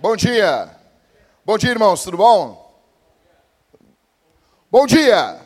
Bom 0.00 0.16
dia. 0.16 0.74
Bom 1.44 1.58
dia. 1.58 1.72
Irmãos, 1.72 2.02
tudo 2.02 2.16
bom? 2.16 2.74
Bom 4.70 4.86
dia. 4.86 5.38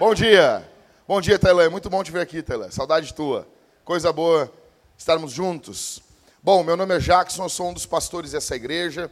Bom 0.00 0.12
dia. 0.12 0.68
Bom 1.06 1.20
dia, 1.20 1.38
Tailã. 1.38 1.70
Muito 1.70 1.88
bom 1.88 2.02
te 2.02 2.10
ver 2.10 2.22
aqui, 2.22 2.42
Tailã. 2.42 2.68
Saudade 2.72 3.14
tua. 3.14 3.46
Coisa 3.84 4.12
boa 4.12 4.52
estarmos 4.98 5.30
juntos. 5.30 6.02
Bom, 6.42 6.64
meu 6.64 6.76
nome 6.76 6.96
é 6.96 6.98
Jackson, 6.98 7.44
eu 7.44 7.48
sou 7.48 7.68
um 7.68 7.72
dos 7.72 7.86
pastores 7.86 8.32
dessa 8.32 8.56
igreja 8.56 9.08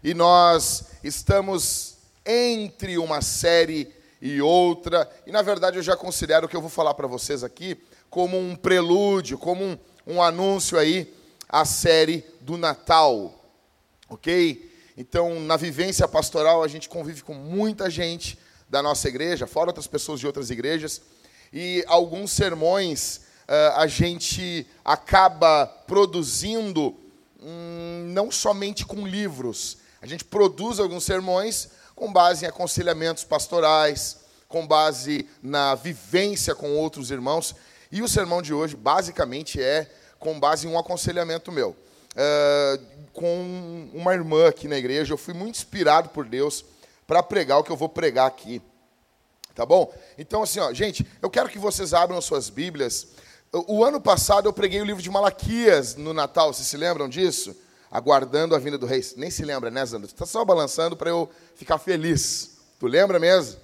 e 0.00 0.14
nós 0.14 0.92
estamos 1.02 1.96
entre 2.24 2.98
uma 2.98 3.20
série 3.22 3.92
e 4.22 4.40
outra, 4.40 5.10
e 5.26 5.32
na 5.32 5.42
verdade 5.42 5.76
eu 5.76 5.82
já 5.82 5.96
considero 5.96 6.46
o 6.46 6.48
que 6.48 6.54
eu 6.54 6.60
vou 6.60 6.70
falar 6.70 6.94
para 6.94 7.08
vocês 7.08 7.42
aqui 7.42 7.76
como 8.08 8.38
um 8.38 8.54
prelúdio, 8.54 9.36
como 9.36 9.64
um, 9.64 9.78
um 10.06 10.22
anúncio 10.22 10.78
aí 10.78 11.12
à 11.48 11.64
série 11.64 12.24
do 12.40 12.56
Natal, 12.56 13.39
ok? 14.10 14.70
Então, 14.96 15.40
na 15.40 15.56
vivência 15.56 16.06
pastoral, 16.06 16.62
a 16.62 16.68
gente 16.68 16.88
convive 16.88 17.22
com 17.22 17.32
muita 17.32 17.88
gente 17.88 18.38
da 18.68 18.82
nossa 18.82 19.08
igreja, 19.08 19.46
fora 19.46 19.70
outras 19.70 19.86
pessoas 19.86 20.20
de 20.20 20.26
outras 20.26 20.50
igrejas, 20.50 21.00
e 21.52 21.82
alguns 21.86 22.32
sermões 22.32 23.22
uh, 23.48 23.76
a 23.76 23.86
gente 23.86 24.66
acaba 24.84 25.66
produzindo 25.66 26.94
hum, 27.40 28.10
não 28.12 28.30
somente 28.30 28.84
com 28.84 29.06
livros, 29.06 29.78
a 30.02 30.06
gente 30.06 30.24
produz 30.24 30.80
alguns 30.80 31.04
sermões 31.04 31.68
com 31.94 32.12
base 32.12 32.44
em 32.44 32.48
aconselhamentos 32.48 33.24
pastorais, 33.24 34.18
com 34.48 34.66
base 34.66 35.28
na 35.42 35.74
vivência 35.74 36.54
com 36.54 36.74
outros 36.76 37.10
irmãos. 37.10 37.54
E 37.92 38.02
o 38.02 38.08
sermão 38.08 38.40
de 38.40 38.54
hoje, 38.54 38.74
basicamente, 38.74 39.62
é 39.62 39.90
com 40.18 40.40
base 40.40 40.66
em 40.66 40.70
um 40.70 40.78
aconselhamento 40.78 41.52
meu. 41.52 41.76
Uh, 42.12 43.06
com 43.12 43.88
uma 43.92 44.14
irmã 44.14 44.48
aqui 44.48 44.68
na 44.68 44.78
igreja, 44.78 45.12
eu 45.12 45.18
fui 45.18 45.34
muito 45.34 45.56
inspirado 45.56 46.10
por 46.10 46.24
Deus 46.24 46.64
para 47.06 47.22
pregar 47.22 47.58
o 47.58 47.64
que 47.64 47.70
eu 47.70 47.76
vou 47.76 47.88
pregar 47.88 48.26
aqui. 48.26 48.62
Tá 49.54 49.66
bom? 49.66 49.92
Então, 50.16 50.42
assim, 50.42 50.60
ó, 50.60 50.72
gente, 50.72 51.06
eu 51.20 51.28
quero 51.28 51.48
que 51.48 51.58
vocês 51.58 51.92
abram 51.92 52.20
suas 52.20 52.48
Bíblias. 52.48 53.08
O 53.52 53.84
ano 53.84 54.00
passado 54.00 54.48
eu 54.48 54.52
preguei 54.52 54.80
o 54.80 54.84
livro 54.84 55.02
de 55.02 55.10
Malaquias 55.10 55.96
no 55.96 56.14
Natal, 56.14 56.52
vocês 56.52 56.68
se 56.68 56.76
lembram 56.76 57.08
disso? 57.08 57.54
aguardando 57.90 58.54
a 58.54 58.58
vinda 58.58 58.78
do 58.78 58.86
rei. 58.86 59.04
Nem 59.16 59.30
se 59.30 59.44
lembra, 59.44 59.70
né, 59.70 59.84
Zandro? 59.84 60.06
Está 60.06 60.24
só 60.24 60.44
balançando 60.44 60.96
para 60.96 61.10
eu 61.10 61.28
ficar 61.56 61.78
feliz. 61.78 62.58
Tu 62.78 62.86
lembra 62.86 63.18
mesmo? 63.18 63.58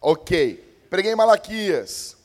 Ok. 0.00 0.86
Preguei 0.88 1.14
Malaquias. 1.14 2.16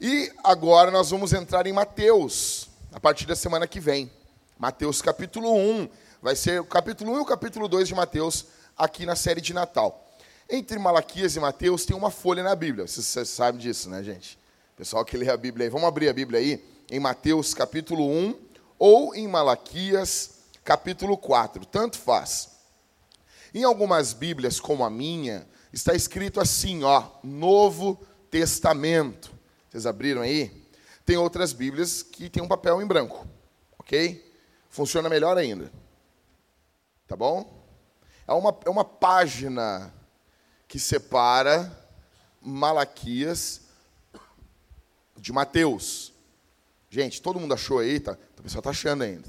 E 0.00 0.30
agora 0.42 0.90
nós 0.90 1.10
vamos 1.10 1.32
entrar 1.32 1.66
em 1.66 1.72
Mateus, 1.72 2.68
a 2.92 3.00
partir 3.00 3.26
da 3.26 3.36
semana 3.36 3.66
que 3.66 3.80
vem. 3.80 4.10
Mateus 4.58 5.00
capítulo 5.00 5.54
1. 5.54 5.88
Vai 6.20 6.34
ser 6.34 6.60
o 6.60 6.64
capítulo 6.64 7.12
1 7.12 7.18
e 7.18 7.20
o 7.20 7.24
capítulo 7.24 7.68
2 7.68 7.86
de 7.86 7.94
Mateus 7.94 8.46
aqui 8.76 9.06
na 9.06 9.14
série 9.14 9.40
de 9.40 9.54
Natal. 9.54 10.04
Entre 10.50 10.76
Malaquias 10.80 11.36
e 11.36 11.40
Mateus 11.40 11.86
tem 11.86 11.96
uma 11.96 12.10
folha 12.10 12.42
na 12.42 12.56
Bíblia. 12.56 12.84
Vocês, 12.84 13.28
sabem 13.28 13.60
disso, 13.60 13.88
né, 13.88 14.02
gente? 14.02 14.36
Pessoal 14.76 15.04
que 15.04 15.16
lê 15.16 15.30
a 15.30 15.36
Bíblia 15.36 15.66
aí. 15.66 15.70
Vamos 15.70 15.86
abrir 15.86 16.08
a 16.08 16.12
Bíblia 16.12 16.40
aí 16.40 16.64
em 16.90 16.98
Mateus 16.98 17.54
capítulo 17.54 18.04
1 18.10 18.36
ou 18.76 19.14
em 19.14 19.28
Malaquias 19.28 20.40
capítulo 20.64 21.16
4, 21.16 21.64
tanto 21.64 21.96
faz. 21.96 22.50
Em 23.54 23.62
algumas 23.62 24.12
Bíblias, 24.12 24.58
como 24.58 24.84
a 24.84 24.90
minha, 24.90 25.46
está 25.72 25.94
escrito 25.94 26.40
assim, 26.40 26.82
ó, 26.82 27.04
Novo 27.22 27.96
Testamento. 28.28 29.30
Vocês 29.70 29.86
abriram 29.86 30.22
aí? 30.22 30.66
Tem 31.06 31.16
outras 31.16 31.52
Bíblias 31.52 32.02
que 32.02 32.28
tem 32.28 32.42
um 32.42 32.48
papel 32.48 32.82
em 32.82 32.86
branco, 32.86 33.24
ok? 33.78 34.27
Funciona 34.68 35.08
melhor 35.08 35.36
ainda. 35.36 35.72
Tá 37.06 37.16
bom? 37.16 37.58
É 38.26 38.32
uma, 38.32 38.58
é 38.66 38.70
uma 38.70 38.84
página 38.84 39.92
que 40.66 40.78
separa 40.78 41.72
Malaquias 42.40 43.62
de 45.16 45.32
Mateus. 45.32 46.12
Gente, 46.90 47.20
todo 47.20 47.40
mundo 47.40 47.54
achou 47.54 47.78
aí? 47.78 47.98
Tá? 47.98 48.16
O 48.38 48.42
pessoal 48.42 48.60
está 48.60 48.70
achando 48.70 49.02
ainda. 49.02 49.26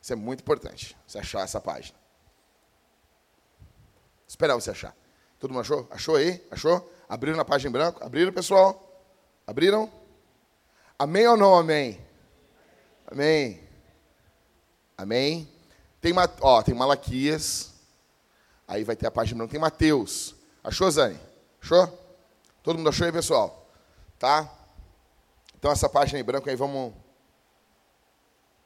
Isso 0.00 0.12
é 0.12 0.16
muito 0.16 0.40
importante, 0.40 0.94
você 1.06 1.18
achar 1.18 1.40
essa 1.40 1.58
página. 1.58 1.98
Esperar 4.28 4.54
você 4.54 4.70
achar. 4.70 4.94
Todo 5.38 5.52
mundo 5.52 5.62
achou? 5.62 5.88
Achou 5.90 6.16
aí? 6.16 6.46
Achou? 6.50 6.92
Abriram 7.08 7.38
na 7.38 7.44
página 7.44 7.70
em 7.70 7.72
branco? 7.72 8.04
Abriram, 8.04 8.30
pessoal? 8.30 9.02
Abriram? 9.46 9.90
Amém 10.98 11.26
ou 11.26 11.36
não 11.36 11.54
amém? 11.54 11.98
Amém. 13.06 13.63
Amém. 14.96 15.48
Tem, 16.00 16.12
ó, 16.40 16.62
tem 16.62 16.74
Malaquias. 16.74 17.72
Aí 18.66 18.84
vai 18.84 18.96
ter 18.96 19.06
a 19.06 19.10
página 19.10 19.34
em 19.34 19.38
branco. 19.38 19.50
Tem 19.52 19.60
Mateus. 19.60 20.34
Achou, 20.62 20.90
Zane? 20.90 21.18
Achou? 21.62 21.86
Todo 22.62 22.76
mundo 22.76 22.88
achou 22.88 23.06
aí, 23.06 23.12
pessoal? 23.12 23.68
Tá? 24.18 24.50
Então 25.58 25.70
essa 25.70 25.88
página 25.88 26.18
em 26.18 26.24
branco 26.24 26.48
aí, 26.48 26.56
vamos, 26.56 26.92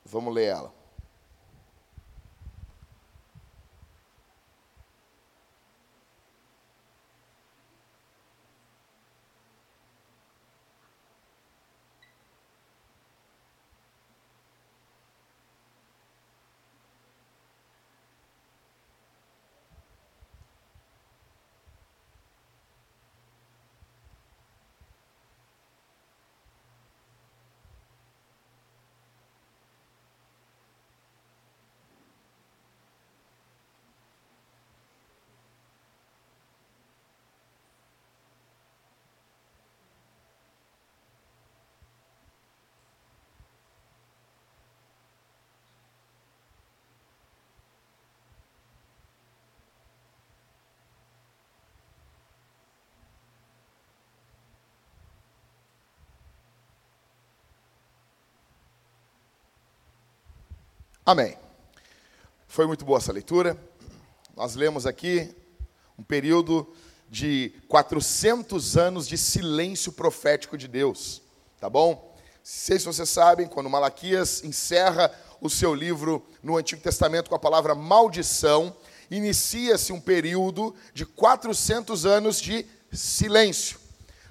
vamos 0.04 0.34
ler 0.34 0.46
ela. 0.46 0.77
Amém. 61.08 61.38
Foi 62.46 62.66
muito 62.66 62.84
boa 62.84 62.98
essa 62.98 63.10
leitura. 63.10 63.56
Nós 64.36 64.54
lemos 64.54 64.84
aqui 64.84 65.34
um 65.98 66.02
período 66.02 66.70
de 67.08 67.54
400 67.66 68.76
anos 68.76 69.08
de 69.08 69.16
silêncio 69.16 69.90
profético 69.90 70.58
de 70.58 70.68
Deus, 70.68 71.22
tá 71.58 71.70
bom? 71.70 72.14
Sei 72.42 72.78
se 72.78 72.84
vocês 72.84 73.08
sabem, 73.08 73.48
quando 73.48 73.70
Malaquias 73.70 74.44
encerra 74.44 75.10
o 75.40 75.48
seu 75.48 75.74
livro 75.74 76.22
no 76.42 76.58
Antigo 76.58 76.82
Testamento 76.82 77.30
com 77.30 77.34
a 77.34 77.38
palavra 77.38 77.74
maldição, 77.74 78.76
inicia-se 79.10 79.94
um 79.94 80.00
período 80.02 80.74
de 80.92 81.06
400 81.06 82.04
anos 82.04 82.38
de 82.38 82.66
silêncio. 82.92 83.80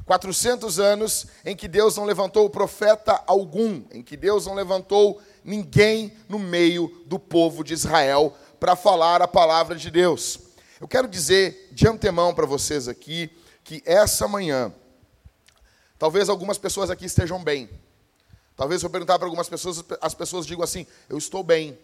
400 0.05 0.79
anos 0.79 1.25
em 1.43 1.55
que 1.55 1.67
Deus 1.67 1.97
não 1.97 2.05
levantou 2.05 2.47
profeta 2.51 3.19
algum, 3.25 3.83
em 3.91 4.03
que 4.03 4.15
Deus 4.15 4.45
não 4.45 4.53
levantou 4.53 5.19
ninguém 5.43 6.13
no 6.27 6.39
meio 6.39 7.03
do 7.05 7.19
povo 7.19 7.63
de 7.63 7.73
Israel 7.73 8.35
para 8.59 8.75
falar 8.75 9.21
a 9.21 9.27
palavra 9.27 9.75
de 9.75 9.89
Deus. 9.89 10.39
Eu 10.79 10.87
quero 10.87 11.07
dizer 11.07 11.69
de 11.71 11.87
antemão 11.87 12.33
para 12.33 12.45
vocês 12.45 12.87
aqui 12.87 13.29
que 13.63 13.81
essa 13.85 14.27
manhã, 14.27 14.73
talvez 15.97 16.29
algumas 16.29 16.57
pessoas 16.57 16.89
aqui 16.89 17.05
estejam 17.05 17.43
bem. 17.43 17.69
Talvez 18.55 18.81
eu 18.81 18.89
perguntar 18.89 19.19
para 19.19 19.27
algumas 19.27 19.49
pessoas, 19.49 19.83
as 20.01 20.13
pessoas 20.13 20.45
digam 20.45 20.63
assim: 20.63 20.85
Eu 21.09 21.17
estou 21.17 21.43
bem. 21.43 21.77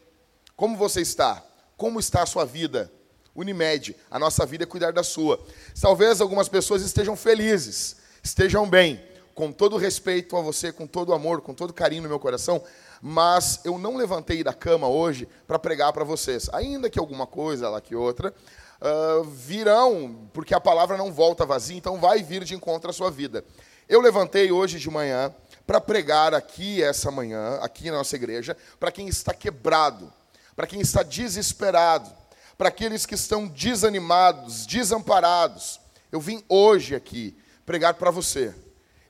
Como 0.55 0.77
você 0.77 1.01
está? 1.01 1.43
Como 1.77 1.99
está 1.99 2.23
a 2.23 2.25
sua 2.25 2.45
vida? 2.45 2.91
Unimed, 3.35 3.95
a 4.11 4.19
nossa 4.19 4.45
vida 4.45 4.63
é 4.63 4.67
cuidar 4.67 4.93
da 4.93 5.03
sua. 5.03 5.43
Talvez 5.79 6.21
algumas 6.21 6.47
pessoas 6.47 6.83
estejam 6.83 7.15
felizes, 7.15 7.97
estejam 8.23 8.69
bem, 8.69 9.03
com 9.33 9.51
todo 9.51 9.77
respeito 9.77 10.37
a 10.37 10.41
você, 10.41 10.71
com 10.71 10.85
todo 10.85 11.13
amor, 11.13 11.41
com 11.41 11.53
todo 11.53 11.73
carinho 11.73 12.03
no 12.03 12.09
meu 12.09 12.19
coração, 12.19 12.63
mas 13.05 13.59
eu 13.65 13.77
não 13.77 13.97
levantei 13.97 14.41
da 14.45 14.53
cama 14.53 14.87
hoje 14.87 15.27
para 15.45 15.59
pregar 15.59 15.91
para 15.91 16.05
vocês. 16.05 16.49
Ainda 16.53 16.89
que 16.89 16.97
alguma 16.97 17.27
coisa 17.27 17.69
lá 17.69 17.81
que 17.81 17.93
outra, 17.93 18.33
uh, 18.79 19.25
virão, 19.25 20.29
porque 20.31 20.55
a 20.55 20.59
palavra 20.61 20.95
não 20.95 21.11
volta 21.11 21.45
vazia, 21.45 21.75
então 21.75 21.99
vai 21.99 22.23
vir 22.23 22.45
de 22.45 22.55
encontro 22.55 22.89
à 22.89 22.93
sua 22.93 23.11
vida. 23.11 23.43
Eu 23.89 23.99
levantei 23.99 24.53
hoje 24.53 24.79
de 24.79 24.89
manhã 24.89 25.35
para 25.67 25.81
pregar 25.81 26.33
aqui 26.33 26.81
essa 26.81 27.11
manhã, 27.11 27.59
aqui 27.61 27.91
na 27.91 27.97
nossa 27.97 28.15
igreja, 28.15 28.55
para 28.79 28.89
quem 28.89 29.09
está 29.09 29.33
quebrado, 29.33 30.09
para 30.55 30.65
quem 30.65 30.79
está 30.79 31.03
desesperado, 31.03 32.09
para 32.57 32.69
aqueles 32.69 33.05
que 33.05 33.15
estão 33.15 33.49
desanimados, 33.49 34.65
desamparados. 34.65 35.77
Eu 36.09 36.21
vim 36.21 36.41
hoje 36.47 36.95
aqui 36.95 37.37
pregar 37.65 37.95
para 37.95 38.11
você. 38.11 38.55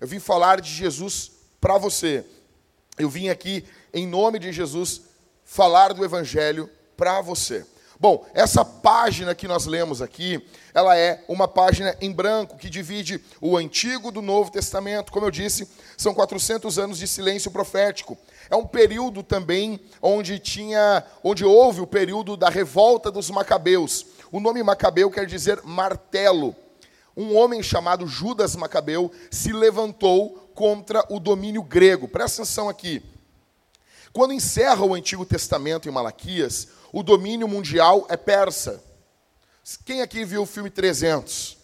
Eu 0.02 0.08
vim 0.08 0.18
falar 0.18 0.62
de 0.62 0.72
Jesus 0.72 1.32
para 1.62 1.78
você. 1.78 2.26
Eu 2.98 3.10
vim 3.10 3.30
aqui, 3.30 3.66
em 3.94 4.08
nome 4.08 4.40
de 4.40 4.52
Jesus, 4.52 5.02
falar 5.46 5.94
do 5.94 6.04
Evangelho 6.04 6.70
para 6.98 7.22
você. 7.22 7.66
Bom, 8.00 8.26
essa 8.34 8.66
página 8.66 9.36
que 9.36 9.48
nós 9.48 9.66
lemos 9.66 10.02
aqui, 10.02 10.46
ela 10.74 10.98
é 10.98 11.24
uma 11.28 11.48
página 11.48 11.96
em 12.02 12.12
branco 12.12 12.58
que 12.58 12.70
divide 12.70 13.24
o 13.40 13.56
Antigo 13.56 14.12
do 14.12 14.22
Novo 14.22 14.52
Testamento. 14.52 15.12
Como 15.12 15.26
eu 15.26 15.32
disse, 15.32 15.70
são 15.96 16.14
400 16.14 16.78
anos 16.80 16.98
de 16.98 17.08
silêncio 17.08 17.52
profético. 17.52 18.18
É 18.50 18.56
um 18.56 18.66
período 18.66 19.24
também 19.24 19.80
onde 20.02 20.38
tinha, 20.40 21.04
onde 21.24 21.46
houve 21.46 21.80
o 21.80 21.88
período 21.88 22.36
da 22.36 22.50
revolta 22.50 23.10
dos 23.10 23.30
macabeus. 23.30 24.06
O 24.32 24.40
nome 24.40 24.64
Macabeu 24.64 25.10
quer 25.10 25.26
dizer 25.26 25.62
martelo. 25.64 26.56
Um 27.16 27.38
homem 27.38 27.62
chamado 27.62 28.08
Judas 28.08 28.56
Macabeu 28.56 29.12
se 29.30 29.54
levantou 29.54 30.52
contra 30.54 31.06
o 31.10 31.20
domínio 31.20 31.62
grego. 31.62 32.08
Presta 32.08 32.42
atenção 32.42 32.68
aqui. 32.68 33.13
Quando 34.14 34.32
encerra 34.32 34.86
o 34.86 34.94
Antigo 34.94 35.26
Testamento 35.26 35.90
em 35.90 35.92
Malaquias, 35.92 36.68
o 36.92 37.02
domínio 37.02 37.48
mundial 37.48 38.06
é 38.08 38.16
persa. 38.16 38.82
Quem 39.84 40.04
aqui 40.04 40.24
viu 40.24 40.44
o 40.44 40.46
filme 40.46 40.70
300? 40.70 41.58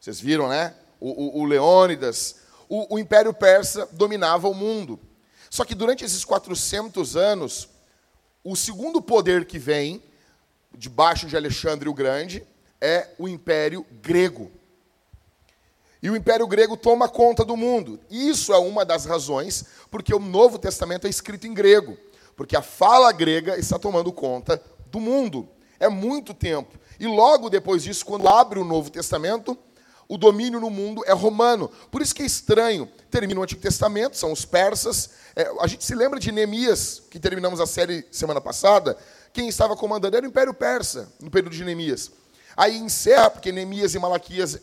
Vocês 0.00 0.20
viram, 0.20 0.48
né? 0.48 0.72
O, 1.00 1.40
o, 1.40 1.42
o 1.42 1.44
Leônidas. 1.44 2.36
O, 2.68 2.94
o 2.94 2.98
Império 2.98 3.34
Persa 3.34 3.88
dominava 3.90 4.48
o 4.48 4.54
mundo. 4.54 5.00
Só 5.50 5.64
que 5.64 5.74
durante 5.74 6.04
esses 6.04 6.24
400 6.24 7.16
anos, 7.16 7.68
o 8.44 8.54
segundo 8.54 9.02
poder 9.02 9.44
que 9.44 9.58
vem, 9.58 10.00
debaixo 10.72 11.26
de 11.26 11.36
Alexandre 11.36 11.88
o 11.88 11.94
Grande, 11.94 12.46
é 12.80 13.08
o 13.18 13.26
Império 13.26 13.84
Grego. 14.00 14.52
E 16.06 16.10
o 16.10 16.14
Império 16.14 16.46
Grego 16.46 16.76
toma 16.76 17.08
conta 17.08 17.44
do 17.44 17.56
mundo. 17.56 17.98
Isso 18.08 18.52
é 18.52 18.58
uma 18.58 18.84
das 18.84 19.06
razões 19.06 19.64
porque 19.90 20.14
o 20.14 20.20
Novo 20.20 20.56
Testamento 20.56 21.04
é 21.04 21.10
escrito 21.10 21.48
em 21.48 21.52
grego. 21.52 21.98
Porque 22.36 22.56
a 22.56 22.62
fala 22.62 23.10
grega 23.10 23.58
está 23.58 23.76
tomando 23.76 24.12
conta 24.12 24.62
do 24.88 25.00
mundo. 25.00 25.48
É 25.80 25.88
muito 25.88 26.32
tempo. 26.32 26.78
E 27.00 27.08
logo 27.08 27.50
depois 27.50 27.82
disso, 27.82 28.06
quando 28.06 28.28
abre 28.28 28.60
o 28.60 28.64
Novo 28.64 28.88
Testamento, 28.88 29.58
o 30.06 30.16
domínio 30.16 30.60
no 30.60 30.70
mundo 30.70 31.02
é 31.08 31.12
romano. 31.12 31.68
Por 31.90 32.00
isso 32.00 32.14
que 32.14 32.22
é 32.22 32.26
estranho. 32.26 32.88
Termina 33.10 33.40
o 33.40 33.42
Antigo 33.42 33.60
Testamento, 33.60 34.16
são 34.16 34.30
os 34.30 34.44
persas. 34.44 35.10
É, 35.34 35.50
a 35.58 35.66
gente 35.66 35.84
se 35.84 35.96
lembra 35.96 36.20
de 36.20 36.30
Neemias, 36.30 37.02
que 37.10 37.18
terminamos 37.18 37.58
a 37.58 37.66
série 37.66 38.06
semana 38.12 38.40
passada. 38.40 38.96
Quem 39.32 39.48
estava 39.48 39.74
comandando 39.74 40.16
era 40.16 40.24
o 40.24 40.28
Império 40.28 40.54
Persa, 40.54 41.12
no 41.18 41.32
período 41.32 41.56
de 41.56 41.64
Neemias. 41.64 42.12
Aí 42.56 42.76
encerra, 42.78 43.28
porque 43.28 43.50
Neemias 43.50 43.96
e 43.96 43.98
Malaquias 43.98 44.60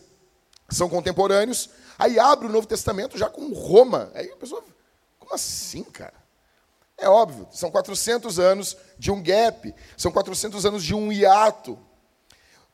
são 0.74 0.90
contemporâneos. 0.90 1.70
Aí 1.98 2.20
abre 2.20 2.48
o 2.48 2.52
Novo 2.52 2.68
Testamento 2.68 3.18
já 3.18 3.30
com 3.30 3.54
Roma. 3.54 4.12
Aí 4.14 4.32
a 4.32 4.36
pessoa, 4.36 4.64
como 5.20 5.34
assim, 5.34 5.84
cara? 5.84 6.24
É 6.98 7.10
óbvio, 7.10 7.48
são 7.52 7.72
400 7.72 8.40
anos 8.40 8.78
de 8.98 9.12
um 9.12 9.22
gap, 9.22 9.74
são 9.98 10.12
400 10.12 10.66
anos 10.66 10.84
de 10.84 10.94
um 10.94 11.12
hiato. 11.12 11.78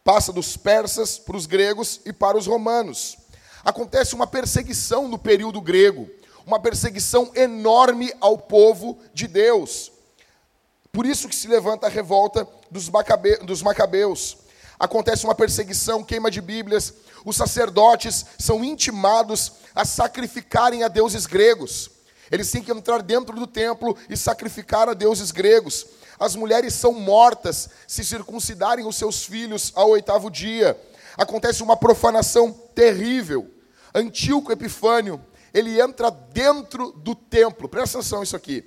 Passa 0.04 0.31
dos 0.31 0.57
persas 0.57 1.18
para 1.18 1.38
os 1.38 1.46
gregos 1.46 2.01
e 2.06 2.13
para 2.13 2.38
os 2.38 2.48
romanos. 2.48 3.18
Acontece 3.63 4.16
uma 4.16 4.28
perseguição 4.28 5.07
no 5.07 5.18
período 5.18 5.62
grego, 5.62 6.10
uma 6.45 6.60
perseguição 6.60 7.31
enorme 7.36 8.13
ao 8.19 8.38
povo 8.38 9.00
de 9.13 9.28
Deus. 9.28 9.92
Por 10.92 11.06
isso 11.06 11.28
que 11.28 11.36
se 11.36 11.48
levanta 11.48 11.88
a 11.88 11.90
revolta 11.90 12.48
dos, 12.72 12.90
macabe, 12.90 13.38
dos 13.38 13.62
macabeus. 13.62 14.38
Acontece 14.80 15.25
uma 15.25 15.36
perseguição, 15.36 16.04
queima 16.04 16.31
de 16.31 16.42
Bíblias. 16.42 16.94
Os 17.25 17.36
sacerdotes 17.36 18.25
são 18.38 18.63
intimados 18.63 19.54
a 19.75 19.86
sacrificarem 19.86 20.83
a 20.83 20.88
deuses 20.88 21.25
gregos. 21.25 21.89
Eles 22.31 22.51
têm 22.51 22.63
que 22.63 22.71
entrar 22.71 23.01
dentro 23.01 23.36
do 23.36 23.48
templo 23.48 23.98
e 24.10 24.16
sacrificar 24.16 24.88
a 24.88 24.94
deuses 24.94 25.31
gregos. 25.31 25.86
As 26.19 26.36
mulheres 26.36 26.74
são 26.74 26.94
mortas 26.94 27.69
se 27.88 28.04
circuncidarem 28.04 28.86
os 28.86 28.95
seus 28.95 29.24
filhos 29.24 29.71
ao 29.75 29.89
oitavo 29.89 30.30
dia. 30.30 30.80
Acontece 31.18 31.63
uma 31.63 31.77
profanação 31.77 32.51
terrível. 32.75 33.50
Antíoco 33.94 34.51
Epifânio, 34.51 35.19
ele 35.54 35.81
entra 35.81 36.12
dentro 36.12 36.92
do 36.92 37.16
templo. 37.16 37.68
Presta 37.68 37.98
atenção 37.98 38.21
isso 38.21 38.36
aqui. 38.36 38.63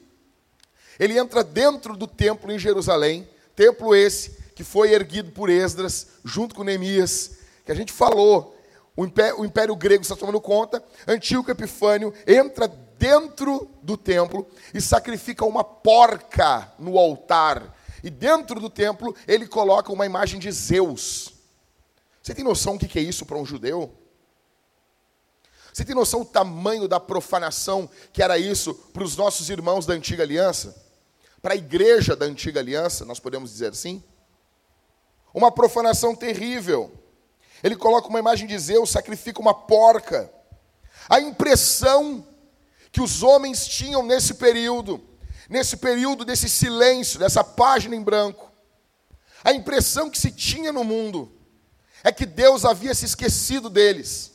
Ele 0.98 1.18
entra 1.18 1.44
dentro 1.44 1.96
do 1.96 2.06
templo 2.06 2.52
em 2.52 2.58
Jerusalém, 2.58 3.28
templo 3.54 3.94
esse 3.94 4.42
que 4.54 4.64
foi 4.64 4.92
erguido 4.92 5.32
por 5.32 5.48
Esdras 5.48 6.08
junto 6.24 6.54
com 6.54 6.64
Neemias, 6.64 7.32
que 7.64 7.72
a 7.72 7.74
gente 7.74 7.92
falou. 7.92 8.56
O 8.96 9.04
império, 9.04 9.40
o 9.40 9.44
império 9.44 9.74
grego 9.74 10.02
está 10.02 10.14
tomando 10.14 10.40
conta. 10.40 10.82
Antíoco 11.06 11.50
Epifânio 11.50 12.12
entra 12.26 12.68
dentro 12.68 13.70
do 13.82 13.96
templo 13.96 14.46
e 14.72 14.80
sacrifica 14.80 15.44
uma 15.44 15.64
porca 15.64 16.72
no 16.78 16.98
altar. 16.98 17.74
E 18.02 18.10
dentro 18.10 18.60
do 18.60 18.68
templo 18.68 19.14
ele 19.26 19.46
coloca 19.46 19.92
uma 19.92 20.06
imagem 20.06 20.38
de 20.38 20.50
Zeus. 20.52 21.32
Você 22.22 22.34
tem 22.34 22.44
noção 22.44 22.76
do 22.76 22.86
que 22.86 22.98
é 22.98 23.02
isso 23.02 23.26
para 23.26 23.38
um 23.38 23.44
judeu? 23.44 23.92
Você 25.72 25.84
tem 25.84 25.94
noção 25.94 26.20
do 26.20 26.26
tamanho 26.26 26.86
da 26.86 27.00
profanação 27.00 27.88
que 28.12 28.22
era 28.22 28.36
isso 28.38 28.74
para 28.74 29.02
os 29.02 29.16
nossos 29.16 29.48
irmãos 29.48 29.86
da 29.86 29.94
antiga 29.94 30.22
aliança? 30.22 30.76
Para 31.40 31.54
a 31.54 31.56
igreja 31.56 32.14
da 32.14 32.26
antiga 32.26 32.60
aliança, 32.60 33.04
nós 33.04 33.18
podemos 33.18 33.50
dizer 33.50 33.70
assim? 33.70 34.04
Uma 35.34 35.50
profanação 35.50 36.14
terrível. 36.14 36.92
Ele 37.62 37.76
coloca 37.76 38.08
uma 38.08 38.18
imagem 38.18 38.46
de 38.46 38.58
Zeus, 38.58 38.90
sacrifica 38.90 39.40
uma 39.40 39.54
porca. 39.54 40.32
A 41.08 41.20
impressão 41.20 42.26
que 42.90 43.00
os 43.00 43.22
homens 43.22 43.66
tinham 43.66 44.02
nesse 44.02 44.34
período, 44.34 45.02
nesse 45.48 45.76
período 45.76 46.24
desse 46.24 46.48
silêncio, 46.48 47.18
dessa 47.18 47.44
página 47.44 47.94
em 47.94 48.02
branco. 48.02 48.50
A 49.44 49.52
impressão 49.52 50.10
que 50.10 50.18
se 50.18 50.30
tinha 50.30 50.72
no 50.72 50.84
mundo 50.84 51.32
é 52.04 52.12
que 52.12 52.26
Deus 52.26 52.64
havia 52.64 52.94
se 52.94 53.04
esquecido 53.04 53.70
deles. 53.70 54.32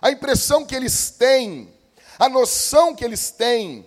A 0.00 0.10
impressão 0.10 0.66
que 0.66 0.74
eles 0.74 1.10
têm, 1.10 1.72
a 2.18 2.28
noção 2.28 2.94
que 2.94 3.04
eles 3.04 3.30
têm, 3.30 3.86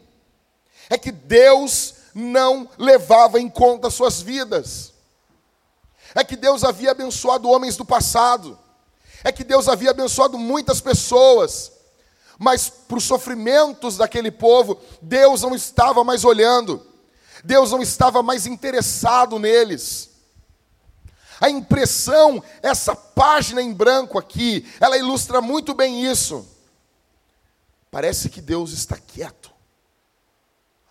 é 0.90 0.98
que 0.98 1.12
Deus 1.12 1.96
não 2.14 2.70
levava 2.78 3.40
em 3.40 3.50
conta 3.50 3.90
suas 3.90 4.22
vidas. 4.22 4.94
É 6.16 6.24
que 6.24 6.36
Deus 6.36 6.64
havia 6.64 6.92
abençoado 6.92 7.50
homens 7.50 7.78
do 7.78 7.86
passado. 7.86 8.58
É 9.24 9.32
que 9.32 9.44
Deus 9.44 9.68
havia 9.68 9.92
abençoado 9.92 10.38
muitas 10.38 10.82
pessoas 10.82 11.72
mas 12.38 12.70
para 12.70 12.98
os 12.98 13.04
sofrimentos 13.04 13.98
daquele 13.98 14.30
povo, 14.30 14.80
Deus 15.02 15.42
não 15.42 15.56
estava 15.56 16.04
mais 16.04 16.24
olhando, 16.24 16.86
Deus 17.44 17.72
não 17.72 17.82
estava 17.82 18.22
mais 18.22 18.46
interessado 18.46 19.40
neles. 19.40 20.12
A 21.40 21.50
impressão, 21.50 22.44
essa 22.62 22.96
página 22.96 23.62
em 23.62 23.74
branco 23.74 24.18
aqui, 24.18 24.68
ela 24.80 24.98
ilustra 24.98 25.42
muito 25.42 25.74
bem 25.74 26.06
isso. 26.06 26.48
Parece 27.90 28.30
que 28.30 28.42
Deus 28.42 28.72
está 28.72 28.98
quieto. 28.98 29.52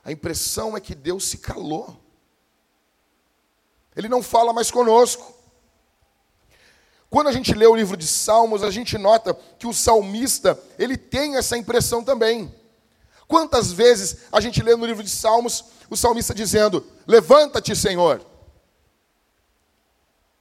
A 0.05 0.13
impressão 0.13 0.77
é 0.77 0.81
que 0.81 0.95
Deus 0.95 1.25
se 1.25 1.39
calou. 1.39 1.97
Ele 3.97 4.09
não 4.09 4.23
fala 4.23 4.53
mais 4.53 4.71
conosco. 4.71 5.35
Quando 7.09 7.29
a 7.29 7.33
gente 7.33 7.55
lê 7.55 7.67
o 7.67 7.75
livro 7.75 7.97
de 7.97 8.07
Salmos, 8.07 8.63
a 8.63 8.71
gente 8.71 8.99
nota 8.99 9.33
que 9.59 9.67
o 9.67 9.73
salmista, 9.73 10.59
ele 10.79 10.97
tem 10.99 11.37
essa 11.37 11.57
impressão 11.57 12.05
também. 12.05 12.55
Quantas 13.27 13.73
vezes 13.73 14.19
a 14.31 14.41
gente 14.41 14.63
lê 14.63 14.77
no 14.77 14.85
livro 14.85 15.03
de 15.03 15.09
Salmos 15.09 15.65
o 15.89 15.97
salmista 15.97 16.35
dizendo: 16.35 16.87
Levanta-te, 17.07 17.75
Senhor. 17.75 18.25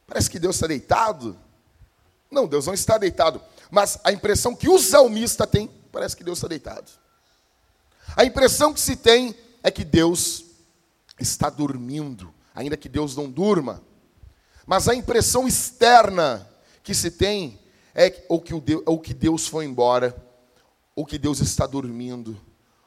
Parece 0.05 0.29
que 0.29 0.37
Deus 0.37 0.55
está 0.55 0.67
deitado. 0.67 1.37
Não, 2.29 2.45
Deus 2.45 2.65
não 2.65 2.73
está 2.73 2.97
deitado. 2.97 3.41
Mas 3.71 3.97
a 4.03 4.11
impressão 4.11 4.55
que 4.55 4.69
o 4.69 4.77
salmista 4.77 5.47
tem, 5.47 5.67
parece 5.91 6.15
que 6.15 6.23
Deus 6.23 6.39
está 6.39 6.47
deitado. 6.47 6.91
A 8.15 8.25
impressão 8.25 8.73
que 8.73 8.79
se 8.79 8.95
tem 8.95 9.35
é 9.63 9.71
que 9.71 9.83
Deus 9.83 10.43
está 11.19 11.49
dormindo, 11.49 12.34
ainda 12.55 12.77
que 12.77 12.87
Deus 12.87 13.15
não 13.15 13.29
durma. 13.29 13.83
Mas 14.65 14.87
a 14.87 14.95
impressão 14.95 15.47
externa 15.47 16.49
que 16.81 16.95
se 16.95 17.11
tem 17.11 17.59
é 17.93 18.25
ou 18.29 18.41
que, 18.41 18.53
o 18.53 18.61
Deus, 18.61 18.81
ou 18.85 18.99
que 18.99 19.13
Deus 19.13 19.47
foi 19.47 19.65
embora, 19.65 20.15
ou 20.95 21.05
que 21.05 21.17
Deus 21.17 21.39
está 21.39 21.67
dormindo, 21.67 22.39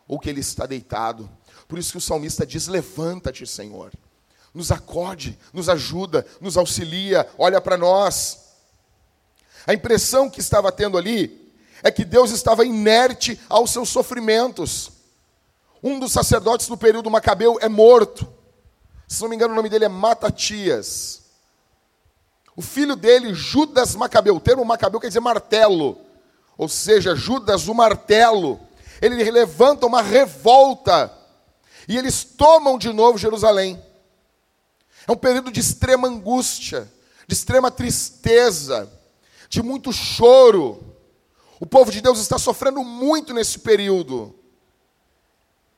ou 0.07 0.19
que 0.19 0.29
Ele 0.29 0.41
está 0.41 0.67
deitado. 0.67 1.31
Por 1.69 1.79
isso 1.79 1.93
que 1.93 1.99
o 1.99 2.01
salmista 2.01 2.47
diz: 2.47 2.67
Levanta-te, 2.67 3.47
Senhor, 3.47 3.93
nos 4.55 4.73
acode, 4.73 5.39
nos 5.53 5.69
ajuda, 5.69 6.27
nos 6.41 6.57
auxilia, 6.57 7.29
olha 7.37 7.61
para 7.61 7.77
nós. 7.77 8.47
A 9.67 9.75
impressão 9.75 10.31
que 10.31 10.41
estava 10.41 10.73
tendo 10.73 10.97
ali 10.97 11.53
é 11.83 11.91
que 11.91 12.05
Deus 12.05 12.31
estava 12.31 12.65
inerte 12.65 13.39
aos 13.49 13.71
seus 13.71 13.91
sofrimentos. 13.91 14.91
Um 15.83 15.99
dos 16.01 16.13
sacerdotes 16.13 16.67
do 16.67 16.77
período 16.77 17.11
macabeu 17.11 17.59
é 17.61 17.69
morto. 17.69 18.38
Se 19.09 19.23
não 19.23 19.31
me 19.31 19.37
engano, 19.37 19.55
o 19.55 19.57
nome 19.57 19.71
dele 19.71 19.87
é 19.87 19.89
Matatias. 19.89 21.23
O 22.55 22.61
filho 22.61 22.95
dele, 22.95 23.33
Judas 23.33 23.95
Macabeu, 23.95 24.37
o 24.37 24.41
termo 24.41 24.65
Macabeu 24.65 25.01
quer 25.01 25.09
dizer 25.09 25.21
martelo, 25.21 25.97
ou 26.57 26.69
seja, 26.69 27.17
Judas 27.17 27.69
o 27.69 27.75
martelo. 27.75 28.61
Ele 29.01 29.31
levanta 29.31 29.87
uma 29.87 30.03
revolta 30.03 31.17
e 31.89 31.97
eles 31.97 32.23
tomam 32.23 32.77
de 32.77 32.93
novo 32.93 33.17
Jerusalém. 33.17 33.83
É 35.07 35.13
um 35.13 35.17
período 35.17 35.51
de 35.51 35.61
extrema 35.61 36.07
angústia, 36.07 36.93
de 37.27 37.35
extrema 37.35 37.71
tristeza, 37.71 38.93
de 39.49 39.63
muito 39.63 39.91
choro. 39.91 40.85
O 41.59 41.65
povo 41.65 41.91
de 41.91 42.03
Deus 42.03 42.19
está 42.19 42.39
sofrendo 42.39 42.85
muito 42.85 43.33
nesse 43.33 43.61
período. 43.61 44.35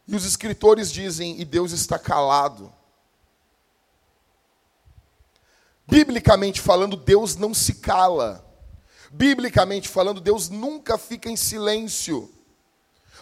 E 0.09 0.17
os 0.17 0.25
escritores 0.25 0.91
dizem, 0.91 1.41
e 1.41 1.45
Deus 1.45 1.71
está 1.71 1.97
calado. 1.97 2.73
Biblicamente 5.91 6.61
falando, 6.61 6.97
Deus 6.97 7.37
não 7.37 7.53
se 7.53 7.75
cala. 7.75 8.47
Biblicamente 9.11 9.89
falando, 9.89 10.21
Deus 10.21 10.49
nunca 10.49 10.97
fica 10.97 11.29
em 11.29 11.37
silêncio. 11.37 12.31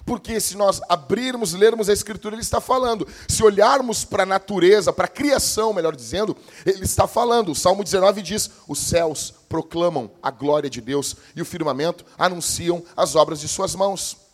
Porque 0.04 0.38
se 0.38 0.56
nós 0.56 0.80
abrirmos, 0.88 1.54
lermos 1.54 1.88
a 1.88 1.92
Escritura, 1.92 2.34
Ele 2.34 2.42
está 2.42 2.60
falando. 2.60 3.06
Se 3.26 3.42
olharmos 3.42 4.04
para 4.04 4.22
a 4.22 4.26
natureza, 4.26 4.92
para 4.92 5.06
a 5.06 5.08
criação, 5.08 5.72
melhor 5.72 5.96
dizendo, 5.96 6.37
Ele 6.64 6.84
está 6.84 7.06
falando. 7.06 7.52
O 7.52 7.54
Salmo 7.54 7.82
19 7.82 8.22
diz: 8.22 8.50
Os 8.66 8.78
céus 8.78 9.34
proclamam 9.48 10.10
a 10.22 10.30
glória 10.30 10.70
de 10.70 10.80
Deus 10.80 11.16
e 11.34 11.42
o 11.42 11.44
firmamento 11.44 12.04
anunciam 12.18 12.82
as 12.96 13.16
obras 13.16 13.40
de 13.40 13.48
Suas 13.48 13.75
mãos. 13.75 14.27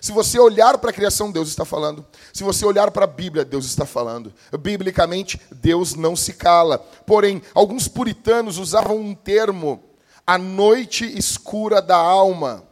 Se 0.00 0.10
você 0.12 0.38
olhar 0.38 0.78
para 0.78 0.90
a 0.90 0.92
criação, 0.92 1.30
Deus 1.30 1.48
está 1.48 1.64
falando. 1.64 2.04
Se 2.32 2.42
você 2.42 2.64
olhar 2.64 2.90
para 2.90 3.04
a 3.04 3.08
Bíblia, 3.08 3.44
Deus 3.44 3.66
está 3.66 3.84
falando. 3.84 4.32
Biblicamente, 4.58 5.40
Deus 5.50 5.94
não 5.94 6.16
se 6.16 6.32
cala. 6.32 6.78
Porém, 7.06 7.42
alguns 7.54 7.88
puritanos 7.88 8.58
usavam 8.58 8.96
um 8.96 9.14
termo, 9.14 9.82
a 10.26 10.38
noite 10.38 11.04
escura 11.16 11.82
da 11.82 11.96
alma, 11.96 12.64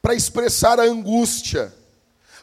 para 0.00 0.14
expressar 0.14 0.78
a 0.78 0.84
angústia, 0.84 1.74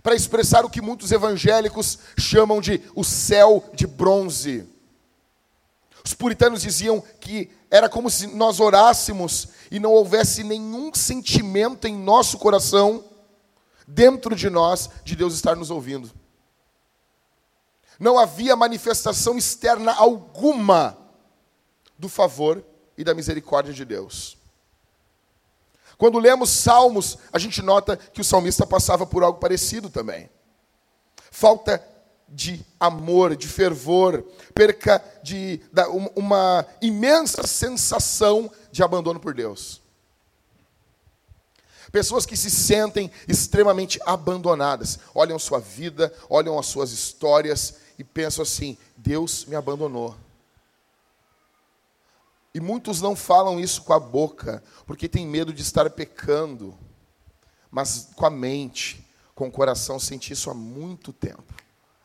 para 0.02 0.16
expressar 0.16 0.66
o 0.66 0.70
que 0.70 0.82
muitos 0.82 1.12
evangélicos 1.12 1.98
chamam 2.18 2.60
de 2.60 2.82
o 2.94 3.04
céu 3.04 3.64
de 3.74 3.88
bronze. 3.88 4.68
Os 6.04 6.14
puritanos 6.14 6.62
diziam 6.62 7.02
que 7.22 7.50
era 7.72 7.88
como 7.88 8.10
se 8.10 8.28
nós 8.28 8.60
orássemos 8.60 9.48
e 9.72 9.80
não 9.80 9.92
houvesse 9.92 10.44
nenhum 10.44 10.94
sentimento 10.94 11.88
em 11.88 11.96
nosso 11.96 12.38
coração 12.38 13.06
dentro 13.94 14.36
de 14.36 14.50
nós 14.50 14.90
de 15.04 15.16
Deus 15.16 15.34
estar 15.36 15.56
nos 15.56 15.70
ouvindo. 15.70 16.12
Não 18.00 18.18
havia 18.18 18.56
manifestação 18.56 19.38
externa 19.38 19.94
alguma 19.94 20.98
do 21.98 22.10
favor 22.10 22.64
e 22.98 23.04
da 23.04 23.14
misericórdia 23.14 23.74
de 23.74 23.86
Deus. 23.86 24.38
Quando 25.98 26.18
lemos 26.18 26.50
Salmos, 26.50 27.18
a 27.32 27.38
gente 27.38 27.62
nota 27.62 27.96
que 27.96 28.20
o 28.20 28.24
salmista 28.24 28.66
passava 28.66 29.06
por 29.06 29.24
algo 29.24 29.40
parecido 29.40 29.90
também. 29.90 30.30
Falta 31.32 31.82
de 32.28 32.66
amor, 32.80 33.36
de 33.36 33.48
fervor, 33.48 34.24
perca 34.56 35.04
de 35.22 35.62
uma 36.16 36.66
imensa 36.82 37.46
sensação 37.46 38.52
de 38.72 38.82
abandono 38.82 39.20
por 39.20 39.36
Deus. 39.36 39.83
Pessoas 41.94 42.26
que 42.26 42.36
se 42.36 42.50
sentem 42.50 43.12
extremamente 43.28 44.00
abandonadas, 44.04 44.98
olham 45.14 45.38
sua 45.38 45.60
vida, 45.60 46.12
olham 46.28 46.58
as 46.58 46.66
suas 46.66 46.92
histórias 46.92 47.76
e 48.00 48.04
pensam 48.04 48.42
assim: 48.42 48.76
Deus 48.98 49.46
me 49.46 49.56
abandonou. 49.56 50.18
E 52.52 52.60
muitos 52.60 53.00
não 53.00 53.16
falam 53.16 53.60
isso 53.60 53.84
com 53.84 53.94
a 53.94 54.00
boca, 54.00 54.64
porque 54.88 55.08
tem 55.08 55.28
medo 55.28 55.54
de 55.54 55.62
estar 55.62 55.88
pecando, 55.92 56.76
mas 57.70 58.10
com 58.16 58.26
a 58.26 58.30
mente, 58.32 59.08
com 59.36 59.48
o 59.48 59.52
coração, 59.52 60.00
sente 60.00 60.34
isso 60.34 60.50
há 60.50 60.54
muito 60.56 61.14
tempo. 61.14 61.54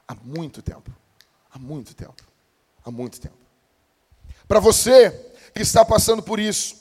Há 0.06 0.14
muito 0.14 0.60
tempo. 0.60 0.92
Há 1.50 1.58
muito 1.58 1.94
tempo. 1.94 2.22
Há 2.84 2.90
muito 2.90 3.18
tempo. 3.18 3.38
Para 4.46 4.60
você 4.60 5.32
que 5.54 5.62
está 5.62 5.82
passando 5.82 6.22
por 6.22 6.38
isso, 6.38 6.76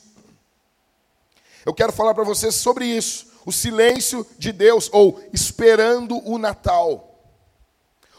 eu 1.68 1.74
quero 1.74 1.92
falar 1.92 2.14
para 2.14 2.24
vocês 2.24 2.56
sobre 2.56 2.86
isso. 2.86 3.28
O 3.46 3.52
silêncio 3.52 4.26
de 4.40 4.54
Deus, 4.54 4.90
ou 4.94 5.22
esperando 5.34 6.18
o 6.26 6.38
Natal. 6.38 7.20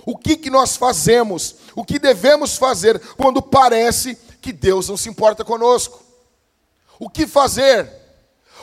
O 0.04 0.18
que, 0.18 0.36
que 0.36 0.50
nós 0.50 0.76
fazemos? 0.76 1.56
O 1.74 1.82
que 1.82 1.98
devemos 1.98 2.58
fazer 2.58 3.00
quando 3.16 3.40
parece 3.40 4.16
que 4.42 4.52
Deus 4.52 4.90
não 4.90 4.98
se 4.98 5.08
importa 5.08 5.46
conosco? 5.46 6.04
O 7.00 7.08
que 7.08 7.26
fazer? 7.26 7.90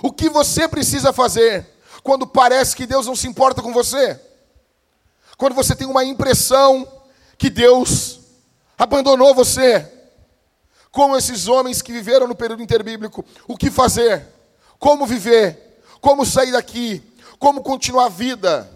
O 0.04 0.12
que 0.12 0.30
você 0.30 0.68
precisa 0.68 1.12
fazer 1.12 1.68
quando 2.04 2.28
parece 2.28 2.76
que 2.76 2.86
Deus 2.86 3.08
não 3.08 3.16
se 3.16 3.28
importa 3.28 3.64
com 3.64 3.74
você? 3.74 4.22
Quando 5.36 5.56
você 5.56 5.76
tem 5.76 5.88
uma 5.88 6.06
impressão 6.06 6.88
que 7.40 7.50
Deus 7.50 8.20
abandonou 8.78 9.34
você? 9.34 9.92
Como 10.92 11.18
esses 11.18 11.48
homens 11.48 11.82
que 11.82 11.92
viveram 11.92 12.28
no 12.28 12.36
período 12.36 12.62
interbíblico, 12.62 13.26
o 13.48 13.58
que 13.58 13.72
fazer? 13.72 14.35
Como 14.80 15.06
viver, 15.06 15.82
como 16.02 16.26
sair 16.26 16.52
daqui, 16.52 17.02
como 17.40 17.64
continuar 17.64 18.06
a 18.06 18.10
vida, 18.10 18.72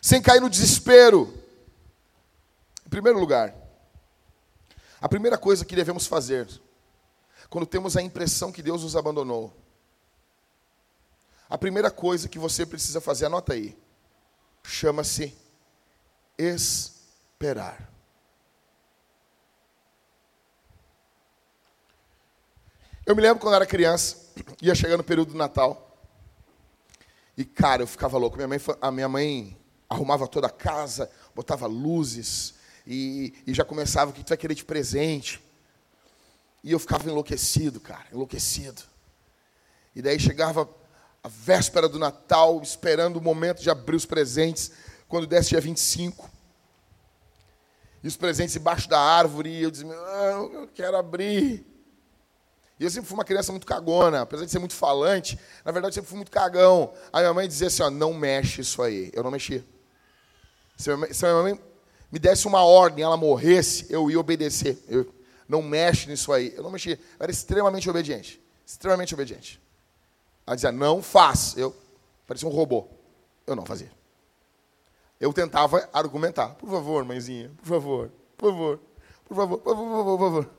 sem 0.00 0.20
cair 0.20 0.40
no 0.40 0.50
desespero. 0.50 1.32
Em 2.84 2.88
primeiro 2.88 3.18
lugar, 3.18 3.54
a 5.00 5.08
primeira 5.08 5.36
coisa 5.36 5.64
que 5.64 5.76
devemos 5.76 6.06
fazer, 6.06 6.48
quando 7.50 7.66
temos 7.66 7.96
a 7.96 8.02
impressão 8.02 8.52
que 8.52 8.62
Deus 8.62 8.82
nos 8.82 8.96
abandonou, 8.96 9.52
a 11.48 11.56
primeira 11.56 11.90
coisa 11.90 12.28
que 12.28 12.38
você 12.38 12.66
precisa 12.66 13.00
fazer, 13.00 13.26
anota 13.26 13.52
aí, 13.52 13.76
chama-se 14.64 15.36
esperar. 16.36 17.92
Eu 23.04 23.14
me 23.14 23.22
lembro 23.22 23.38
quando 23.38 23.54
era 23.54 23.64
criança, 23.64 24.25
ia 24.60 24.74
chegando 24.74 25.00
o 25.00 25.04
período 25.04 25.32
do 25.32 25.38
Natal. 25.38 25.96
E, 27.36 27.44
cara, 27.44 27.82
eu 27.82 27.86
ficava 27.86 28.16
louco. 28.16 28.36
Minha 28.36 28.48
mãe, 28.48 28.60
a 28.80 28.90
minha 28.90 29.08
mãe 29.08 29.56
arrumava 29.88 30.26
toda 30.26 30.46
a 30.46 30.50
casa, 30.50 31.10
botava 31.34 31.66
luzes, 31.66 32.54
e, 32.86 33.34
e 33.46 33.52
já 33.52 33.64
começava 33.64 34.10
o 34.10 34.14
que 34.14 34.24
tu 34.24 34.28
vai 34.28 34.38
querer 34.38 34.54
de 34.54 34.64
presente. 34.64 35.42
E 36.62 36.72
eu 36.72 36.78
ficava 36.78 37.08
enlouquecido, 37.08 37.80
cara, 37.80 38.06
enlouquecido. 38.12 38.82
E 39.94 40.02
daí 40.02 40.18
chegava 40.18 40.68
a 41.22 41.28
véspera 41.28 41.88
do 41.88 41.98
Natal, 41.98 42.60
esperando 42.62 43.16
o 43.16 43.22
momento 43.22 43.62
de 43.62 43.70
abrir 43.70 43.96
os 43.96 44.06
presentes, 44.06 44.72
quando 45.08 45.26
desse 45.26 45.50
dia 45.50 45.60
25. 45.60 46.30
E 48.02 48.08
os 48.08 48.16
presentes 48.16 48.54
embaixo 48.56 48.88
da 48.88 49.00
árvore, 49.00 49.50
e 49.50 49.62
eu 49.62 49.70
dizia, 49.70 49.86
ah, 49.90 50.48
eu 50.52 50.68
quero 50.74 50.96
abrir. 50.96 51.66
E 52.78 52.84
eu 52.84 52.90
sempre 52.90 53.08
fui 53.08 53.16
uma 53.16 53.24
criança 53.24 53.52
muito 53.52 53.66
cagona, 53.66 54.22
apesar 54.22 54.44
de 54.44 54.50
ser 54.50 54.58
muito 54.58 54.74
falante, 54.74 55.38
na 55.64 55.72
verdade 55.72 55.92
eu 55.92 55.94
sempre 55.94 56.10
fui 56.10 56.16
muito 56.16 56.30
cagão. 56.30 56.92
Aí 57.12 57.22
minha 57.22 57.32
mãe 57.32 57.48
dizia 57.48 57.68
assim, 57.68 57.82
ó, 57.82 57.88
não 57.88 58.12
mexe 58.12 58.60
isso 58.60 58.82
aí. 58.82 59.10
Eu 59.14 59.22
não 59.22 59.30
mexia. 59.30 59.64
Se 60.76 60.94
minha 60.94 61.08
minha 61.08 61.42
mãe 61.42 61.60
me 62.12 62.18
desse 62.18 62.46
uma 62.46 62.62
ordem, 62.62 63.02
ela 63.02 63.16
morresse, 63.16 63.86
eu 63.88 64.10
ia 64.10 64.20
obedecer. 64.20 64.78
Eu, 64.88 65.10
não 65.48 65.62
mexe 65.62 66.06
nisso 66.08 66.32
aí. 66.32 66.52
Eu 66.54 66.62
não 66.62 66.70
mexia. 66.70 66.94
Eu 66.94 67.24
era 67.24 67.32
extremamente 67.32 67.88
obediente. 67.88 68.42
Extremamente 68.66 69.14
obediente. 69.14 69.60
Ela 70.46 70.54
dizia, 70.54 70.70
não 70.70 71.02
faz. 71.02 71.56
Eu 71.56 71.74
parecia 72.26 72.46
um 72.46 72.52
robô. 72.52 72.86
Eu 73.46 73.56
não 73.56 73.64
fazia. 73.64 73.90
Eu 75.18 75.32
tentava 75.32 75.88
argumentar. 75.94 76.50
Por 76.56 76.68
favor, 76.68 77.04
mãezinha, 77.06 77.50
por 77.56 77.66
favor, 77.66 78.10
por 78.36 78.50
favor, 78.50 78.80
por 79.24 79.34
favor, 79.34 79.58
por 79.58 79.74
favor, 79.74 79.88
por 79.88 80.04
favor. 80.04 80.18
Por 80.18 80.18
favor 80.18 80.55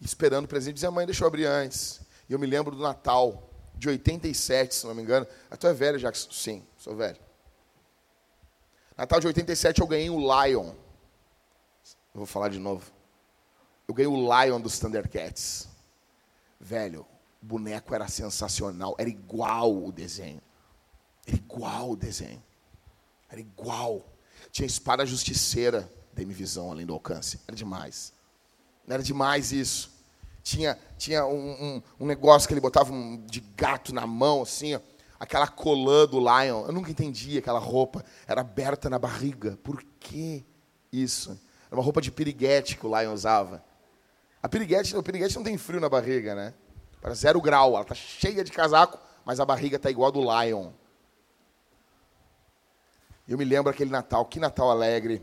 esperando 0.00 0.44
o 0.44 0.48
presente. 0.48 0.74
Dizia, 0.74 0.90
mãe, 0.90 1.06
deixa 1.06 1.24
eu 1.24 1.28
abrir 1.28 1.46
antes. 1.46 2.00
E 2.28 2.32
eu 2.32 2.38
me 2.38 2.46
lembro 2.46 2.74
do 2.74 2.82
Natal, 2.82 3.50
de 3.74 3.88
87, 3.88 4.74
se 4.74 4.86
não 4.86 4.94
me 4.94 5.02
engano. 5.02 5.26
Ah, 5.50 5.56
tu 5.56 5.66
é 5.66 5.72
velho, 5.72 5.98
Jackson? 5.98 6.30
Sim, 6.30 6.66
sou 6.76 6.94
velho. 6.96 7.18
Natal 8.96 9.20
de 9.20 9.28
87 9.28 9.80
eu 9.80 9.86
ganhei 9.86 10.10
o 10.10 10.18
Lion. 10.18 10.72
Eu 12.12 12.18
vou 12.18 12.26
falar 12.26 12.48
de 12.48 12.58
novo. 12.58 12.90
Eu 13.86 13.94
ganhei 13.94 14.12
o 14.12 14.16
Lion 14.16 14.60
dos 14.60 14.78
Thundercats. 14.78 15.68
Velho, 16.60 17.06
o 17.40 17.46
boneco 17.46 17.94
era 17.94 18.08
sensacional. 18.08 18.96
Era 18.98 19.08
igual 19.08 19.84
o 19.84 19.92
desenho. 19.92 20.42
Era 21.26 21.36
igual 21.36 21.90
o 21.90 21.96
desenho. 21.96 22.42
Era 23.30 23.40
igual. 23.40 24.04
Tinha 24.50 24.66
espada 24.66 25.06
justiceira, 25.06 25.90
dei-me 26.12 26.34
visão 26.34 26.70
além 26.70 26.84
do 26.84 26.92
alcance. 26.92 27.40
Era 27.46 27.56
demais. 27.56 28.12
Era 28.88 29.02
demais 29.02 29.52
isso. 29.52 29.90
Tinha, 30.42 30.78
tinha 30.96 31.26
um, 31.26 31.50
um, 31.50 31.82
um 32.00 32.06
negócio 32.06 32.48
que 32.48 32.54
ele 32.54 32.60
botava 32.60 32.92
um, 32.92 33.22
de 33.26 33.40
gato 33.40 33.94
na 33.94 34.06
mão, 34.06 34.42
assim, 34.42 34.74
ó, 34.74 34.80
aquela 35.20 35.46
colã 35.46 36.06
do 36.06 36.18
Lion. 36.18 36.64
Eu 36.66 36.72
nunca 36.72 36.90
entendi 36.90 37.36
aquela 37.36 37.58
roupa. 37.58 38.04
Era 38.26 38.40
aberta 38.40 38.88
na 38.88 38.98
barriga. 38.98 39.58
Por 39.62 39.82
que 40.00 40.44
isso? 40.92 41.38
Era 41.66 41.76
uma 41.76 41.82
roupa 41.82 42.00
de 42.00 42.10
piriguete 42.10 42.78
que 42.78 42.86
o 42.86 42.98
Lion 42.98 43.12
usava. 43.12 43.62
A 44.42 44.48
piriguete, 44.48 44.96
o 44.96 45.02
piriguete 45.02 45.36
não 45.36 45.42
tem 45.42 45.58
frio 45.58 45.80
na 45.80 45.88
barriga, 45.88 46.34
né? 46.34 46.54
Para 47.00 47.12
zero 47.14 47.40
grau. 47.40 47.74
Ela 47.74 47.82
está 47.82 47.94
cheia 47.94 48.42
de 48.42 48.50
casaco, 48.50 48.98
mas 49.24 49.40
a 49.40 49.44
barriga 49.44 49.76
está 49.76 49.90
igual 49.90 50.08
a 50.08 50.12
do 50.12 50.20
Lion. 50.20 50.70
Eu 53.28 53.36
me 53.36 53.44
lembro 53.44 53.70
aquele 53.70 53.90
Natal, 53.90 54.24
que 54.24 54.40
Natal 54.40 54.70
alegre, 54.70 55.22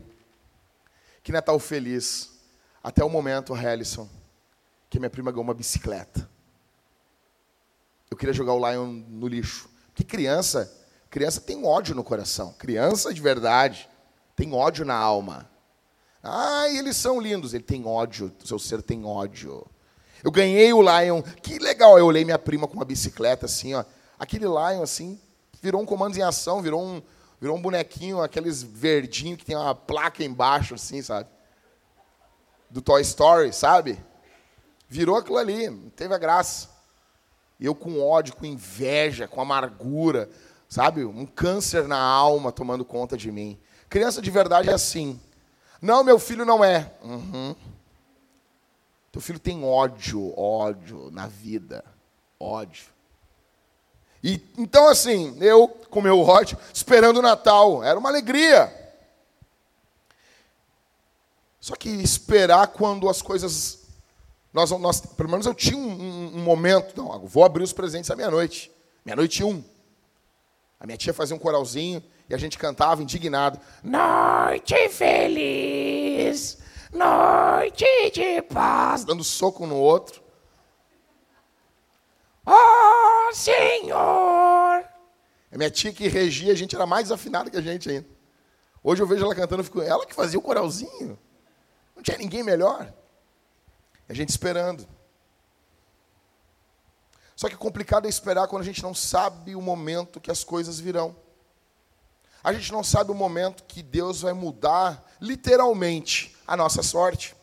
que 1.24 1.32
Natal 1.32 1.58
feliz. 1.58 2.35
Até 2.86 3.02
o 3.02 3.10
momento, 3.10 3.52
Harrison, 3.52 4.08
que 4.88 5.00
minha 5.00 5.10
prima 5.10 5.32
ganhou 5.32 5.42
uma 5.42 5.52
bicicleta. 5.52 6.30
Eu 8.08 8.16
queria 8.16 8.32
jogar 8.32 8.52
o 8.52 8.70
Lion 8.70 9.02
no 9.08 9.26
lixo. 9.26 9.68
Que 9.92 10.04
criança, 10.04 10.72
criança 11.10 11.40
tem 11.40 11.66
ódio 11.66 11.96
no 11.96 12.04
coração. 12.04 12.54
Criança 12.56 13.12
de 13.12 13.20
verdade 13.20 13.90
tem 14.36 14.54
ódio 14.54 14.84
na 14.84 14.94
alma. 14.94 15.50
Ah, 16.22 16.68
eles 16.68 16.96
são 16.96 17.20
lindos. 17.20 17.54
Ele 17.54 17.64
tem 17.64 17.84
ódio, 17.84 18.32
seu 18.44 18.56
ser 18.56 18.80
tem 18.82 19.04
ódio. 19.04 19.66
Eu 20.22 20.30
ganhei 20.30 20.72
o 20.72 20.80
Lion, 20.80 21.22
que 21.42 21.58
legal. 21.58 21.98
Eu 21.98 22.06
olhei 22.06 22.24
minha 22.24 22.38
prima 22.38 22.68
com 22.68 22.74
uma 22.74 22.84
bicicleta 22.84 23.46
assim, 23.46 23.74
ó. 23.74 23.84
Aquele 24.16 24.44
Lion 24.44 24.80
assim, 24.80 25.20
virou 25.60 25.82
um 25.82 25.86
comando 25.86 26.16
em 26.16 26.22
ação, 26.22 26.62
virou 26.62 26.80
um, 26.80 27.02
Virou 27.40 27.56
um 27.56 27.60
bonequinho, 27.60 28.22
aqueles 28.22 28.62
verdinhos 28.62 29.38
que 29.38 29.44
tem 29.44 29.56
uma 29.56 29.74
placa 29.74 30.24
embaixo, 30.24 30.74
assim, 30.74 31.02
sabe? 31.02 31.28
Do 32.70 32.82
Toy 32.82 33.00
Story, 33.02 33.52
sabe? 33.52 33.98
Virou 34.88 35.16
aquilo 35.16 35.38
ali, 35.38 35.70
teve 35.96 36.14
a 36.14 36.18
graça. 36.18 36.68
Eu 37.58 37.74
com 37.74 38.00
ódio, 38.00 38.36
com 38.36 38.44
inveja, 38.44 39.26
com 39.26 39.40
amargura, 39.40 40.28
sabe? 40.68 41.04
Um 41.04 41.24
câncer 41.24 41.88
na 41.88 41.98
alma 41.98 42.52
tomando 42.52 42.84
conta 42.84 43.16
de 43.16 43.32
mim. 43.32 43.58
Criança 43.88 44.20
de 44.20 44.30
verdade 44.30 44.68
é 44.68 44.74
assim. 44.74 45.20
Não, 45.80 46.04
meu 46.04 46.18
filho 46.18 46.44
não 46.44 46.64
é. 46.64 46.92
Uhum. 47.02 47.54
Teu 49.10 49.20
filho 49.22 49.38
tem 49.38 49.64
ódio, 49.64 50.38
ódio 50.38 51.10
na 51.10 51.26
vida. 51.26 51.84
Ódio. 52.38 52.86
E, 54.22 54.42
então, 54.58 54.88
assim, 54.88 55.36
eu 55.40 55.68
com 55.68 56.00
meu 56.00 56.20
ódio, 56.20 56.58
esperando 56.74 57.18
o 57.18 57.22
Natal, 57.22 57.82
era 57.82 57.98
uma 57.98 58.08
alegria. 58.08 58.85
Só 61.66 61.74
que 61.74 61.88
esperar 61.88 62.68
quando 62.68 63.08
as 63.08 63.20
coisas. 63.20 63.88
Nós, 64.52 64.70
nós, 64.70 65.00
pelo 65.00 65.28
menos 65.28 65.46
eu 65.46 65.52
tinha 65.52 65.76
um, 65.76 65.90
um, 65.90 66.36
um 66.36 66.40
momento, 66.44 66.96
não, 66.96 67.26
vou 67.26 67.42
abrir 67.42 67.64
os 67.64 67.72
presentes 67.72 68.08
à 68.08 68.14
meia-noite. 68.14 68.70
Meia-noite 69.04 69.42
um. 69.42 69.64
A 70.78 70.86
minha 70.86 70.96
tia 70.96 71.12
fazia 71.12 71.34
um 71.34 71.40
coralzinho 71.40 72.00
e 72.30 72.34
a 72.36 72.38
gente 72.38 72.56
cantava 72.56 73.02
indignado. 73.02 73.58
Noite 73.82 74.88
feliz, 74.90 76.58
noite 76.92 77.84
de 78.14 78.42
paz. 78.42 79.02
Dando 79.02 79.24
soco 79.24 79.64
um 79.64 79.66
no 79.66 79.76
outro. 79.76 80.22
Oh, 82.46 83.32
Senhor! 83.32 84.84
A 85.50 85.56
minha 85.58 85.70
tia 85.72 85.92
que 85.92 86.06
regia, 86.06 86.52
a 86.52 86.56
gente 86.56 86.76
era 86.76 86.86
mais 86.86 87.10
afinado 87.10 87.50
que 87.50 87.56
a 87.56 87.60
gente 87.60 87.90
ainda. 87.90 88.06
Hoje 88.84 89.02
eu 89.02 89.06
vejo 89.08 89.24
ela 89.24 89.34
cantando, 89.34 89.64
fico, 89.64 89.82
ela 89.82 90.06
que 90.06 90.14
fazia 90.14 90.38
o 90.38 90.42
coralzinho. 90.42 91.18
Tinha 92.06 92.18
ninguém 92.18 92.44
melhor. 92.44 92.94
A 94.08 94.14
gente 94.14 94.28
esperando. 94.28 94.86
Só 97.34 97.48
que 97.48 97.56
complicado 97.56 98.06
é 98.06 98.08
esperar 98.08 98.46
quando 98.46 98.62
a 98.62 98.64
gente 98.64 98.80
não 98.80 98.94
sabe 98.94 99.56
o 99.56 99.60
momento 99.60 100.20
que 100.20 100.30
as 100.30 100.44
coisas 100.44 100.78
virão. 100.78 101.16
A 102.44 102.52
gente 102.52 102.70
não 102.70 102.84
sabe 102.84 103.10
o 103.10 103.14
momento 103.14 103.64
que 103.64 103.82
Deus 103.82 104.20
vai 104.20 104.32
mudar, 104.32 105.04
literalmente, 105.20 106.36
a 106.46 106.56
nossa 106.56 106.80
sorte. 106.80 107.34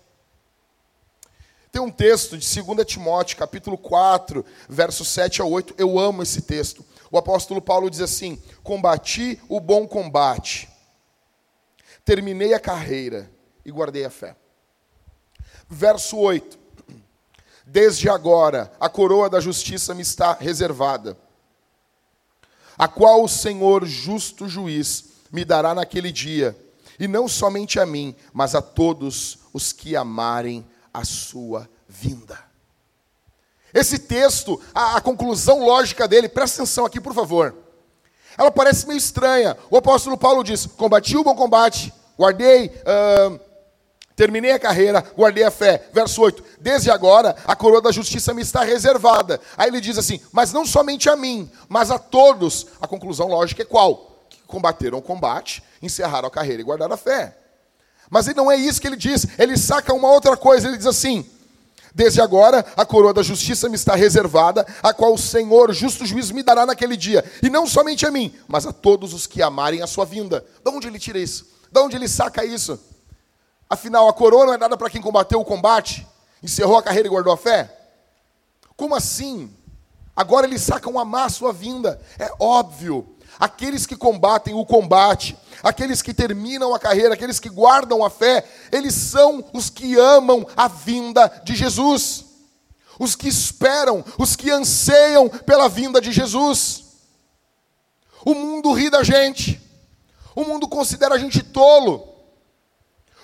Tem 1.70 1.82
um 1.82 1.92
texto 1.92 2.38
de 2.38 2.64
2 2.64 2.86
Timóteo, 2.88 3.36
capítulo 3.36 3.78
4, 3.78 4.46
versos 4.70 5.10
7 5.10 5.42
a 5.42 5.46
8. 5.46 5.76
Eu 5.78 6.00
amo 6.00 6.24
esse 6.24 6.42
texto. 6.44 6.86
O 7.12 7.18
apóstolo 7.18 7.62
Paulo 7.62 7.90
diz 7.90 8.00
assim: 8.00 8.42
Combati 8.64 9.42
o 9.50 9.60
bom 9.60 9.86
combate, 9.86 10.70
terminei 12.06 12.54
a 12.54 12.60
carreira 12.62 13.30
e 13.66 13.70
guardei 13.70 14.06
a 14.06 14.10
fé. 14.10 14.38
Verso 15.74 16.18
8: 16.18 16.60
Desde 17.66 18.08
agora 18.08 18.72
a 18.80 18.88
coroa 18.88 19.28
da 19.28 19.40
justiça 19.40 19.96
me 19.96 20.04
está 20.04 20.34
reservada, 20.34 21.18
a 22.78 22.88
qual 22.88 23.24
o 23.24 23.28
Senhor, 23.28 23.84
justo 23.86 24.48
juiz, 24.48 25.06
me 25.32 25.44
dará 25.44 25.74
naquele 25.74 26.12
dia, 26.12 26.56
e 27.00 27.08
não 27.08 27.28
somente 27.28 27.80
a 27.80 27.86
mim, 27.88 28.16
mas 28.32 28.54
a 28.54 28.62
todos 28.62 29.40
os 29.52 29.74
que 29.74 29.96
amarem 29.96 30.64
a 30.94 31.04
sua 31.04 31.68
vinda. 31.88 32.38
Esse 33.74 33.98
texto, 33.98 34.62
a, 34.76 34.98
a, 34.98 35.02
conclusão 35.02 35.66
lógica 35.66 36.08
dele, 36.08 36.30
presta 36.30 36.62
atenção 36.62 36.86
aqui, 36.86 37.02
por 37.02 37.16
favor. 37.16 37.56
Ela 38.38 38.52
parece 38.52 38.88
meio 38.88 38.98
estranha. 39.00 39.58
O 39.72 39.78
apóstolo 39.78 40.16
Paulo 40.16 40.44
diz: 40.44 40.68
Combati 40.68 41.18
o 41.18 41.24
bom 41.24 41.36
combate, 41.36 41.92
guardei, 42.16 42.68
uh, 42.68 43.53
terminei 44.16 44.52
a 44.52 44.60
carreira, 44.60 45.04
guardei 45.16 45.44
a 45.44 45.52
fé. 45.52 45.90
Verso 45.94 46.22
8: 46.22 46.44
Desde 46.60 46.90
agora 46.90 47.36
a 47.46 47.56
coroa 47.56 47.82
da 47.82 47.92
justiça 47.92 48.34
me 48.34 48.42
está 48.42 48.64
reservada. 48.64 49.40
Aí 49.58 49.70
ele 49.70 49.82
diz 49.82 49.98
assim: 49.98 50.20
Mas 50.32 50.52
não 50.52 50.66
somente 50.66 51.10
a 51.10 51.16
mim, 51.16 51.50
mas 51.68 51.92
a 51.92 52.00
todos. 52.00 52.68
A 52.82 52.88
conclusão 52.88 53.28
lógica 53.28 53.62
é 53.62 53.66
qual? 53.66 54.26
Que 54.30 54.42
combateram 54.48 54.98
o 54.98 55.02
combate, 55.02 55.64
encerraram 55.82 56.28
a 56.28 56.32
carreira 56.32 56.62
e 56.62 56.66
guardaram 56.66 56.94
a 56.94 56.98
fé. 56.98 57.38
Mas 58.10 58.28
não 58.28 58.52
é 58.52 58.56
isso 58.56 58.80
que 58.80 58.88
ele 58.88 58.96
diz, 58.96 59.26
ele 59.40 59.58
saca 59.58 59.94
uma 59.94 60.12
outra 60.12 60.38
coisa, 60.38 60.68
ele 60.68 60.78
diz 60.78 60.86
assim: 60.86 61.26
Desde 61.96 62.22
agora 62.22 62.66
a 62.76 62.86
coroa 62.86 63.14
da 63.14 63.24
justiça 63.24 63.70
me 63.70 63.76
está 63.76 63.96
reservada, 63.96 64.66
a 64.82 64.94
qual 64.94 65.14
o 65.14 65.18
Senhor, 65.18 65.74
justo 65.74 66.06
juiz, 66.06 66.32
me 66.32 66.44
dará 66.44 66.66
naquele 66.66 66.98
dia, 66.98 67.24
e 67.42 67.50
não 67.50 67.68
somente 67.68 68.06
a 68.06 68.12
mim, 68.12 68.34
mas 68.48 68.66
a 68.66 68.74
todos 68.74 69.14
os 69.14 69.28
que 69.28 69.42
amarem 69.42 69.82
a 69.82 69.88
sua 69.88 70.06
vinda. 70.06 70.46
De 70.64 70.72
onde 70.72 70.88
ele 70.88 71.00
tira 71.00 71.20
isso? 71.20 71.48
De 71.72 71.80
onde 71.80 71.96
ele 71.96 72.08
saca 72.08 72.46
isso? 72.46 72.80
Afinal, 73.70 74.08
a 74.08 74.14
coroa 74.14 74.46
não 74.46 74.54
é 74.54 74.58
nada 74.58 74.78
para 74.78 74.90
quem 74.90 75.02
combateu 75.02 75.40
o 75.40 75.46
combate, 75.46 76.08
encerrou 76.42 76.78
a 76.78 76.84
carreira 76.84 77.08
e 77.08 77.12
guardou 77.12 77.34
a 77.34 77.38
fé? 77.38 77.76
Como 78.76 78.96
assim? 78.96 79.52
Agora 80.16 80.46
eles 80.46 80.62
sacam 80.62 81.00
a 81.00 81.30
sua 81.30 81.52
vinda. 81.52 82.00
É 82.20 82.32
óbvio. 82.40 83.10
Aqueles 83.40 83.86
que 83.86 83.96
combatem 83.96 84.54
o 84.54 84.66
combate, 84.66 85.36
aqueles 85.64 86.04
que 86.04 86.14
terminam 86.14 86.74
a 86.74 86.80
carreira, 86.80 87.16
aqueles 87.16 87.40
que 87.40 87.50
guardam 87.50 88.06
a 88.06 88.10
fé, 88.10 88.48
eles 88.72 88.94
são 88.94 89.44
os 89.52 89.72
que 89.72 89.98
amam 89.98 90.46
a 90.56 90.68
vinda 90.68 91.42
de 91.44 91.56
Jesus, 91.56 92.26
os 93.00 93.16
que 93.16 93.28
esperam, 93.28 94.06
os 94.20 94.36
que 94.36 94.52
anseiam 94.52 95.28
pela 95.28 95.68
vinda 95.68 96.00
de 96.00 96.12
Jesus. 96.12 96.84
O 98.24 98.36
mundo 98.36 98.72
ri 98.72 98.92
da 98.92 99.04
gente, 99.04 99.60
o 100.36 100.46
mundo 100.46 100.68
considera 100.68 101.16
a 101.16 101.20
gente 101.20 101.42
tolo, 101.42 102.13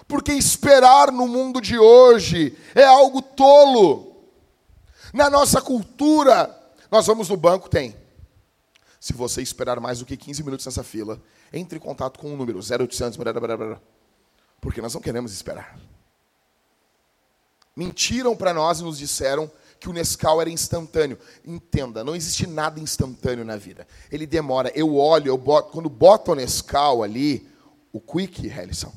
porque 0.10 0.34
esperar 0.34 1.12
no 1.12 1.28
mundo 1.28 1.62
de 1.62 1.78
hoje 1.78 2.58
é 2.74 2.84
algo 2.84 3.22
tolo. 3.22 4.26
Na 5.14 5.30
nossa 5.30 5.62
cultura, 5.62 6.50
nós 6.90 7.06
vamos 7.06 7.30
no 7.30 7.38
banco, 7.38 7.70
tem. 7.70 7.96
Se 9.00 9.14
você 9.14 9.40
esperar 9.40 9.80
mais 9.80 10.00
do 10.00 10.06
que 10.06 10.18
15 10.18 10.44
minutos 10.44 10.66
nessa 10.66 10.84
fila, 10.84 11.22
entre 11.54 11.78
em 11.78 11.82
contato 11.82 12.18
com 12.20 12.34
o 12.34 12.36
número 12.36 12.58
0800, 12.58 13.18
blá, 13.18 13.32
blá, 13.32 13.56
blá, 13.56 13.82
porque 14.60 14.82
nós 14.82 14.96
não 14.96 15.00
queremos 15.00 15.32
esperar. 15.32 15.80
Mentiram 17.76 18.36
para 18.36 18.52
nós 18.52 18.80
e 18.80 18.84
nos 18.84 18.98
disseram 18.98 19.50
que 19.80 19.90
o 19.90 19.94
Nescau 19.94 20.42
era 20.42 20.50
instantâneo. 20.50 21.20
Entenda, 21.46 22.04
não 22.04 22.16
existe 22.16 22.48
nada 22.48 22.80
instantâneo 22.80 23.46
na 23.46 23.58
vida. 23.58 23.88
Ele 24.12 24.26
demora. 24.26 24.72
Eu 24.74 24.98
olho, 24.98 25.28
eu 25.28 25.38
boto, 25.38 25.72
quando 25.72 25.88
boto 25.88 26.32
o 26.32 26.36
Nescau 26.36 27.04
ali, 27.04 27.48
o 27.94 28.02
Quick, 28.02 28.48
Helison, 28.48 28.92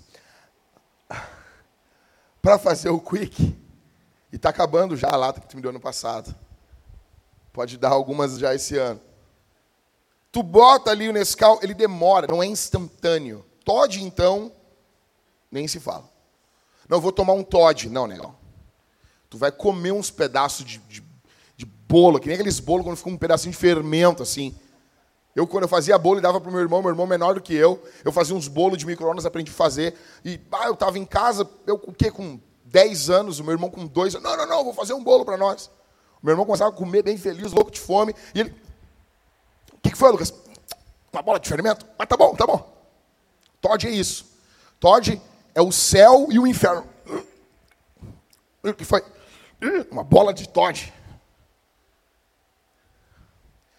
para 2.43 2.59
fazer 2.59 2.91
o 2.91 3.01
Quick, 3.01 3.57
e 4.33 4.37
está 4.37 4.49
acabando 4.49 4.97
já 4.97 5.09
a 5.09 5.17
lata 5.17 5.41
que 5.41 5.47
tu 5.47 5.55
me 5.55 5.63
deu 5.63 5.71
ano 5.71 5.81
passado. 5.81 6.35
Pode 7.53 7.79
dar 7.79 7.91
algumas 7.91 8.39
já 8.39 8.53
esse 8.53 8.77
ano. 8.77 9.01
Tu 10.33 10.43
bota 10.43 10.91
ali 10.91 11.09
o 11.09 11.13
Nescau, 11.13 11.61
ele 11.63 11.75
demora, 11.75 12.27
não 12.27 12.43
é 12.43 12.47
instantâneo. 12.47 13.45
Todd, 13.65 14.03
então, 14.03 14.51
nem 15.51 15.69
se 15.69 15.79
fala. 15.79 16.11
Não, 16.89 17.01
vou 17.01 17.13
tomar 17.13 17.35
um 17.35 17.45
Todd. 17.45 17.89
Não, 17.89 18.07
negão. 18.07 18.35
Tu 19.31 19.39
vai 19.39 19.53
comer 19.53 19.93
uns 19.93 20.11
pedaços 20.11 20.65
de, 20.65 20.79
de, 20.79 21.05
de 21.57 21.65
bolo, 21.65 22.19
que 22.19 22.27
nem 22.27 22.35
aqueles 22.35 22.59
bolos 22.59 22.85
quando 22.85 22.97
fica 22.97 23.11
um 23.11 23.19
pedacinho 23.19 23.53
de 23.53 23.59
fermento, 23.59 24.23
assim. 24.23 24.59
Eu, 25.35 25.47
quando 25.47 25.63
eu 25.63 25.69
fazia 25.69 25.97
bolo, 25.97 26.19
e 26.19 26.23
dava 26.23 26.41
para 26.41 26.51
o 26.51 26.53
meu 26.53 26.61
irmão, 26.61 26.83
meu 26.83 26.91
irmão 26.91 27.07
menor 27.07 27.35
do 27.35 27.41
que 27.41 27.55
eu, 27.55 27.83
eu 28.05 28.13
fazia 28.13 28.37
uns 28.37 28.49
bolos 28.49 28.77
de 28.77 28.85
micro-ondas, 28.85 29.25
aprendi 29.25 29.51
a 29.51 29.55
fazer. 29.55 29.95
E 30.25 30.39
ah, 30.53 30.67
eu 30.67 30.75
estava 30.75 30.99
em 30.99 31.07
casa, 31.07 31.49
eu 31.67 31.81
o 31.87 31.93
quê? 31.93 32.11
Com 32.11 32.39
10 32.67 33.11
anos, 33.11 33.39
o 33.39 33.45
meu 33.45 33.53
irmão 33.53 33.71
com 33.71 33.87
dois 33.87 34.15
anos. 34.15 34.29
Não, 34.29 34.37
não, 34.37 34.47
não, 34.47 34.65
vou 34.65 34.75
fazer 34.75 34.93
um 34.93 35.03
bolo 35.03 35.25
para 35.25 35.39
nós. 35.39 35.71
O 36.23 36.27
meu 36.27 36.33
irmão 36.35 36.45
começava 36.45 36.71
a 36.71 36.77
comer 36.77 37.03
bem 37.03 37.17
feliz, 37.17 37.51
louco 37.53 37.71
de 37.71 37.81
fome. 37.81 38.15
E 38.35 38.41
ele. 38.41 38.55
O 39.73 39.79
que, 39.81 39.91
que 39.91 39.97
foi, 39.97 40.11
Lucas? 40.11 40.33
Uma 41.13 41.23
bola 41.23 41.41
de 41.41 41.49
fermento? 41.49 41.87
Mas 41.99 42.09
tá 42.09 42.17
bom, 42.17 42.35
tá 42.35 42.47
bom. 42.47 42.71
Todd 43.61 43.87
é 43.87 43.91
isso. 43.91 44.27
Todd 44.79 45.21
é 45.55 45.63
o 45.63 45.73
céu 45.73 46.29
e 46.31 46.39
o 46.39 46.47
inferno. 46.47 46.87
O 48.63 48.73
que 48.75 48.85
foi? 48.85 49.03
Uma 49.91 50.05
bola 50.05 50.33
de 50.33 50.49
Todd. 50.49 50.93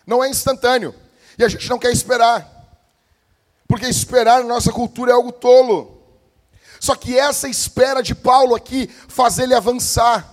Não 0.06 0.24
é 0.24 0.30
instantâneo. 0.30 0.94
E 1.38 1.44
a 1.44 1.48
gente 1.48 1.70
não 1.70 1.80
quer 1.80 1.92
esperar. 1.92 2.50
Porque 3.68 3.86
esperar 3.88 4.42
na 4.42 4.50
nossa 4.50 4.72
cultura 4.72 5.12
é 5.12 5.14
algo 5.14 5.32
tolo. 5.32 6.02
Só 6.80 6.96
que 6.96 7.18
essa 7.18 7.48
espera 7.48 8.04
de 8.04 8.14
Paulo 8.14 8.56
aqui 8.56 8.88
faz 9.08 9.40
ele 9.40 9.54
avançar. 9.54 10.32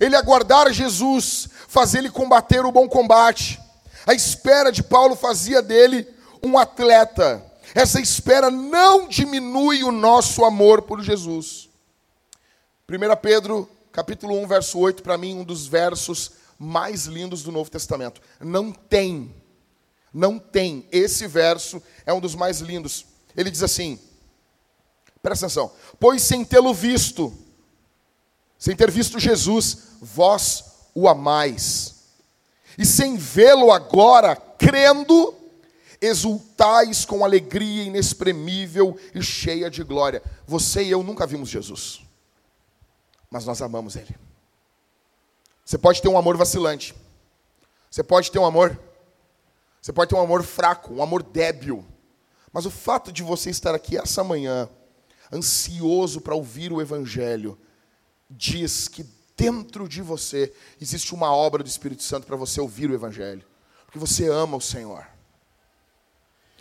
Ele 0.00 0.16
aguardar 0.16 0.72
Jesus, 0.72 1.48
faz 1.68 1.94
ele 1.94 2.10
combater 2.10 2.64
o 2.64 2.72
bom 2.72 2.88
combate. 2.88 3.60
A 4.06 4.14
espera 4.14 4.72
de 4.72 4.82
Paulo 4.82 5.14
fazia 5.14 5.62
dele 5.62 6.08
um 6.42 6.58
atleta. 6.58 7.44
Essa 7.74 8.00
espera 8.00 8.50
não 8.50 9.08
diminui 9.08 9.82
o 9.82 9.92
nosso 9.92 10.44
amor 10.44 10.82
por 10.82 11.02
Jesus. 11.02 11.68
1 12.88 13.16
Pedro, 13.22 13.68
capítulo 13.92 14.36
1, 14.42 14.46
verso 14.46 14.78
8, 14.78 15.02
para 15.02 15.16
mim 15.16 15.36
um 15.36 15.44
dos 15.44 15.66
versos 15.66 16.32
mais 16.58 17.06
lindos 17.06 17.42
do 17.42 17.50
Novo 17.50 17.70
Testamento. 17.70 18.20
Não 18.40 18.72
tem, 18.72 19.34
não 20.14 20.38
tem. 20.38 20.86
Esse 20.92 21.26
verso 21.26 21.82
é 22.06 22.12
um 22.12 22.20
dos 22.20 22.36
mais 22.36 22.60
lindos. 22.60 23.04
Ele 23.36 23.50
diz 23.50 23.62
assim: 23.62 23.98
Presta 25.20 25.46
atenção. 25.46 25.72
Pois 25.98 26.22
sem 26.22 26.44
tê-lo 26.44 26.72
visto, 26.72 27.32
sem 28.58 28.76
ter 28.76 28.90
visto 28.90 29.18
Jesus, 29.18 29.78
vós 30.00 30.64
o 30.94 31.08
amais. 31.08 31.94
E 32.78 32.84
sem 32.84 33.16
vê-lo 33.16 33.72
agora, 33.72 34.36
crendo, 34.36 35.34
exultais 36.00 37.04
com 37.04 37.24
alegria 37.24 37.84
inexprimível 37.84 38.98
e 39.14 39.22
cheia 39.22 39.70
de 39.70 39.82
glória. 39.82 40.22
Você 40.46 40.82
e 40.82 40.90
eu 40.90 41.02
nunca 41.02 41.26
vimos 41.26 41.48
Jesus, 41.48 42.02
mas 43.30 43.44
nós 43.44 43.62
amamos 43.62 43.96
Ele. 43.96 44.14
Você 45.64 45.78
pode 45.78 46.02
ter 46.02 46.08
um 46.08 46.18
amor 46.18 46.36
vacilante, 46.36 46.94
você 47.90 48.02
pode 48.02 48.30
ter 48.30 48.38
um 48.38 48.44
amor, 48.44 48.78
você 49.84 49.92
pode 49.92 50.08
ter 50.08 50.16
um 50.16 50.22
amor 50.22 50.42
fraco, 50.42 50.94
um 50.94 51.02
amor 51.02 51.22
débil, 51.22 51.84
mas 52.50 52.64
o 52.64 52.70
fato 52.70 53.12
de 53.12 53.22
você 53.22 53.50
estar 53.50 53.74
aqui 53.74 53.98
essa 53.98 54.24
manhã, 54.24 54.66
ansioso 55.30 56.22
para 56.22 56.34
ouvir 56.34 56.72
o 56.72 56.80
Evangelho, 56.80 57.58
diz 58.30 58.88
que 58.88 59.04
dentro 59.36 59.86
de 59.86 60.00
você 60.00 60.50
existe 60.80 61.14
uma 61.14 61.36
obra 61.36 61.62
do 61.62 61.66
Espírito 61.66 62.02
Santo 62.02 62.26
para 62.26 62.34
você 62.34 62.62
ouvir 62.62 62.90
o 62.90 62.94
Evangelho, 62.94 63.44
porque 63.84 63.98
você 63.98 64.26
ama 64.26 64.56
o 64.56 64.60
Senhor. 64.60 65.06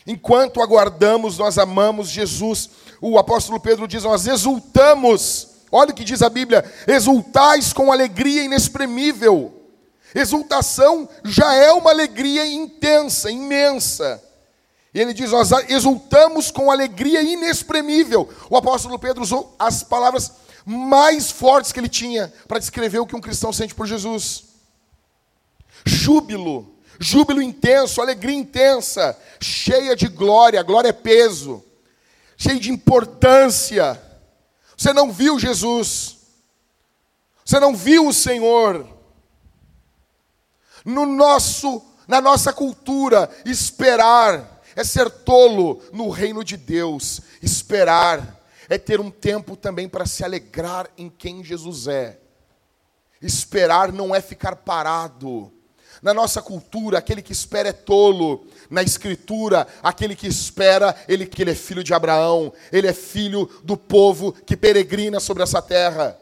Enquanto 0.05 0.61
aguardamos, 0.61 1.37
nós 1.37 1.57
amamos 1.57 2.09
Jesus. 2.09 2.71
O 2.99 3.17
apóstolo 3.17 3.57
Pedro 3.57 3.87
diz: 3.87 4.03
Nós 4.03 4.27
exultamos. 4.27 5.47
Olha 5.71 5.91
o 5.91 5.95
que 5.95 6.03
diz 6.03 6.21
a 6.21 6.29
Bíblia: 6.29 6.69
exultais 6.85 7.71
com 7.71 7.89
alegria 7.89 8.43
inexprimível. 8.43 9.52
Exultação 10.13 11.09
já 11.23 11.53
é 11.55 11.71
uma 11.71 11.89
alegria 11.89 12.45
intensa, 12.45 13.31
imensa. 13.31 14.23
E 14.93 14.99
ele 14.99 15.13
diz: 15.13 15.31
Nós 15.31 15.51
exultamos 15.69 16.51
com 16.51 16.69
alegria 16.69 17.21
inexprimível. 17.21 18.29
O 18.49 18.55
apóstolo 18.55 18.99
Pedro 18.99 19.23
usou 19.23 19.55
as 19.57 19.81
palavras 19.81 20.31
mais 20.65 21.31
fortes 21.31 21.71
que 21.71 21.79
ele 21.79 21.89
tinha 21.89 22.31
para 22.47 22.59
descrever 22.59 22.99
o 22.99 23.05
que 23.05 23.15
um 23.15 23.21
cristão 23.21 23.51
sente 23.51 23.73
por 23.73 23.87
Jesus: 23.87 24.43
júbilo, 25.85 26.75
júbilo 26.99 27.41
intenso, 27.41 28.01
alegria 28.01 28.35
intensa, 28.35 29.17
cheia 29.41 29.95
de 29.95 30.07
glória, 30.07 30.61
glória 30.61 30.89
é 30.89 30.93
peso, 30.93 31.63
cheia 32.37 32.59
de 32.59 32.71
importância. 32.71 33.99
Você 34.77 34.93
não 34.93 35.11
viu 35.11 35.39
Jesus, 35.39 36.17
você 37.43 37.59
não 37.59 37.75
viu 37.75 38.07
o 38.07 38.13
Senhor. 38.13 38.87
No 40.85 41.05
nosso, 41.05 41.81
na 42.07 42.19
nossa 42.19 42.51
cultura, 42.51 43.29
esperar 43.45 44.61
é 44.75 44.83
ser 44.83 45.09
tolo 45.09 45.81
no 45.91 46.09
reino 46.09 46.43
de 46.43 46.57
Deus. 46.57 47.21
Esperar 47.41 48.41
é 48.69 48.77
ter 48.77 48.99
um 48.99 49.11
tempo 49.11 49.55
também 49.55 49.87
para 49.87 50.05
se 50.05 50.23
alegrar 50.23 50.89
em 50.97 51.09
quem 51.09 51.43
Jesus 51.43 51.87
é. 51.87 52.19
Esperar 53.21 53.91
não 53.91 54.13
é 54.13 54.19
ficar 54.19 54.55
parado. 54.55 55.51
Na 56.01 56.13
nossa 56.13 56.41
cultura, 56.41 56.97
aquele 56.97 57.21
que 57.21 57.31
espera 57.31 57.69
é 57.69 57.73
tolo. 57.73 58.45
Na 58.69 58.83
escritura, 58.83 59.65
aquele 59.81 60.15
que 60.15 60.27
espera, 60.27 60.95
ele 61.07 61.25
que 61.25 61.41
ele 61.41 61.51
é 61.51 61.55
filho 61.55 61.83
de 61.83 61.93
Abraão, 61.93 62.51
ele 62.71 62.87
é 62.87 62.93
filho 62.93 63.49
do 63.63 63.77
povo 63.77 64.33
que 64.33 64.57
peregrina 64.57 65.19
sobre 65.19 65.43
essa 65.43 65.61
terra. 65.61 66.17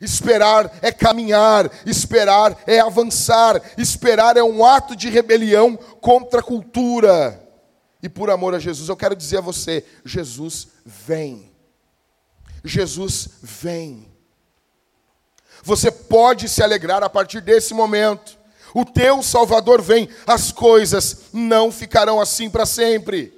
Esperar 0.00 0.78
é 0.82 0.92
caminhar, 0.92 1.70
esperar 1.86 2.56
é 2.66 2.80
avançar, 2.80 3.60
esperar 3.78 4.36
é 4.36 4.42
um 4.42 4.64
ato 4.64 4.94
de 4.94 5.08
rebelião 5.08 5.76
contra 6.00 6.40
a 6.40 6.42
cultura 6.42 7.46
e 8.06 8.08
por 8.08 8.30
amor 8.30 8.54
a 8.54 8.58
Jesus, 8.60 8.88
eu 8.88 8.96
quero 8.96 9.16
dizer 9.16 9.38
a 9.38 9.40
você: 9.40 9.84
Jesus 10.04 10.68
vem. 10.84 11.50
Jesus 12.64 13.28
vem. 13.42 14.08
Você 15.64 15.90
pode 15.90 16.48
se 16.48 16.62
alegrar 16.62 17.02
a 17.02 17.10
partir 17.10 17.40
desse 17.40 17.74
momento. 17.74 18.38
O 18.72 18.84
teu 18.84 19.22
Salvador 19.24 19.82
vem, 19.82 20.08
as 20.24 20.52
coisas 20.52 21.22
não 21.32 21.72
ficarão 21.72 22.20
assim 22.20 22.48
para 22.48 22.64
sempre. 22.64 23.35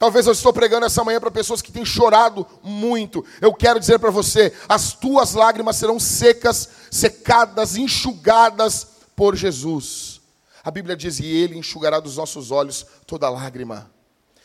Talvez 0.00 0.26
eu 0.26 0.32
estou 0.32 0.50
pregando 0.50 0.86
essa 0.86 1.04
manhã 1.04 1.20
para 1.20 1.30
pessoas 1.30 1.60
que 1.60 1.70
têm 1.70 1.84
chorado 1.84 2.46
muito. 2.62 3.22
Eu 3.38 3.52
quero 3.52 3.78
dizer 3.78 3.98
para 3.98 4.10
você, 4.10 4.50
as 4.66 4.94
tuas 4.94 5.34
lágrimas 5.34 5.76
serão 5.76 6.00
secas, 6.00 6.70
secadas, 6.90 7.76
enxugadas 7.76 8.86
por 9.14 9.36
Jesus. 9.36 10.22
A 10.64 10.70
Bíblia 10.70 10.96
diz: 10.96 11.20
E 11.20 11.26
Ele 11.26 11.58
enxugará 11.58 12.00
dos 12.00 12.16
nossos 12.16 12.50
olhos 12.50 12.86
toda 13.06 13.28
lágrima. 13.28 13.90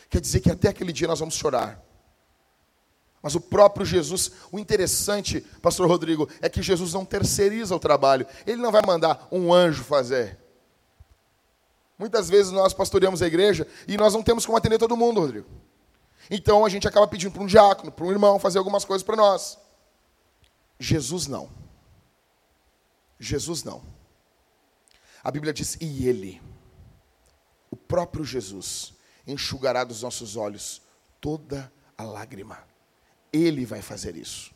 Quer 0.09 0.19
dizer 0.19 0.41
que 0.41 0.51
até 0.51 0.67
aquele 0.67 0.91
dia 0.91 1.07
nós 1.07 1.21
vamos 1.21 1.35
chorar. 1.35 1.81
Mas 3.21 3.33
o 3.33 3.39
próprio 3.39 3.85
Jesus, 3.85 4.33
o 4.51 4.59
interessante, 4.59 5.39
Pastor 5.61 5.87
Rodrigo, 5.87 6.27
é 6.41 6.49
que 6.49 6.61
Jesus 6.61 6.91
não 6.91 7.05
terceiriza 7.05 7.73
o 7.73 7.79
trabalho. 7.79 8.27
Ele 8.45 8.61
não 8.61 8.73
vai 8.73 8.81
mandar 8.85 9.25
um 9.31 9.53
anjo 9.53 9.85
fazer. 9.85 10.37
Muitas 11.97 12.29
vezes 12.29 12.51
nós 12.51 12.73
pastoreamos 12.73 13.21
a 13.21 13.27
igreja 13.27 13.67
e 13.87 13.95
nós 13.95 14.13
não 14.13 14.21
temos 14.21 14.45
como 14.45 14.57
atender 14.57 14.77
todo 14.77 14.97
mundo, 14.97 15.21
Rodrigo. 15.21 15.47
Então 16.29 16.65
a 16.65 16.69
gente 16.69 16.87
acaba 16.87 17.07
pedindo 17.07 17.31
para 17.31 17.43
um 17.43 17.47
diácono, 17.47 17.91
para 17.91 18.05
um 18.05 18.11
irmão 18.11 18.39
fazer 18.39 18.57
algumas 18.57 18.83
coisas 18.83 19.03
para 19.03 19.15
nós. 19.15 19.57
Jesus 20.79 21.27
não. 21.27 21.49
Jesus 23.19 23.63
não. 23.63 23.81
A 25.23 25.31
Bíblia 25.31 25.53
diz: 25.53 25.77
e 25.79 26.07
Ele, 26.07 26.41
o 27.71 27.75
próprio 27.77 28.25
Jesus, 28.25 28.93
enxugará 29.25 29.83
dos 29.83 30.01
nossos 30.01 30.35
olhos 30.35 30.81
toda 31.21 31.71
a 31.97 32.03
lágrima. 32.03 32.59
Ele 33.31 33.65
vai 33.65 33.81
fazer 33.81 34.17
isso. 34.17 34.53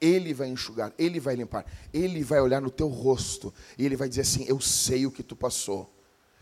Ele 0.00 0.34
vai 0.34 0.48
enxugar, 0.48 0.92
Ele 0.98 1.18
vai 1.18 1.36
limpar, 1.36 1.64
Ele 1.92 2.22
vai 2.22 2.40
olhar 2.40 2.60
no 2.60 2.70
teu 2.70 2.88
rosto 2.88 3.54
e 3.78 3.86
Ele 3.86 3.96
vai 3.96 4.08
dizer 4.08 4.22
assim: 4.22 4.44
Eu 4.46 4.60
sei 4.60 5.06
o 5.06 5.10
que 5.10 5.22
tu 5.22 5.34
passou 5.34 5.93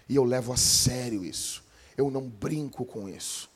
e 0.09 0.17
eu 0.17 0.25
levo 0.25 0.53
a 0.53 0.57
sério 0.57 1.25
isso, 1.25 1.62
eu 1.97 2.11
não 2.11 2.23
brinco 2.23 2.85
com 2.85 3.09
isso. 3.09 3.51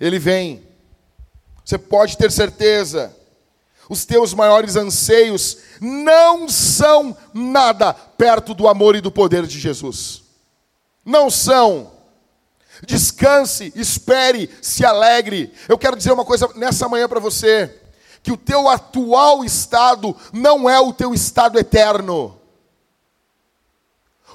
Ele 0.00 0.18
vem, 0.18 0.66
você 1.64 1.78
pode 1.78 2.16
ter 2.18 2.30
certeza, 2.30 3.16
os 3.88 4.04
teus 4.04 4.32
maiores 4.32 4.76
anseios 4.76 5.58
não 5.80 6.48
são 6.48 7.16
nada 7.32 7.92
perto 7.92 8.54
do 8.54 8.66
amor 8.66 8.96
e 8.96 9.00
do 9.00 9.10
poder 9.10 9.46
de 9.46 9.58
Jesus. 9.58 10.22
Não 11.04 11.28
são. 11.28 11.92
Descanse, 12.86 13.72
espere, 13.76 14.50
se 14.60 14.84
alegre. 14.84 15.52
Eu 15.68 15.78
quero 15.78 15.96
dizer 15.96 16.12
uma 16.12 16.24
coisa 16.24 16.48
nessa 16.54 16.88
manhã 16.88 17.08
para 17.08 17.20
você: 17.20 17.80
que 18.22 18.32
o 18.32 18.36
teu 18.36 18.68
atual 18.68 19.44
estado 19.44 20.16
não 20.32 20.68
é 20.68 20.80
o 20.80 20.92
teu 20.92 21.12
estado 21.12 21.58
eterno. 21.58 22.40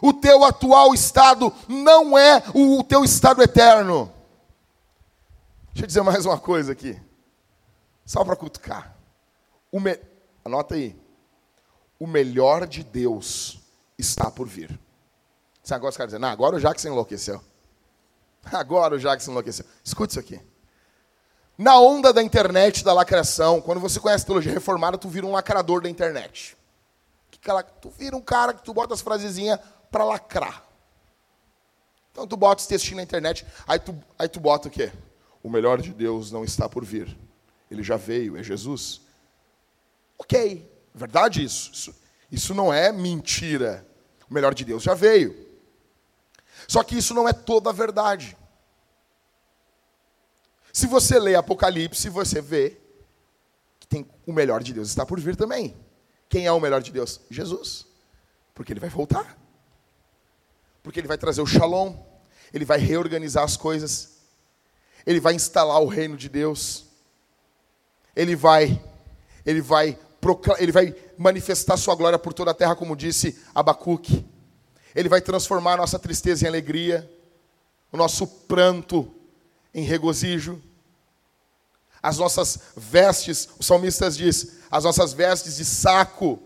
O 0.01 0.13
teu 0.13 0.43
atual 0.43 0.93
estado 0.93 1.53
não 1.67 2.17
é 2.17 2.43
o 2.53 2.83
teu 2.83 3.03
estado 3.03 3.41
eterno. 3.41 4.11
Deixa 5.73 5.83
eu 5.83 5.87
dizer 5.87 6.01
mais 6.01 6.25
uma 6.25 6.39
coisa 6.39 6.71
aqui, 6.71 6.99
só 8.05 8.23
para 8.23 8.35
cutucar. 8.35 8.95
Me... 9.71 9.99
Anota 10.43 10.75
aí. 10.75 10.99
O 11.99 12.07
melhor 12.07 12.65
de 12.65 12.83
Deus 12.83 13.59
está 13.97 14.31
por 14.31 14.47
vir. 14.47 14.79
Você 15.61 15.73
agora 15.73 16.07
os 16.07 16.13
não, 16.13 16.29
agora 16.29 16.55
o 16.55 16.59
Jackson 16.59 16.87
enlouqueceu. 16.87 17.41
Agora 18.51 18.95
o 18.95 18.99
Jackson 18.99 19.31
enlouqueceu. 19.31 19.65
Escute 19.83 20.11
isso 20.11 20.19
aqui. 20.19 20.41
Na 21.57 21.77
onda 21.77 22.13
da 22.13 22.23
internet, 22.23 22.83
da 22.83 22.93
lacração, 22.93 23.61
quando 23.61 23.81
você 23.81 23.99
conhece 23.99 24.25
teologia 24.25 24.51
reformada, 24.51 24.97
tu 24.97 25.09
vira 25.09 25.25
um 25.25 25.33
lacrador 25.33 25.81
da 25.81 25.89
internet. 25.89 26.57
Tu 27.81 27.89
vira 27.89 28.15
um 28.15 28.21
cara 28.21 28.53
que 28.53 28.63
tu 28.63 28.73
bota 28.73 28.93
as 28.93 29.01
frasezinhas 29.01 29.59
para 29.91 30.03
lacrar. 30.03 30.63
Então 32.11 32.27
tu 32.27 32.35
bota 32.35 32.61
os 32.61 32.67
textinhos 32.67 32.97
na 32.97 33.03
internet, 33.03 33.45
aí 33.67 33.79
tu, 33.79 33.97
aí 34.17 34.27
tu 34.27 34.39
bota 34.39 34.67
o 34.67 34.71
quê? 34.71 34.91
O 35.41 35.49
melhor 35.49 35.81
de 35.81 35.93
Deus 35.93 36.31
não 36.31 36.43
está 36.43 36.67
por 36.67 36.83
vir. 36.83 37.17
Ele 37.71 37.83
já 37.83 37.95
veio, 37.95 38.35
é 38.35 38.43
Jesus. 38.43 39.01
Ok, 40.17 40.69
verdade 40.93 41.43
isso. 41.43 41.71
Isso, 41.71 41.95
isso 42.31 42.53
não 42.53 42.73
é 42.73 42.91
mentira. 42.91 43.87
O 44.29 44.33
melhor 44.33 44.53
de 44.53 44.65
Deus 44.65 44.83
já 44.83 44.93
veio. 44.93 45.47
Só 46.67 46.83
que 46.83 46.97
isso 46.97 47.13
não 47.13 47.27
é 47.27 47.33
toda 47.33 47.69
a 47.69 47.73
verdade. 47.73 48.37
Se 50.73 50.87
você 50.87 51.17
lê 51.19 51.35
Apocalipse, 51.35 52.09
você 52.09 52.41
vê 52.41 52.77
que 53.79 53.87
tem 53.87 54.07
o 54.25 54.33
melhor 54.33 54.61
de 54.61 54.73
Deus 54.73 54.89
está 54.89 55.05
por 55.05 55.19
vir 55.19 55.35
também. 55.35 55.75
Quem 56.27 56.45
é 56.45 56.51
o 56.51 56.59
melhor 56.59 56.81
de 56.81 56.91
Deus? 56.91 57.21
Jesus. 57.29 57.87
Porque 58.53 58.73
ele 58.73 58.79
vai 58.79 58.89
voltar. 58.89 59.38
Porque 60.81 60.99
ele 60.99 61.07
vai 61.07 61.17
trazer 61.17 61.41
o 61.41 61.45
shalom. 61.45 61.95
Ele 62.53 62.65
vai 62.65 62.79
reorganizar 62.79 63.43
as 63.43 63.57
coisas. 63.57 64.17
Ele 65.05 65.19
vai 65.19 65.33
instalar 65.33 65.81
o 65.81 65.87
reino 65.87 66.17
de 66.17 66.29
Deus. 66.29 66.85
Ele 68.15 68.35
vai 68.35 68.81
ele 69.45 69.61
vai 69.61 69.97
ele 70.57 70.71
vai 70.71 70.93
manifestar 71.17 71.77
sua 71.77 71.95
glória 71.95 72.19
por 72.19 72.33
toda 72.33 72.51
a 72.51 72.53
terra, 72.53 72.75
como 72.75 72.95
disse 72.95 73.39
Abacuque. 73.55 74.25
Ele 74.93 75.07
vai 75.07 75.21
transformar 75.21 75.73
a 75.73 75.77
nossa 75.77 75.97
tristeza 75.97 76.43
em 76.43 76.47
alegria, 76.47 77.09
o 77.91 77.97
nosso 77.97 78.27
pranto 78.27 79.09
em 79.73 79.83
regozijo 79.83 80.61
as 82.01 82.17
nossas 82.17 82.59
vestes, 82.75 83.49
o 83.59 83.63
salmista 83.63 84.09
diz, 84.09 84.59
as 84.71 84.83
nossas 84.83 85.13
vestes 85.13 85.57
de 85.57 85.65
saco 85.65 86.39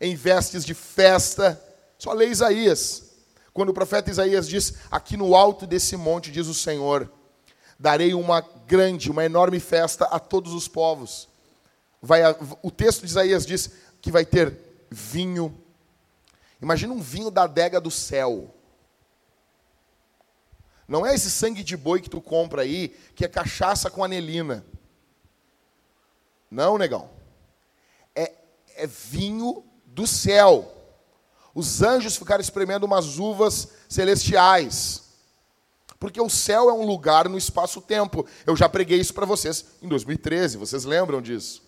em 0.00 0.16
vestes 0.16 0.64
de 0.64 0.74
festa. 0.74 1.62
Só 1.98 2.12
lê 2.12 2.28
Isaías. 2.28 3.11
Quando 3.52 3.68
o 3.68 3.74
profeta 3.74 4.10
Isaías 4.10 4.48
diz: 4.48 4.74
Aqui 4.90 5.16
no 5.16 5.34
alto 5.34 5.66
desse 5.66 5.96
monte, 5.96 6.30
diz 6.30 6.46
o 6.46 6.54
Senhor, 6.54 7.10
darei 7.78 8.14
uma 8.14 8.40
grande, 8.66 9.10
uma 9.10 9.24
enorme 9.24 9.60
festa 9.60 10.04
a 10.06 10.18
todos 10.18 10.52
os 10.54 10.68
povos. 10.68 11.28
Vai, 12.00 12.22
o 12.62 12.70
texto 12.70 13.00
de 13.00 13.06
Isaías 13.06 13.46
diz 13.46 13.70
que 14.00 14.10
vai 14.10 14.24
ter 14.24 14.58
vinho. 14.90 15.56
Imagina 16.60 16.92
um 16.92 17.00
vinho 17.00 17.30
da 17.30 17.44
adega 17.44 17.80
do 17.80 17.90
céu. 17.90 18.54
Não 20.88 21.06
é 21.06 21.14
esse 21.14 21.30
sangue 21.30 21.62
de 21.62 21.76
boi 21.76 22.00
que 22.00 22.10
tu 22.10 22.20
compra 22.20 22.62
aí, 22.62 22.88
que 23.14 23.24
é 23.24 23.28
cachaça 23.28 23.90
com 23.90 24.04
anelina. 24.04 24.64
Não, 26.50 26.76
negão. 26.76 27.08
É, 28.14 28.32
é 28.76 28.86
vinho 28.86 29.64
do 29.86 30.06
céu. 30.06 30.81
Os 31.54 31.82
anjos 31.82 32.16
ficaram 32.16 32.40
espremendo 32.40 32.84
umas 32.84 33.18
uvas 33.18 33.68
celestiais. 33.88 35.02
Porque 35.98 36.20
o 36.20 36.28
céu 36.28 36.68
é 36.70 36.72
um 36.72 36.84
lugar 36.84 37.28
no 37.28 37.38
espaço-tempo. 37.38 38.26
Eu 38.46 38.56
já 38.56 38.68
preguei 38.68 38.98
isso 38.98 39.14
para 39.14 39.26
vocês 39.26 39.64
em 39.80 39.88
2013, 39.88 40.56
vocês 40.56 40.84
lembram 40.84 41.20
disso? 41.20 41.62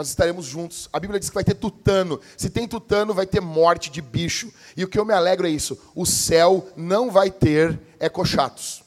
nós 0.00 0.08
estaremos 0.08 0.46
juntos. 0.46 0.88
A 0.92 1.00
Bíblia 1.00 1.18
diz 1.18 1.28
que 1.28 1.34
vai 1.34 1.44
ter 1.44 1.54
tutano. 1.54 2.20
Se 2.36 2.48
tem 2.48 2.66
tutano, 2.66 3.12
vai 3.12 3.26
ter 3.26 3.40
morte 3.40 3.90
de 3.90 4.00
bicho. 4.00 4.52
E 4.76 4.84
o 4.84 4.88
que 4.88 4.98
eu 4.98 5.04
me 5.04 5.12
alegro 5.12 5.46
é 5.46 5.50
isso: 5.50 5.78
o 5.94 6.06
céu 6.06 6.68
não 6.76 7.10
vai 7.10 7.30
ter 7.30 7.78
ecochatos. 7.98 8.82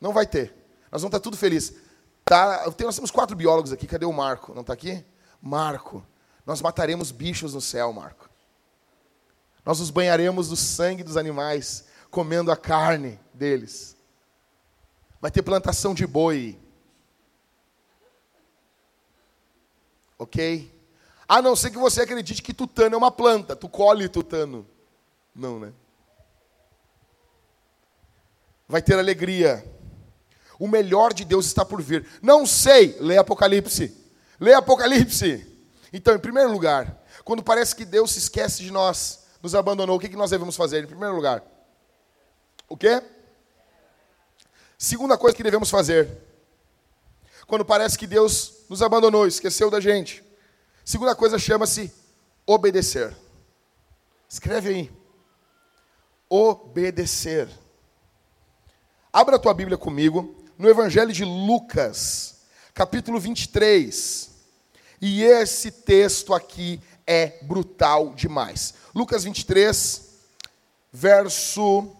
Não 0.00 0.12
vai 0.12 0.26
ter. 0.26 0.54
Nós 0.90 1.02
vamos 1.02 1.14
estar 1.14 1.20
tudo 1.20 1.36
felizes. 1.36 1.74
Tá, 2.24 2.64
nós 2.80 2.94
temos 2.96 3.10
quatro 3.10 3.36
biólogos 3.36 3.72
aqui. 3.72 3.86
Cadê 3.86 4.06
o 4.06 4.12
Marco? 4.12 4.54
Não 4.54 4.62
está 4.62 4.72
aqui? 4.72 5.04
Marco, 5.42 6.02
nós 6.46 6.60
mataremos 6.60 7.10
bichos 7.10 7.54
no 7.54 7.60
céu, 7.60 7.92
Marco. 7.92 8.28
Nós 9.64 9.78
nos 9.78 9.90
banharemos 9.90 10.48
do 10.48 10.56
sangue 10.56 11.02
dos 11.02 11.16
animais, 11.16 11.84
comendo 12.10 12.50
a 12.50 12.56
carne 12.56 13.20
deles. 13.32 13.96
Vai 15.20 15.30
ter 15.30 15.42
plantação 15.42 15.94
de 15.94 16.06
boi. 16.06 16.58
Ok? 20.18 20.70
A 21.28 21.40
não 21.40 21.54
ser 21.54 21.70
que 21.70 21.78
você 21.78 22.02
acredite 22.02 22.42
que 22.42 22.54
tutano 22.54 22.94
é 22.94 22.98
uma 22.98 23.10
planta. 23.10 23.54
Tu 23.54 23.68
colhe 23.68 24.08
tutano. 24.08 24.66
Não, 25.34 25.60
né? 25.60 25.72
Vai 28.66 28.82
ter 28.82 28.98
alegria. 28.98 29.64
O 30.58 30.66
melhor 30.66 31.12
de 31.12 31.24
Deus 31.24 31.46
está 31.46 31.64
por 31.64 31.80
vir. 31.80 32.06
Não 32.20 32.46
sei. 32.46 32.96
Lê 33.00 33.16
Apocalipse. 33.16 33.96
Lê 34.38 34.54
Apocalipse. 34.54 35.49
Então, 35.92 36.14
em 36.14 36.18
primeiro 36.18 36.52
lugar, 36.52 37.02
quando 37.24 37.42
parece 37.42 37.74
que 37.74 37.84
Deus 37.84 38.12
se 38.12 38.18
esquece 38.18 38.62
de 38.62 38.70
nós, 38.70 39.26
nos 39.42 39.54
abandonou, 39.54 39.96
o 39.96 40.00
que 40.00 40.08
nós 40.16 40.30
devemos 40.30 40.56
fazer? 40.56 40.84
Em 40.84 40.86
primeiro 40.86 41.14
lugar, 41.14 41.42
o 42.68 42.76
quê? 42.76 43.02
Segunda 44.78 45.18
coisa 45.18 45.36
que 45.36 45.42
devemos 45.42 45.68
fazer, 45.68 46.08
quando 47.46 47.64
parece 47.64 47.98
que 47.98 48.06
Deus 48.06 48.64
nos 48.68 48.80
abandonou, 48.80 49.26
esqueceu 49.26 49.70
da 49.70 49.80
gente. 49.80 50.22
Segunda 50.84 51.14
coisa 51.14 51.38
chama-se 51.38 51.92
obedecer. 52.46 53.16
Escreve 54.28 54.68
aí. 54.68 54.92
Obedecer. 56.28 57.48
Abra 59.12 59.34
a 59.34 59.38
tua 59.38 59.52
Bíblia 59.52 59.76
comigo 59.76 60.36
no 60.56 60.68
Evangelho 60.68 61.12
de 61.12 61.24
Lucas, 61.24 62.42
capítulo 62.72 63.18
23. 63.18 64.30
E 65.00 65.22
esse 65.22 65.70
texto 65.70 66.34
aqui 66.34 66.80
é 67.06 67.38
brutal 67.42 68.14
demais. 68.14 68.74
Lucas 68.94 69.24
23, 69.24 70.10
verso 70.92 71.96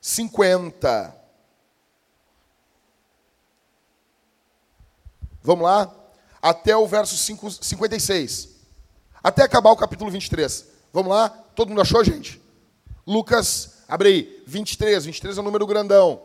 50. 0.00 1.16
Vamos 5.42 5.64
lá? 5.64 5.94
Até 6.40 6.76
o 6.76 6.86
verso 6.86 7.16
5, 7.16 7.50
56. 7.50 8.48
Até 9.22 9.42
acabar 9.42 9.70
o 9.70 9.76
capítulo 9.76 10.10
23. 10.10 10.66
Vamos 10.92 11.10
lá? 11.10 11.28
Todo 11.28 11.68
mundo 11.68 11.80
achou, 11.80 12.02
gente? 12.04 12.40
Lucas, 13.06 13.82
abre 13.88 14.08
aí, 14.08 14.42
23. 14.46 15.04
23 15.04 15.36
é 15.36 15.40
o 15.40 15.44
número 15.44 15.66
grandão. 15.66 16.22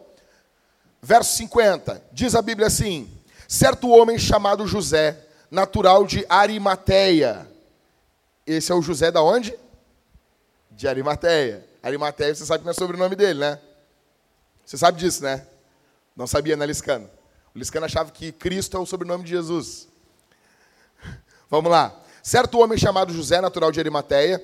Verso 1.01 1.35
50. 1.35 2.01
Diz 2.11 2.35
a 2.35 2.41
Bíblia 2.41 2.67
assim: 2.67 3.11
Certo 3.47 3.89
homem 3.89 4.17
chamado 4.17 4.67
José, 4.67 5.27
natural 5.51 6.05
de 6.05 6.25
Arimateia. 6.27 7.47
Esse 8.45 8.71
é 8.71 8.75
o 8.75 8.81
José 8.81 9.11
da 9.11 9.21
onde? 9.21 9.57
De 10.71 10.87
Arimateia. 10.87 11.65
Arimateia, 11.81 12.33
você 12.33 12.45
sabe 12.45 12.59
que 12.59 12.65
não 12.65 12.71
é 12.71 12.73
sobrenome 12.73 13.15
dele, 13.15 13.39
né? 13.39 13.59
Você 14.65 14.77
sabe 14.77 14.99
disso, 14.99 15.23
né? 15.23 15.45
Não 16.15 16.25
sabia, 16.25 16.55
né, 16.55 16.65
Liscano? 16.65 17.09
O 17.53 17.59
Liscano 17.59 17.85
achava 17.85 18.11
que 18.11 18.31
Cristo 18.31 18.75
é 18.75 18.79
o 18.79 18.85
sobrenome 18.85 19.23
de 19.23 19.29
Jesus. 19.29 19.87
Vamos 21.49 21.69
lá. 21.69 21.95
Certo 22.23 22.59
homem 22.59 22.77
chamado 22.77 23.13
José, 23.13 23.39
natural 23.39 23.71
de 23.71 23.79
Arimateia, 23.79 24.43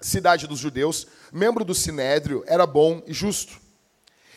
cidade 0.00 0.48
dos 0.48 0.58
judeus, 0.58 1.06
membro 1.32 1.64
do 1.64 1.74
sinédrio, 1.74 2.42
era 2.46 2.66
bom 2.66 3.02
e 3.06 3.12
justo. 3.12 3.63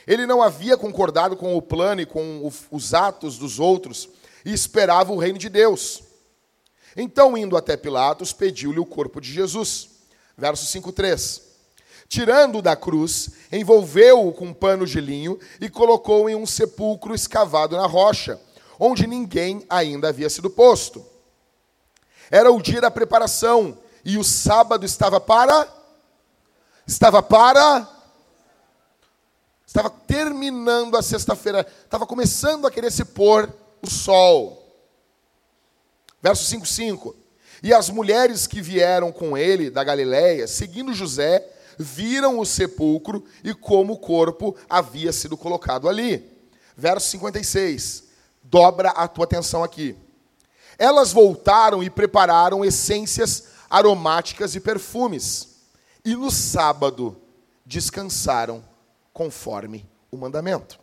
Ele 0.07 0.25
não 0.25 0.41
havia 0.41 0.77
concordado 0.77 1.35
com 1.35 1.55
o 1.57 1.61
plano 1.61 1.99
e 1.99 2.05
com 2.05 2.49
os 2.71 2.93
atos 2.93 3.37
dos 3.37 3.59
outros 3.59 4.07
e 4.45 4.53
esperava 4.53 5.11
o 5.11 5.17
reino 5.17 5.37
de 5.37 5.49
Deus. 5.49 6.01
Então, 6.95 7.37
indo 7.37 7.57
até 7.57 7.75
Pilatos, 7.75 8.31
pediu-lhe 8.31 8.79
o 8.79 8.85
corpo 8.85 9.19
de 9.19 9.31
Jesus. 9.31 9.89
Verso 10.37 10.65
5:3. 10.65 11.41
Tirando-o 12.07 12.61
da 12.61 12.75
cruz, 12.75 13.31
envolveu-o 13.51 14.31
com 14.31 14.45
um 14.45 14.53
pano 14.53 14.85
de 14.85 15.01
linho 15.01 15.37
e 15.59 15.69
colocou-o 15.69 16.29
em 16.29 16.35
um 16.35 16.45
sepulcro 16.45 17.13
escavado 17.13 17.75
na 17.75 17.85
rocha, 17.85 18.39
onde 18.79 19.05
ninguém 19.05 19.65
ainda 19.69 20.07
havia 20.07 20.29
sido 20.29 20.49
posto. 20.49 21.05
Era 22.31 22.49
o 22.49 22.61
dia 22.61 22.79
da 22.79 22.89
preparação 22.89 23.77
e 24.05 24.17
o 24.17 24.23
sábado 24.23 24.85
estava 24.85 25.19
para 25.19 25.67
estava 26.87 27.21
para 27.21 27.96
estava 29.67 29.89
terminando 29.89 30.95
a 30.95 31.01
sexta-feira, 31.01 31.67
estava 31.83 32.07
começando 32.07 32.65
a 32.65 32.71
querer 32.71 32.89
se 32.89 33.03
pôr 33.03 33.53
o 33.81 33.89
sol. 33.89 34.63
Verso 36.23 36.45
5:5. 36.45 37.13
E 37.61 37.73
as 37.73 37.89
mulheres 37.89 38.47
que 38.47 38.61
vieram 38.61 39.11
com 39.11 39.37
ele 39.37 39.69
da 39.69 39.83
Galiléia, 39.83 40.47
seguindo 40.47 40.93
José, 40.93 41.45
viram 41.77 42.39
o 42.39 42.45
sepulcro 42.45 43.23
e 43.43 43.53
como 43.53 43.93
o 43.93 43.97
corpo 43.97 44.55
havia 44.69 45.11
sido 45.11 45.35
colocado 45.35 45.89
ali. 45.89 46.25
Verso 46.75 47.09
56. 47.09 48.05
Dobra 48.43 48.91
a 48.91 49.07
tua 49.07 49.25
atenção 49.25 49.63
aqui. 49.63 49.95
Elas 50.77 51.11
voltaram 51.11 51.83
e 51.83 51.89
prepararam 51.89 52.63
essências 52.63 53.45
aromáticas 53.69 54.55
e 54.55 54.59
perfumes. 54.59 55.57
E 56.05 56.15
no 56.15 56.31
sábado 56.31 57.17
descansaram 57.65 58.63
conforme 59.17 59.83
o 60.11 60.15
mandamento. 60.15 60.79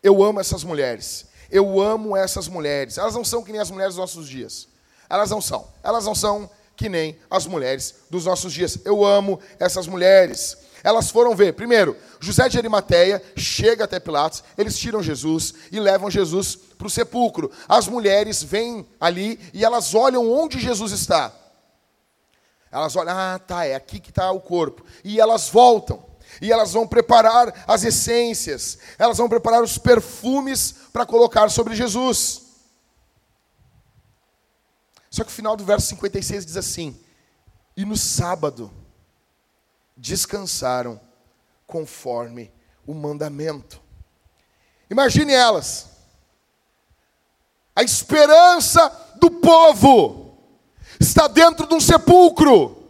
Eu 0.00 0.22
amo 0.22 0.38
essas 0.38 0.62
mulheres. 0.62 1.26
Eu 1.50 1.80
amo 1.80 2.16
essas 2.16 2.46
mulheres. 2.46 2.98
Elas 2.98 3.16
não 3.16 3.24
são 3.24 3.42
que 3.42 3.50
nem 3.50 3.60
as 3.60 3.68
mulheres 3.68 3.96
dos 3.96 4.00
nossos 4.00 4.28
dias. 4.28 4.68
Elas 5.10 5.30
não 5.30 5.40
são. 5.40 5.66
Elas 5.82 6.04
não 6.04 6.14
são 6.14 6.48
que 6.76 6.88
nem 6.88 7.18
as 7.28 7.48
mulheres 7.48 7.96
dos 8.08 8.26
nossos 8.26 8.52
dias. 8.52 8.78
Eu 8.84 9.04
amo 9.04 9.40
essas 9.58 9.88
mulheres. 9.88 10.56
Elas 10.84 11.10
foram 11.10 11.34
ver, 11.34 11.54
primeiro, 11.54 11.96
José 12.20 12.48
de 12.48 12.58
Arimateia 12.58 13.20
chega 13.36 13.82
até 13.82 13.98
Pilatos, 13.98 14.44
eles 14.56 14.78
tiram 14.78 15.02
Jesus 15.02 15.52
e 15.72 15.80
levam 15.80 16.08
Jesus 16.08 16.54
para 16.54 16.86
o 16.86 16.90
sepulcro. 16.90 17.50
As 17.68 17.88
mulheres 17.88 18.40
vêm 18.40 18.86
ali 19.00 19.40
e 19.52 19.64
elas 19.64 19.94
olham 19.96 20.30
onde 20.30 20.60
Jesus 20.60 20.92
está. 20.92 21.34
Elas 22.74 22.96
olham, 22.96 23.16
ah, 23.16 23.38
tá, 23.38 23.64
é 23.64 23.76
aqui 23.76 24.00
que 24.00 24.10
está 24.10 24.32
o 24.32 24.40
corpo. 24.40 24.84
E 25.04 25.20
elas 25.20 25.48
voltam. 25.48 26.04
E 26.42 26.50
elas 26.50 26.72
vão 26.72 26.88
preparar 26.88 27.62
as 27.68 27.84
essências, 27.84 28.78
elas 28.98 29.16
vão 29.16 29.28
preparar 29.28 29.62
os 29.62 29.78
perfumes 29.78 30.74
para 30.92 31.06
colocar 31.06 31.48
sobre 31.48 31.76
Jesus. 31.76 32.42
Só 35.08 35.22
que 35.22 35.30
o 35.30 35.32
final 35.32 35.56
do 35.56 35.64
verso 35.64 35.86
56 35.86 36.44
diz 36.44 36.56
assim: 36.56 37.00
E 37.76 37.84
no 37.84 37.96
sábado 37.96 38.68
descansaram 39.96 41.00
conforme 41.68 42.52
o 42.84 42.92
mandamento. 42.92 43.80
Imagine 44.90 45.32
elas, 45.32 45.86
a 47.76 47.84
esperança 47.84 48.88
do 49.20 49.30
povo 49.30 50.23
está 51.04 51.28
dentro 51.28 51.66
de 51.66 51.74
um 51.74 51.80
sepulcro. 51.80 52.82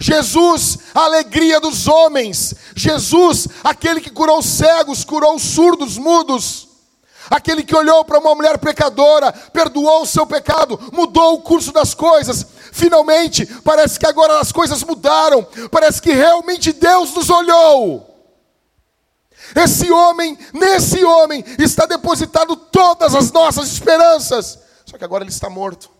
Jesus, 0.00 0.78
a 0.94 1.04
alegria 1.04 1.60
dos 1.60 1.88
homens. 1.88 2.54
Jesus, 2.74 3.48
aquele 3.64 4.00
que 4.00 4.10
curou 4.10 4.42
cegos, 4.42 5.04
curou 5.04 5.38
surdos, 5.38 5.98
mudos. 5.98 6.68
Aquele 7.30 7.62
que 7.62 7.76
olhou 7.76 8.04
para 8.04 8.18
uma 8.18 8.34
mulher 8.34 8.56
pecadora, 8.58 9.32
perdoou 9.32 10.02
o 10.02 10.06
seu 10.06 10.26
pecado, 10.26 10.80
mudou 10.92 11.34
o 11.34 11.42
curso 11.42 11.72
das 11.72 11.92
coisas. 11.92 12.46
Finalmente, 12.72 13.44
parece 13.62 13.98
que 13.98 14.06
agora 14.06 14.40
as 14.40 14.50
coisas 14.50 14.82
mudaram. 14.82 15.46
Parece 15.70 16.00
que 16.00 16.12
realmente 16.12 16.72
Deus 16.72 17.12
nos 17.12 17.28
olhou. 17.28 18.06
Esse 19.54 19.90
homem, 19.90 20.38
nesse 20.52 21.04
homem, 21.04 21.44
está 21.58 21.86
depositado 21.86 22.54
todas 22.56 23.14
as 23.14 23.32
nossas 23.32 23.72
esperanças. 23.72 24.58
Só 24.88 24.96
que 24.96 25.04
agora 25.04 25.22
ele 25.22 25.30
está 25.30 25.50
morto. 25.50 25.90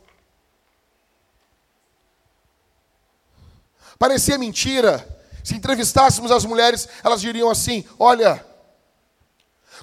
Parecia 3.98 4.38
mentira. 4.38 5.07
Se 5.44 5.55
entrevistássemos 5.55 6.31
as 6.31 6.46
mulheres, 6.46 6.88
elas 7.05 7.20
diriam 7.20 7.51
assim: 7.51 7.85
Olha, 7.98 8.42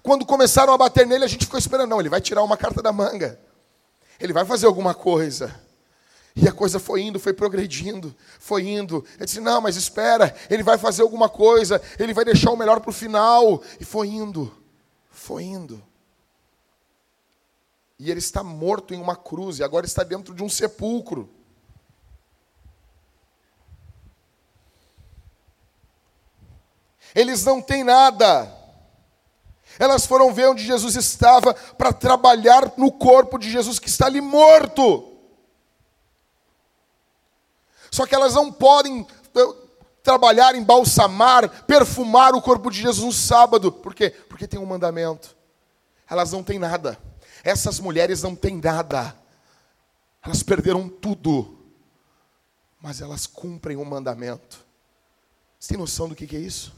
quando 0.01 0.25
começaram 0.25 0.73
a 0.73 0.77
bater 0.77 1.05
nele, 1.05 1.23
a 1.23 1.27
gente 1.27 1.45
ficou 1.45 1.59
esperando. 1.59 1.91
Não, 1.91 1.99
ele 1.99 2.09
vai 2.09 2.19
tirar 2.19 2.41
uma 2.41 2.57
carta 2.57 2.81
da 2.81 2.91
manga. 2.91 3.39
Ele 4.19 4.33
vai 4.33 4.43
fazer 4.43 4.65
alguma 4.65 4.95
coisa. 4.95 5.53
E 6.35 6.47
a 6.47 6.51
coisa 6.51 6.79
foi 6.79 7.03
indo, 7.03 7.19
foi 7.19 7.31
progredindo, 7.31 8.13
foi 8.39 8.67
indo. 8.67 9.05
Ele 9.17 9.25
disse: 9.25 9.39
Não, 9.39 9.61
mas 9.61 9.75
espera, 9.75 10.35
ele 10.49 10.63
vai 10.63 10.79
fazer 10.79 11.03
alguma 11.03 11.29
coisa, 11.29 11.79
ele 11.99 12.11
vai 12.11 12.25
deixar 12.25 12.49
o 12.49 12.57
melhor 12.57 12.79
para 12.79 12.89
o 12.89 12.93
final. 12.93 13.61
E 13.79 13.85
foi 13.85 14.07
indo, 14.07 14.51
foi 15.11 15.43
indo. 15.43 15.83
E 17.97 18.11
ele 18.11 18.19
está 18.19 18.43
morto 18.43 18.93
em 18.93 19.01
uma 19.01 19.15
cruz, 19.15 19.59
e 19.59 19.63
agora 19.63 19.85
está 19.85 20.03
dentro 20.03 20.33
de 20.33 20.43
um 20.43 20.49
sepulcro. 20.49 21.29
Eles 27.13 27.45
não 27.45 27.61
têm 27.61 27.83
nada. 27.83 28.53
Elas 29.79 30.05
foram 30.05 30.33
ver 30.33 30.49
onde 30.49 30.65
Jesus 30.65 30.95
estava 30.95 31.53
para 31.53 31.93
trabalhar 31.93 32.73
no 32.77 32.91
corpo 32.91 33.37
de 33.37 33.49
Jesus 33.49 33.79
que 33.79 33.87
está 33.87 34.07
ali 34.07 34.19
morto. 34.19 35.13
Só 37.89 38.05
que 38.05 38.13
elas 38.13 38.33
não 38.33 38.51
podem 38.51 39.07
eh, 39.35 39.55
trabalhar, 40.03 40.55
embalsamar, 40.55 41.63
perfumar 41.63 42.35
o 42.35 42.41
corpo 42.41 42.69
de 42.69 42.81
Jesus 42.81 43.05
no 43.05 43.13
sábado. 43.13 43.71
Por 43.71 43.95
quê? 43.95 44.09
Porque 44.09 44.47
tem 44.47 44.59
um 44.59 44.65
mandamento. 44.65 45.35
Elas 46.09 46.33
não 46.33 46.43
têm 46.43 46.59
nada. 46.59 46.99
Essas 47.45 47.79
mulheres 47.79 48.21
não 48.21 48.35
têm 48.35 48.59
nada. 48.59 49.15
Elas 50.21 50.43
perderam 50.43 50.89
tudo. 50.89 51.57
Mas 52.81 52.99
elas 52.99 53.25
cumprem 53.25 53.77
o 53.77 53.81
um 53.81 53.85
mandamento. 53.85 54.65
Você 55.57 55.69
tem 55.69 55.77
noção 55.77 56.09
do 56.09 56.15
que 56.15 56.35
é 56.35 56.39
isso? 56.39 56.73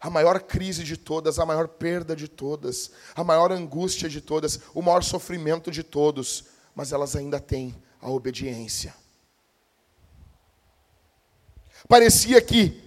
a 0.00 0.08
maior 0.08 0.40
crise 0.40 0.82
de 0.82 0.96
todas, 0.96 1.38
a 1.38 1.44
maior 1.44 1.68
perda 1.68 2.16
de 2.16 2.26
todas, 2.26 2.90
a 3.14 3.22
maior 3.22 3.52
angústia 3.52 4.08
de 4.08 4.22
todas, 4.22 4.58
o 4.72 4.80
maior 4.80 5.02
sofrimento 5.02 5.70
de 5.70 5.82
todos, 5.82 6.44
mas 6.74 6.90
elas 6.90 7.14
ainda 7.14 7.38
têm 7.38 7.76
a 8.00 8.08
obediência. 8.08 8.94
Parecia 11.86 12.40
que 12.40 12.82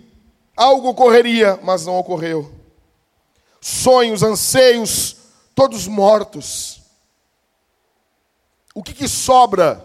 algo 0.58 0.90
ocorreria, 0.90 1.60
mas 1.62 1.86
não 1.86 2.00
ocorreu. 2.00 2.63
Sonhos, 3.66 4.22
anseios, 4.22 5.16
todos 5.56 5.88
mortos. 5.88 6.82
O 8.76 8.84
que, 8.84 8.94
que 8.94 9.08
sobra 9.08 9.82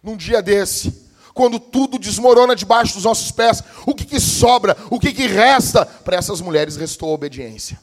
num 0.00 0.16
dia 0.16 0.40
desse? 0.40 1.08
quando 1.34 1.60
tudo 1.60 2.00
desmorona 2.00 2.56
debaixo 2.56 2.94
dos 2.94 3.04
nossos 3.04 3.30
pés, 3.30 3.62
o 3.86 3.94
que, 3.94 4.04
que 4.04 4.18
sobra, 4.18 4.76
o 4.90 4.98
que, 4.98 5.12
que 5.12 5.28
resta? 5.28 5.86
Para 5.86 6.16
essas 6.16 6.40
mulheres 6.40 6.74
restou 6.74 7.10
a 7.10 7.14
obediência. 7.14 7.80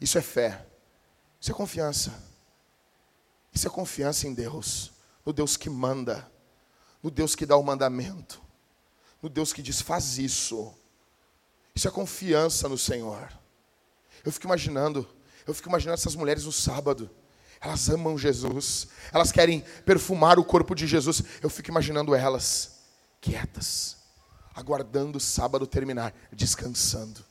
Isso 0.00 0.18
é 0.18 0.20
fé, 0.20 0.66
isso 1.40 1.52
é 1.52 1.54
confiança. 1.54 2.12
Isso 3.54 3.68
é 3.68 3.70
confiança 3.70 4.26
em 4.26 4.34
Deus, 4.34 4.90
no 5.24 5.32
Deus 5.32 5.56
que 5.56 5.70
manda, 5.70 6.28
no 7.00 7.12
Deus 7.12 7.36
que 7.36 7.46
dá 7.46 7.56
o 7.56 7.62
mandamento, 7.62 8.42
no 9.22 9.28
Deus 9.28 9.52
que 9.52 9.62
diz: 9.62 9.80
faz 9.80 10.18
isso. 10.18 10.74
Isso 11.76 11.86
é 11.86 11.92
confiança 11.92 12.68
no 12.68 12.76
Senhor. 12.76 13.37
Eu 14.24 14.32
fico 14.32 14.46
imaginando, 14.46 15.08
eu 15.46 15.54
fico 15.54 15.68
imaginando 15.68 15.94
essas 15.94 16.14
mulheres 16.14 16.44
no 16.44 16.52
sábado 16.52 17.10
elas 17.60 17.88
amam 17.88 18.16
Jesus. 18.16 18.88
Elas 19.12 19.32
querem 19.32 19.64
perfumar 19.84 20.38
o 20.38 20.44
corpo 20.44 20.74
de 20.74 20.86
Jesus. 20.86 21.22
Eu 21.42 21.50
fico 21.50 21.70
imaginando 21.70 22.14
elas 22.14 22.78
quietas, 23.20 23.96
aguardando 24.54 25.18
o 25.18 25.20
sábado 25.20 25.66
terminar, 25.66 26.14
descansando. 26.32 27.24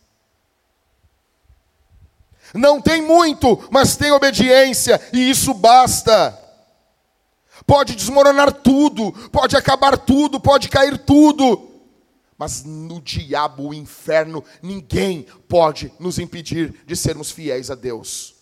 Não 2.53 2.81
tem 2.81 3.01
muito, 3.01 3.67
mas 3.71 3.95
tem 3.95 4.11
obediência, 4.11 5.01
e 5.11 5.29
isso 5.29 5.53
basta. 5.53 6.37
Pode 7.65 7.95
desmoronar 7.95 8.51
tudo, 8.53 9.11
pode 9.29 9.57
acabar 9.57 9.97
tudo, 9.97 10.39
pode 10.39 10.69
cair 10.69 10.97
tudo, 10.97 11.66
mas 12.37 12.63
no 12.63 13.01
diabo, 13.01 13.69
o 13.69 13.73
inferno, 13.73 14.43
ninguém 14.61 15.25
pode 15.47 15.91
nos 15.99 16.19
impedir 16.19 16.73
de 16.85 16.95
sermos 16.95 17.31
fiéis 17.31 17.71
a 17.71 17.75
Deus. 17.75 18.35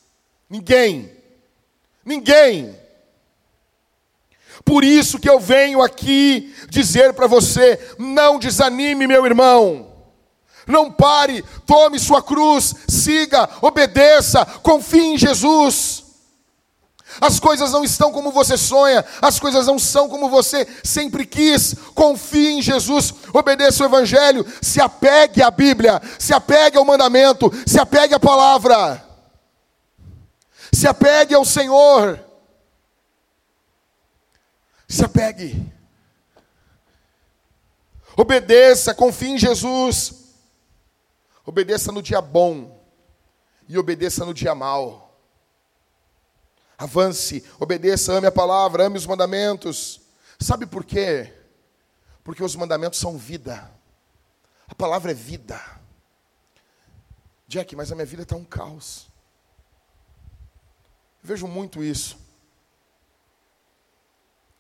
Ninguém. 0.50 1.10
Ninguém. 2.04 2.78
Por 4.64 4.84
isso 4.84 5.20
que 5.20 5.30
eu 5.30 5.40
venho 5.40 5.82
aqui 5.82 6.54
dizer 6.70 7.14
para 7.14 7.28
você: 7.28 7.80
não 7.98 8.38
desanime, 8.38 9.08
meu 9.08 9.26
irmão. 9.26 9.94
Não 10.68 10.92
pare, 10.92 11.44
tome 11.66 12.00
sua 12.00 12.24
cruz, 12.24 12.74
siga, 12.88 13.48
obedeça, 13.62 14.44
confie 14.64 15.14
em 15.14 15.18
Jesus. 15.18 16.05
As 17.22 17.40
coisas 17.40 17.72
não 17.72 17.84
estão 17.84 18.12
como 18.12 18.32
você 18.32 18.58
sonha, 18.58 19.06
as 19.22 19.40
coisas 19.40 19.68
não 19.68 19.80
são 19.80 20.10
como 20.10 20.30
você 20.30 20.68
sempre 20.84 21.26
quis. 21.26 21.76
Confie 21.94 22.58
em 22.58 22.62
Jesus, 22.62 23.14
obedeça 23.34 23.84
o 23.84 23.86
Evangelho, 23.86 24.46
se 24.62 24.82
apegue 24.82 25.42
à 25.42 25.50
Bíblia, 25.50 26.02
se 26.20 26.34
apegue 26.34 26.78
ao 26.78 26.86
mandamento, 26.86 27.52
se 27.66 27.80
apegue 27.80 28.14
à 28.14 28.20
palavra. 28.20 29.04
Se 30.72 30.88
apegue 30.88 31.34
ao 31.34 31.46
Senhor. 31.46 32.20
Se 34.88 35.06
apegue. 35.06 35.74
Obedeça, 38.18 38.94
confie 38.94 39.32
em 39.32 39.38
Jesus. 39.38 40.26
Obedeça 41.46 41.92
no 41.92 42.02
dia 42.02 42.22
bom 42.22 42.82
e 43.68 43.78
obedeça 43.78 44.26
no 44.26 44.34
dia 44.34 44.56
mau. 44.56 45.05
Avance, 46.78 47.44
obedeça, 47.60 48.14
ame 48.14 48.28
a 48.28 48.32
palavra, 48.32 48.86
ame 48.86 48.98
os 48.98 49.06
mandamentos. 49.06 50.02
Sabe 50.40 50.66
por 50.66 50.84
quê? 50.84 51.34
Porque 52.24 52.44
os 52.44 52.56
mandamentos 52.56 53.00
são 53.00 53.18
vida. 53.18 53.72
A 54.68 54.76
palavra 54.76 55.12
é 55.12 55.14
vida. 55.14 55.60
Jack, 57.48 57.76
mas 57.76 57.92
a 57.92 57.96
minha 57.96 58.06
vida 58.06 58.24
está 58.24 58.36
um 58.36 58.44
caos. 58.44 59.08
Vejo 61.22 61.48
muito 61.48 61.84
isso. 61.84 62.18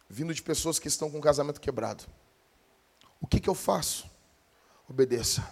Vindo 0.09 0.33
de 0.33 0.41
pessoas 0.41 0.79
que 0.79 0.87
estão 0.87 1.11
com 1.11 1.17
o 1.17 1.21
casamento 1.21 1.59
quebrado. 1.59 2.03
O 3.19 3.27
que, 3.27 3.39
que 3.39 3.49
eu 3.49 3.55
faço? 3.55 4.09
Obedeça. 4.87 5.47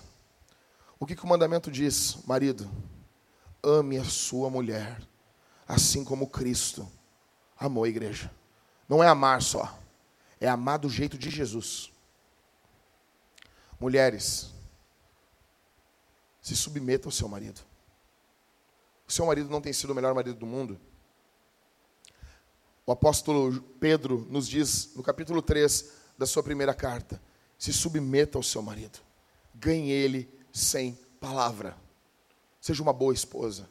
O 1.00 1.06
que, 1.06 1.16
que 1.16 1.24
o 1.24 1.28
mandamento 1.28 1.72
diz? 1.72 2.18
Marido, 2.26 2.70
ame 3.64 3.98
a 3.98 4.06
sua 4.06 4.50
mulher, 4.50 5.02
assim 5.68 6.04
como 6.04 6.30
Cristo 6.30 6.90
amou 7.58 7.84
a 7.84 7.90
igreja. 7.90 8.32
Não 8.88 9.04
é 9.04 9.08
amar 9.08 9.42
só, 9.42 9.78
é 10.40 10.48
amar 10.48 10.80
do 10.80 10.90
jeito 10.90 11.18
de 11.18 11.30
Jesus. 11.30 11.92
Mulheres, 13.80 14.54
se 16.42 16.56
submeta 16.56 17.08
ao 17.08 17.12
seu 17.12 17.28
marido. 17.28 17.62
O 19.08 19.12
seu 19.12 19.26
marido 19.26 19.50
não 19.50 19.62
tem 19.62 19.74
sido 19.74 19.92
o 19.92 19.96
melhor 19.96 20.14
marido 20.14 20.38
do 20.38 20.46
mundo? 20.46 20.80
O 22.86 22.92
apóstolo 22.92 23.62
Pedro 23.80 24.28
nos 24.30 24.48
diz, 24.48 24.94
no 24.96 25.02
capítulo 25.02 25.42
3 25.42 25.92
da 26.18 26.26
sua 26.26 26.44
primeira 26.44 26.74
carta, 26.74 27.22
se 27.58 27.72
submeta 27.72 28.38
ao 28.38 28.44
seu 28.44 28.62
marido. 28.62 29.00
Ganhe 29.56 29.90
ele 29.90 30.30
sem 30.52 30.98
palavra. 31.20 31.78
Seja 32.60 32.84
uma 32.84 32.92
boa 32.92 33.14
esposa. 33.14 33.70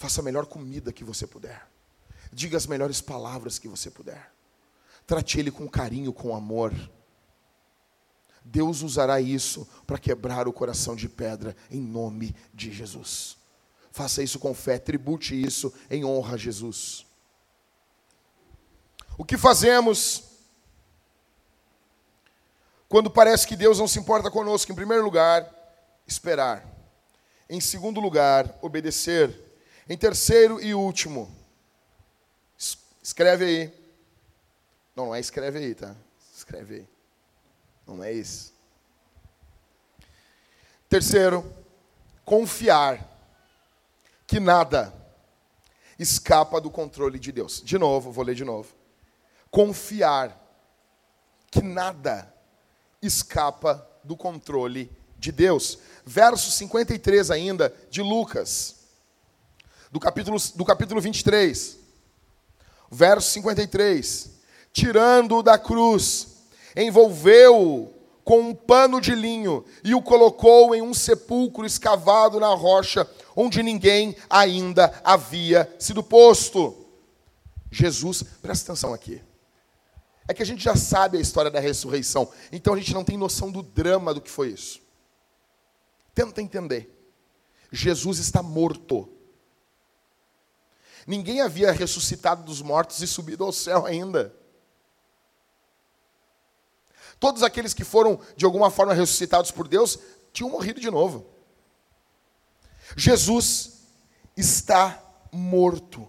Faça 0.00 0.22
a 0.22 0.24
melhor 0.24 0.46
comida 0.46 0.94
que 0.94 1.04
você 1.04 1.26
puder. 1.26 1.68
Diga 2.32 2.56
as 2.56 2.66
melhores 2.66 3.02
palavras 3.02 3.58
que 3.58 3.68
você 3.68 3.90
puder. 3.90 4.32
Trate 5.06 5.38
ele 5.38 5.50
com 5.50 5.68
carinho, 5.68 6.10
com 6.10 6.34
amor. 6.34 6.72
Deus 8.42 8.80
usará 8.80 9.20
isso 9.20 9.68
para 9.86 9.98
quebrar 9.98 10.48
o 10.48 10.54
coração 10.54 10.96
de 10.96 11.06
pedra 11.06 11.54
em 11.70 11.82
nome 11.82 12.34
de 12.54 12.72
Jesus. 12.72 13.36
Faça 13.92 14.22
isso 14.22 14.38
com 14.38 14.54
fé, 14.54 14.78
tribute 14.78 15.38
isso 15.38 15.70
em 15.90 16.02
honra 16.02 16.36
a 16.36 16.38
Jesus. 16.38 17.04
O 19.18 19.24
que 19.24 19.36
fazemos 19.36 20.30
quando 22.88 23.10
parece 23.10 23.46
que 23.46 23.54
Deus 23.54 23.78
não 23.78 23.86
se 23.86 23.98
importa 23.98 24.30
conosco? 24.30 24.72
Em 24.72 24.74
primeiro 24.74 25.04
lugar, 25.04 25.46
esperar. 26.06 26.66
Em 27.50 27.60
segundo 27.60 28.00
lugar, 28.00 28.58
obedecer. 28.62 29.49
Em 29.88 29.96
terceiro 29.96 30.60
e 30.60 30.74
último, 30.74 31.34
escreve 33.02 33.44
aí. 33.44 33.80
Não, 34.94 35.06
não 35.06 35.14
é 35.14 35.20
escreve 35.20 35.58
aí, 35.58 35.74
tá? 35.74 35.94
Escreve 36.34 36.74
aí. 36.74 36.88
Não 37.86 38.02
é 38.02 38.12
isso. 38.12 38.52
Terceiro, 40.88 41.44
confiar 42.24 43.08
que 44.26 44.40
nada 44.40 44.94
escapa 45.98 46.60
do 46.60 46.70
controle 46.70 47.18
de 47.18 47.30
Deus. 47.30 47.62
De 47.62 47.78
novo, 47.78 48.10
vou 48.10 48.24
ler 48.24 48.34
de 48.34 48.44
novo. 48.44 48.74
Confiar 49.50 50.36
que 51.50 51.62
nada 51.62 52.32
escapa 53.02 53.86
do 54.02 54.16
controle 54.16 54.90
de 55.18 55.30
Deus. 55.30 55.78
Verso 56.04 56.50
53 56.50 57.30
ainda 57.30 57.74
de 57.90 58.02
Lucas, 58.02 58.79
do 59.90 59.98
capítulo, 59.98 60.36
do 60.54 60.64
capítulo 60.64 61.00
23. 61.00 61.78
Verso 62.90 63.30
53. 63.30 64.30
Tirando-o 64.72 65.42
da 65.42 65.58
cruz, 65.58 66.44
envolveu-o 66.76 67.92
com 68.24 68.40
um 68.40 68.54
pano 68.54 69.00
de 69.00 69.14
linho 69.14 69.64
e 69.82 69.94
o 69.94 70.02
colocou 70.02 70.74
em 70.74 70.82
um 70.82 70.94
sepulcro 70.94 71.66
escavado 71.66 72.38
na 72.38 72.54
rocha, 72.54 73.08
onde 73.34 73.62
ninguém 73.62 74.14
ainda 74.28 75.00
havia 75.02 75.72
sido 75.78 76.02
posto. 76.02 76.86
Jesus, 77.72 78.22
presta 78.40 78.72
atenção 78.72 78.94
aqui. 78.94 79.20
É 80.28 80.34
que 80.34 80.42
a 80.42 80.46
gente 80.46 80.62
já 80.62 80.76
sabe 80.76 81.18
a 81.18 81.20
história 81.20 81.50
da 81.50 81.58
ressurreição, 81.58 82.30
então 82.52 82.74
a 82.74 82.76
gente 82.76 82.94
não 82.94 83.02
tem 83.02 83.16
noção 83.16 83.50
do 83.50 83.64
drama 83.64 84.14
do 84.14 84.20
que 84.20 84.30
foi 84.30 84.50
isso. 84.50 84.80
Tenta 86.14 86.40
entender. 86.40 86.88
Jesus 87.72 88.18
está 88.18 88.42
morto. 88.42 89.08
Ninguém 91.06 91.40
havia 91.40 91.72
ressuscitado 91.72 92.42
dos 92.42 92.60
mortos 92.62 93.00
e 93.00 93.06
subido 93.06 93.44
ao 93.44 93.52
céu 93.52 93.86
ainda. 93.86 94.34
Todos 97.18 97.42
aqueles 97.42 97.74
que 97.74 97.84
foram, 97.84 98.20
de 98.36 98.44
alguma 98.44 98.70
forma, 98.70 98.94
ressuscitados 98.94 99.50
por 99.50 99.68
Deus, 99.68 99.98
tinham 100.32 100.50
morrido 100.50 100.80
de 100.80 100.90
novo. 100.90 101.26
Jesus 102.96 103.82
está 104.36 105.02
morto. 105.30 106.08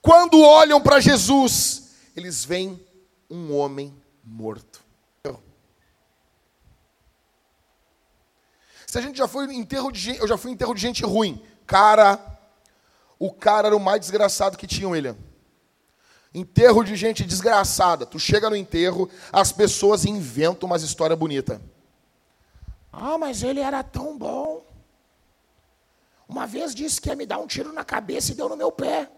Quando 0.00 0.40
olham 0.40 0.80
para 0.80 1.00
Jesus, 1.00 1.90
eles 2.16 2.44
veem 2.44 2.84
um 3.30 3.54
homem 3.56 3.94
morto. 4.24 4.82
Se 8.92 8.98
a 8.98 9.00
gente 9.00 9.16
já 9.16 9.26
foi 9.26 9.50
enterro 9.54 9.90
de 9.90 9.98
gente, 9.98 10.20
eu 10.20 10.28
já 10.28 10.36
fui 10.36 10.50
enterro 10.50 10.74
de 10.74 10.80
gente 10.82 11.02
ruim. 11.02 11.42
Cara, 11.66 12.31
o 13.24 13.30
cara 13.30 13.68
era 13.68 13.76
o 13.76 13.78
mais 13.78 14.00
desgraçado 14.00 14.58
que 14.58 14.66
tinha, 14.66 14.88
William. 14.88 15.16
Enterro 16.34 16.82
de 16.82 16.96
gente 16.96 17.22
desgraçada. 17.22 18.04
Tu 18.04 18.18
chega 18.18 18.50
no 18.50 18.56
enterro, 18.56 19.08
as 19.32 19.52
pessoas 19.52 20.04
inventam 20.04 20.66
umas 20.66 20.82
histórias 20.82 21.16
bonitas. 21.16 21.60
Ah, 22.92 23.16
mas 23.16 23.44
ele 23.44 23.60
era 23.60 23.80
tão 23.84 24.18
bom. 24.18 24.66
Uma 26.28 26.48
vez 26.48 26.74
disse 26.74 27.00
que 27.00 27.10
ia 27.10 27.14
me 27.14 27.24
dar 27.24 27.38
um 27.38 27.46
tiro 27.46 27.72
na 27.72 27.84
cabeça 27.84 28.32
e 28.32 28.34
deu 28.34 28.48
no 28.48 28.56
meu 28.56 28.72
pé. 28.72 29.08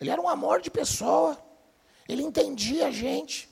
Ele 0.00 0.10
era 0.10 0.20
um 0.20 0.28
amor 0.28 0.60
de 0.60 0.72
pessoa. 0.72 1.38
Ele 2.08 2.24
entendia 2.24 2.88
a 2.88 2.90
gente. 2.90 3.48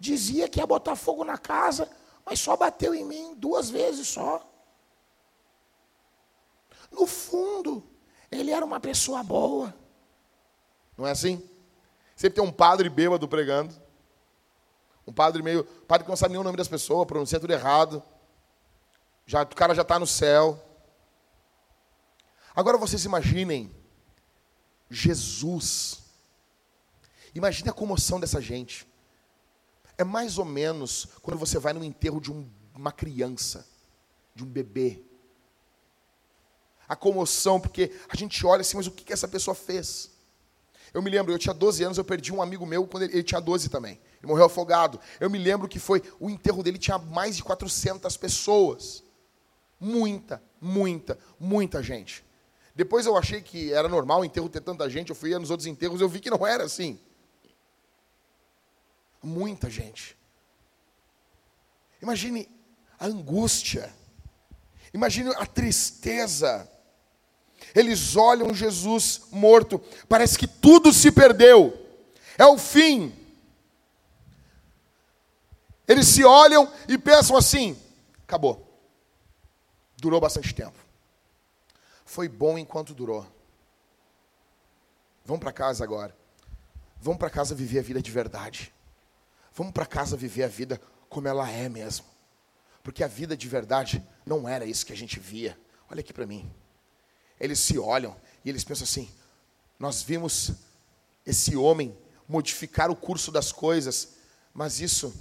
Dizia 0.00 0.48
que 0.48 0.60
ia 0.60 0.66
botar 0.66 0.96
fogo 0.96 1.24
na 1.24 1.36
casa, 1.36 1.90
mas 2.24 2.40
só 2.40 2.56
bateu 2.56 2.94
em 2.94 3.04
mim 3.04 3.34
duas 3.34 3.68
vezes 3.68 4.08
só. 4.08 4.42
No 6.90 7.06
fundo, 7.06 7.82
ele 8.30 8.50
era 8.50 8.64
uma 8.64 8.80
pessoa 8.80 9.22
boa. 9.22 9.74
Não 10.96 11.06
é 11.06 11.10
assim? 11.10 11.42
Sempre 12.14 12.40
tem 12.40 12.44
um 12.44 12.52
padre 12.52 12.88
bêbado 12.88 13.28
pregando. 13.28 13.74
Um 15.06 15.12
padre 15.12 15.42
meio. 15.42 15.64
Padre 15.64 16.04
que 16.04 16.10
não 16.10 16.16
sabe 16.16 16.32
nem 16.32 16.40
o 16.40 16.44
nome 16.44 16.56
das 16.56 16.68
pessoas, 16.68 17.06
pronuncia 17.06 17.38
tudo 17.38 17.52
errado. 17.52 18.02
Já, 19.26 19.42
o 19.42 19.46
cara 19.48 19.74
já 19.74 19.82
está 19.82 19.98
no 19.98 20.06
céu. 20.06 20.62
Agora 22.54 22.78
vocês 22.78 23.04
imaginem 23.04 23.70
Jesus. 24.88 26.02
Imagine 27.34 27.68
a 27.68 27.74
comoção 27.74 28.18
dessa 28.18 28.40
gente. 28.40 28.86
É 29.98 30.04
mais 30.04 30.38
ou 30.38 30.44
menos 30.44 31.06
quando 31.22 31.38
você 31.38 31.58
vai 31.58 31.72
no 31.72 31.84
enterro 31.84 32.20
de 32.20 32.32
um, 32.32 32.48
uma 32.74 32.92
criança, 32.92 33.66
de 34.34 34.42
um 34.42 34.46
bebê. 34.46 35.02
A 36.88 36.94
comoção, 36.94 37.60
porque 37.60 37.92
a 38.08 38.16
gente 38.16 38.44
olha 38.46 38.60
assim, 38.60 38.76
mas 38.76 38.86
o 38.86 38.90
que, 38.90 39.04
que 39.04 39.12
essa 39.12 39.26
pessoa 39.26 39.54
fez? 39.54 40.10
Eu 40.94 41.02
me 41.02 41.10
lembro, 41.10 41.32
eu 41.32 41.38
tinha 41.38 41.52
12 41.52 41.84
anos, 41.84 41.98
eu 41.98 42.04
perdi 42.04 42.32
um 42.32 42.40
amigo 42.40 42.64
meu 42.64 42.86
quando 42.86 43.02
ele, 43.02 43.14
ele, 43.14 43.22
tinha 43.22 43.40
12 43.40 43.68
também. 43.68 44.00
Ele 44.18 44.26
morreu 44.26 44.46
afogado. 44.46 44.98
Eu 45.20 45.28
me 45.28 45.38
lembro 45.38 45.68
que 45.68 45.78
foi, 45.78 46.02
o 46.18 46.30
enterro 46.30 46.62
dele 46.62 46.78
tinha 46.78 46.96
mais 46.96 47.36
de 47.36 47.42
400 47.42 48.16
pessoas. 48.16 49.04
Muita, 49.78 50.42
muita, 50.60 51.18
muita 51.38 51.82
gente. 51.82 52.24
Depois 52.74 53.04
eu 53.04 53.16
achei 53.16 53.42
que 53.42 53.72
era 53.72 53.88
normal 53.88 54.20
o 54.20 54.24
enterro 54.24 54.48
ter 54.48 54.60
tanta 54.60 54.88
gente, 54.88 55.10
eu 55.10 55.16
fui 55.16 55.36
nos 55.38 55.50
outros 55.50 55.66
enterros, 55.66 56.00
eu 56.00 56.08
vi 56.08 56.20
que 56.20 56.30
não 56.30 56.46
era 56.46 56.64
assim. 56.64 56.98
Muita 59.22 59.68
gente. 59.68 60.16
Imagine 62.00 62.48
a 62.98 63.06
angústia. 63.06 63.92
Imagine 64.94 65.30
a 65.36 65.44
tristeza 65.44 66.70
eles 67.74 68.16
olham 68.16 68.54
Jesus 68.54 69.22
morto, 69.30 69.78
parece 70.08 70.38
que 70.38 70.46
tudo 70.46 70.92
se 70.92 71.12
perdeu, 71.12 71.76
é 72.38 72.44
o 72.44 72.58
fim. 72.58 73.14
Eles 75.86 76.06
se 76.08 76.24
olham 76.24 76.70
e 76.88 76.98
pensam 76.98 77.36
assim: 77.36 77.78
acabou. 78.22 78.62
Durou 79.96 80.20
bastante 80.20 80.54
tempo. 80.54 80.76
Foi 82.04 82.28
bom 82.28 82.58
enquanto 82.58 82.94
durou. 82.94 83.26
Vamos 85.24 85.40
para 85.40 85.52
casa 85.52 85.82
agora. 85.84 86.16
Vamos 87.00 87.18
para 87.18 87.30
casa 87.30 87.54
viver 87.54 87.80
a 87.80 87.82
vida 87.82 88.02
de 88.02 88.10
verdade. 88.10 88.72
Vamos 89.54 89.72
para 89.72 89.86
casa 89.86 90.16
viver 90.16 90.44
a 90.44 90.48
vida 90.48 90.80
como 91.08 91.28
ela 91.28 91.50
é 91.50 91.68
mesmo. 91.68 92.04
Porque 92.82 93.02
a 93.02 93.08
vida 93.08 93.36
de 93.36 93.48
verdade 93.48 94.06
não 94.24 94.48
era 94.48 94.64
isso 94.64 94.86
que 94.86 94.92
a 94.92 94.96
gente 94.96 95.18
via. 95.18 95.58
Olha 95.90 96.00
aqui 96.00 96.12
para 96.12 96.26
mim. 96.26 96.50
Eles 97.38 97.58
se 97.58 97.78
olham 97.78 98.16
e 98.44 98.48
eles 98.48 98.64
pensam 98.64 98.84
assim: 98.84 99.10
nós 99.78 100.02
vimos 100.02 100.52
esse 101.24 101.56
homem 101.56 101.96
modificar 102.28 102.90
o 102.90 102.96
curso 102.96 103.30
das 103.30 103.52
coisas, 103.52 104.14
mas 104.52 104.80
isso, 104.80 105.14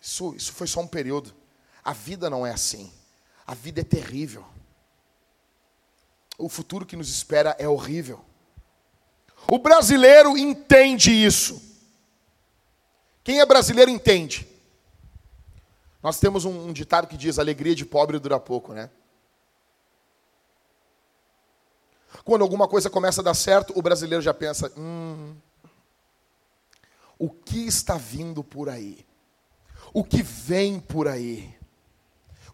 isso, 0.00 0.34
isso 0.34 0.52
foi 0.52 0.66
só 0.66 0.80
um 0.80 0.86
período. 0.86 1.34
A 1.84 1.92
vida 1.92 2.28
não 2.28 2.46
é 2.46 2.52
assim. 2.52 2.92
A 3.46 3.54
vida 3.54 3.80
é 3.80 3.84
terrível. 3.84 4.44
O 6.38 6.48
futuro 6.48 6.86
que 6.86 6.96
nos 6.96 7.08
espera 7.08 7.56
é 7.58 7.68
horrível. 7.68 8.24
O 9.50 9.58
brasileiro 9.58 10.36
entende 10.36 11.10
isso. 11.10 11.60
Quem 13.24 13.40
é 13.40 13.46
brasileiro 13.46 13.90
entende. 13.90 14.48
Nós 16.02 16.18
temos 16.18 16.44
um, 16.44 16.68
um 16.68 16.72
ditado 16.72 17.06
que 17.06 17.16
diz: 17.16 17.38
alegria 17.38 17.74
de 17.74 17.84
pobre 17.84 18.18
dura 18.18 18.38
pouco, 18.38 18.72
né? 18.72 18.90
Quando 22.24 22.42
alguma 22.42 22.68
coisa 22.68 22.90
começa 22.90 23.20
a 23.20 23.24
dar 23.24 23.34
certo, 23.34 23.72
o 23.76 23.82
brasileiro 23.82 24.22
já 24.22 24.34
pensa: 24.34 24.72
hum, 24.76 25.34
o 27.18 27.30
que 27.30 27.66
está 27.66 27.96
vindo 27.96 28.42
por 28.42 28.68
aí? 28.68 29.06
O 29.92 30.04
que 30.04 30.22
vem 30.22 30.80
por 30.80 31.08
aí? 31.08 31.54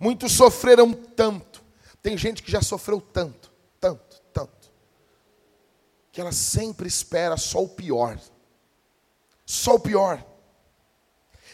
Muitos 0.01 0.33
sofreram 0.33 0.93
tanto. 0.93 1.63
Tem 2.03 2.17
gente 2.17 2.43
que 2.43 2.51
já 2.51 2.63
sofreu 2.63 3.01
tanto, 3.01 3.53
tanto, 3.81 4.21
tanto, 4.33 4.71
que 6.13 6.21
ela 6.21 6.33
sempre 6.33 6.87
espera 6.87 7.37
só 7.37 7.63
o 7.63 7.69
pior. 7.69 8.19
Só 9.45 9.75
o 9.75 9.81
pior. 9.81 10.25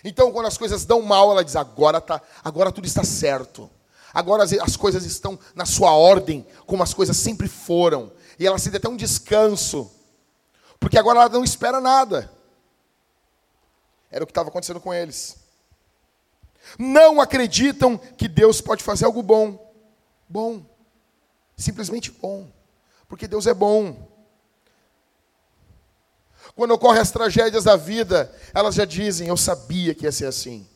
Então, 0.02 0.30
quando 0.32 0.46
as 0.46 0.58
coisas 0.58 0.84
dão 0.84 1.00
mal, 1.00 1.30
ela 1.30 1.44
diz: 1.44 1.56
agora, 1.56 2.00
tá, 2.00 2.20
agora 2.42 2.70
tudo 2.70 2.86
está 2.86 3.02
certo. 3.02 3.70
Agora 4.14 4.44
as, 4.44 4.52
as 4.52 4.76
coisas 4.76 5.04
estão 5.04 5.36
na 5.54 5.66
sua 5.66 5.90
ordem, 5.90 6.46
como 6.66 6.82
as 6.82 6.94
coisas 6.94 7.16
sempre 7.16 7.48
foram. 7.48 8.12
E 8.38 8.46
ela 8.46 8.58
sente 8.58 8.76
até 8.76 8.88
um 8.88 8.96
descanso. 8.96 9.90
Porque 10.78 10.96
agora 10.96 11.20
ela 11.20 11.28
não 11.28 11.42
espera 11.42 11.80
nada. 11.80 12.30
Era 14.10 14.22
o 14.22 14.26
que 14.26 14.30
estava 14.30 14.48
acontecendo 14.48 14.80
com 14.80 14.94
eles. 14.94 15.36
Não 16.78 17.20
acreditam 17.20 17.98
que 17.98 18.28
Deus 18.28 18.60
pode 18.60 18.84
fazer 18.84 19.04
algo 19.04 19.22
bom. 19.22 19.72
Bom. 20.28 20.64
Simplesmente 21.56 22.12
bom. 22.12 22.48
Porque 23.08 23.26
Deus 23.26 23.46
é 23.46 23.54
bom. 23.54 24.08
Quando 26.54 26.70
ocorrem 26.72 27.00
as 27.00 27.10
tragédias 27.10 27.64
da 27.64 27.76
vida, 27.76 28.32
elas 28.54 28.76
já 28.76 28.84
dizem: 28.84 29.28
Eu 29.28 29.36
sabia 29.36 29.94
que 29.94 30.04
ia 30.04 30.12
ser 30.12 30.26
assim. 30.26 30.68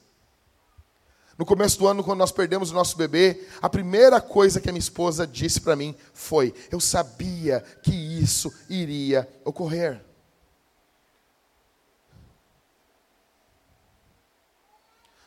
No 1.39 1.47
começo 1.47 1.79
do 1.79 1.87
ano, 1.87 2.03
quando 2.03 2.19
nós 2.19 2.33
perdemos 2.33 2.73
o 2.73 2.75
nosso 2.75 2.97
bebê, 2.97 3.47
a 3.63 3.71
primeira 3.71 4.21
coisa 4.21 4.61
que 4.61 4.69
a 4.69 4.73
minha 4.73 4.81
esposa 4.81 5.25
disse 5.25 5.61
para 5.61 5.77
mim 5.77 5.95
foi: 6.13 6.53
Eu 6.69 6.81
sabia 6.81 7.61
que 7.81 7.93
isso 7.93 8.53
iria 8.69 9.27
ocorrer. 9.45 10.05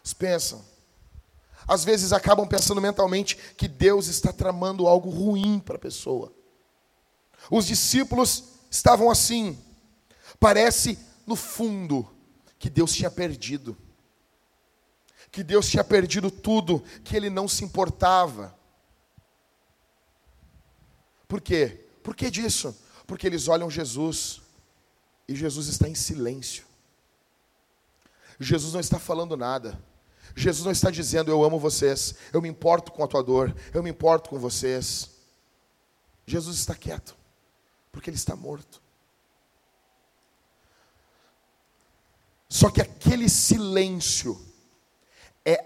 Vocês 0.03 0.14
pensam? 0.14 0.66
Às 1.66 1.86
vezes 1.86 2.12
acabam 2.12 2.45
pensando 2.45 2.82
mentalmente 2.82 3.38
que 3.55 3.70
Deus 3.70 4.07
está 4.07 4.34
tramando 4.34 4.88
algo 4.88 5.09
ruim 5.09 5.59
para 5.59 5.78
a 5.78 5.80
pessoa. 5.80 6.34
Os 7.49 7.66
discípulos 7.66 8.43
estavam 8.70 9.09
assim. 9.09 9.57
Parece, 10.38 10.99
no 11.26 11.38
fundo, 11.38 12.05
que 12.59 12.70
Deus 12.70 12.91
tinha 12.91 13.09
perdido. 13.09 13.78
Que 15.32 15.43
Deus 15.43 15.69
tinha 15.69 15.84
perdido 15.84 16.29
tudo, 16.29 16.84
que 17.03 17.15
Ele 17.15 17.29
não 17.29 17.47
se 17.47 17.63
importava. 17.63 18.53
Por 21.27 21.39
quê? 21.39 21.86
Por 22.03 22.13
que 22.13 22.29
disso? 22.29 22.75
Porque 23.07 23.25
eles 23.25 23.47
olham 23.47 23.69
Jesus 23.69 24.41
e 25.27 25.34
Jesus 25.34 25.67
está 25.67 25.88
em 25.88 25.95
silêncio. 25.95 26.65
Jesus 28.38 28.73
não 28.73 28.82
está 28.82 28.99
falando 28.99 29.38
nada. 29.38 29.82
Jesus 30.36 30.65
não 30.65 30.71
está 30.71 30.89
dizendo, 30.91 31.32
eu 31.32 31.43
amo 31.43 31.59
vocês, 31.59 32.15
eu 32.34 32.41
me 32.41 32.49
importo 32.49 32.91
com 32.91 33.03
a 33.03 33.07
tua 33.07 33.23
dor, 33.23 33.55
eu 33.73 33.82
me 33.82 33.89
importo 33.89 34.29
com 34.29 34.39
vocês. 34.39 35.11
Jesus 36.25 36.57
está 36.57 36.75
quieto, 36.75 37.15
porque 37.91 38.09
ele 38.09 38.17
está 38.17 38.36
morto. 38.36 38.82
Só 42.49 42.69
que 42.69 42.82
aquele 42.82 43.29
silêncio 43.29 44.38
é 45.45 45.63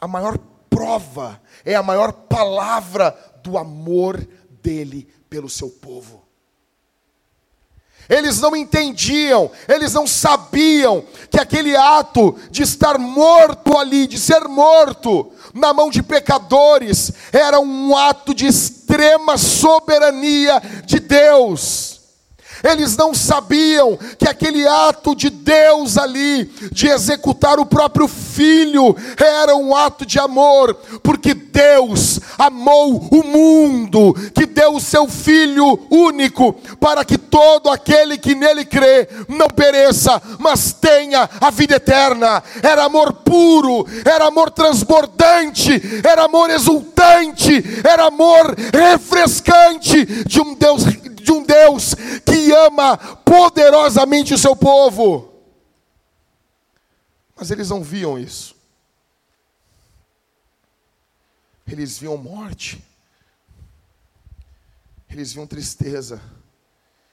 a 0.00 0.06
maior 0.06 0.38
prova, 0.68 1.40
é 1.64 1.74
a 1.74 1.82
maior 1.82 2.12
palavra 2.12 3.16
do 3.42 3.58
amor 3.58 4.26
dele 4.62 5.08
pelo 5.28 5.48
seu 5.48 5.70
povo. 5.70 6.28
Eles 8.08 8.40
não 8.40 8.56
entendiam, 8.56 9.50
eles 9.68 9.92
não 9.92 10.06
sabiam 10.06 11.04
que 11.30 11.38
aquele 11.38 11.76
ato 11.76 12.34
de 12.50 12.62
estar 12.62 12.98
morto 12.98 13.76
ali, 13.76 14.06
de 14.06 14.18
ser 14.18 14.48
morto 14.48 15.30
na 15.52 15.74
mão 15.74 15.90
de 15.90 16.02
pecadores, 16.02 17.12
era 17.30 17.60
um 17.60 17.94
ato 17.94 18.32
de 18.32 18.46
extrema 18.46 19.36
soberania 19.36 20.62
de 20.86 21.00
Deus. 21.00 21.97
Eles 22.62 22.96
não 22.96 23.14
sabiam 23.14 23.98
que 24.18 24.28
aquele 24.28 24.66
ato 24.66 25.14
de 25.14 25.30
Deus 25.30 25.96
ali, 25.96 26.44
de 26.72 26.88
executar 26.88 27.58
o 27.58 27.66
próprio 27.66 28.08
filho, 28.08 28.96
era 29.16 29.56
um 29.56 29.74
ato 29.74 30.04
de 30.04 30.18
amor, 30.18 30.74
porque 31.02 31.34
Deus 31.34 32.20
amou 32.38 33.08
o 33.10 33.24
mundo, 33.24 34.14
que 34.34 34.46
deu 34.46 34.74
o 34.74 34.80
seu 34.80 35.08
filho 35.08 35.78
único, 35.90 36.52
para 36.80 37.04
que 37.04 37.18
todo 37.18 37.70
aquele 37.70 38.16
que 38.16 38.34
nele 38.34 38.64
crê 38.64 39.08
não 39.28 39.48
pereça, 39.48 40.20
mas 40.38 40.72
tenha 40.72 41.28
a 41.40 41.50
vida 41.50 41.76
eterna. 41.76 42.42
Era 42.62 42.84
amor 42.84 43.12
puro, 43.12 43.86
era 44.04 44.26
amor 44.26 44.50
transbordante, 44.50 45.80
era 46.04 46.24
amor 46.24 46.50
exultante, 46.50 47.64
era 47.84 48.06
amor 48.06 48.54
refrescante 48.72 50.04
de 50.24 50.40
um 50.40 50.54
Deus 50.54 50.84
de 51.28 51.32
um 51.32 51.42
Deus 51.42 51.94
que 52.24 52.52
ama 52.52 52.96
poderosamente 52.96 54.32
o 54.32 54.38
seu 54.38 54.56
povo. 54.56 55.34
Mas 57.36 57.50
eles 57.50 57.68
não 57.68 57.82
viam 57.82 58.18
isso. 58.18 58.56
Eles 61.66 61.98
viam 61.98 62.16
morte. 62.16 62.82
Eles 65.08 65.34
viam 65.34 65.46
tristeza. 65.46 66.20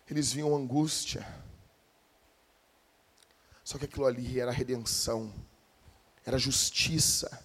Eles 0.09 0.32
viam 0.32 0.55
angústia. 0.55 1.28
Só 3.63 3.78
que 3.78 3.86
aquilo 3.86 4.05
ali 4.05 4.39
era 4.39 4.51
redenção, 4.51 5.34
era 6.24 6.38
justiça. 6.38 7.43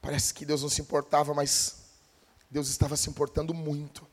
Parece 0.00 0.32
que 0.32 0.46
Deus 0.46 0.62
não 0.62 0.68
se 0.68 0.80
importava, 0.80 1.34
mas 1.34 1.81
Deus 2.52 2.68
estava 2.68 2.98
se 2.98 3.08
importando 3.08 3.54
muito. 3.54 4.06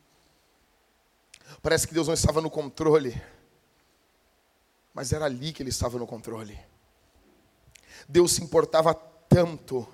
Parece 1.62 1.86
que 1.86 1.94
Deus 1.94 2.08
não 2.08 2.14
estava 2.14 2.40
no 2.40 2.50
controle, 2.50 3.22
mas 4.94 5.12
era 5.12 5.26
ali 5.26 5.52
que 5.52 5.62
Ele 5.62 5.72
estava 5.72 6.00
no 6.00 6.08
controle. 6.08 6.58
Deus 8.08 8.32
se 8.32 8.42
importava 8.42 8.94
tanto 8.94 9.86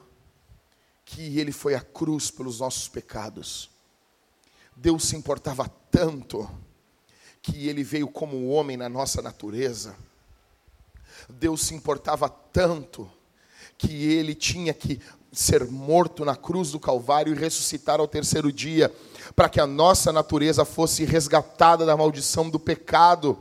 que 1.03 1.39
Ele 1.39 1.51
foi 1.51 1.73
à 1.73 1.81
cruz 1.81 2.29
pelos 2.29 2.59
nossos 2.59 2.87
pecados. 2.87 3.71
Deus 4.75 5.05
se 5.05 5.15
importava 5.15 5.67
tanto 5.89 6.47
que 7.41 7.67
Ele 7.67 7.83
veio 7.83 8.07
como 8.07 8.49
homem 8.49 8.77
na 8.77 8.87
nossa 8.87 9.23
natureza. 9.23 9.97
Deus 11.27 11.63
se 11.63 11.73
importava 11.73 12.29
tanto 12.29 13.11
que 13.75 14.05
Ele 14.05 14.35
tinha 14.35 14.71
que 14.71 15.01
ser 15.35 15.65
morto 15.65 16.23
na 16.23 16.35
cruz 16.35 16.71
do 16.71 16.79
Calvário 16.79 17.33
e 17.33 17.37
ressuscitar 17.37 17.99
ao 17.99 18.07
terceiro 18.07 18.51
dia, 18.51 18.91
para 19.35 19.49
que 19.49 19.59
a 19.59 19.67
nossa 19.67 20.11
natureza 20.11 20.63
fosse 20.63 21.03
resgatada 21.03 21.85
da 21.85 21.97
maldição 21.97 22.49
do 22.49 22.59
pecado. 22.59 23.37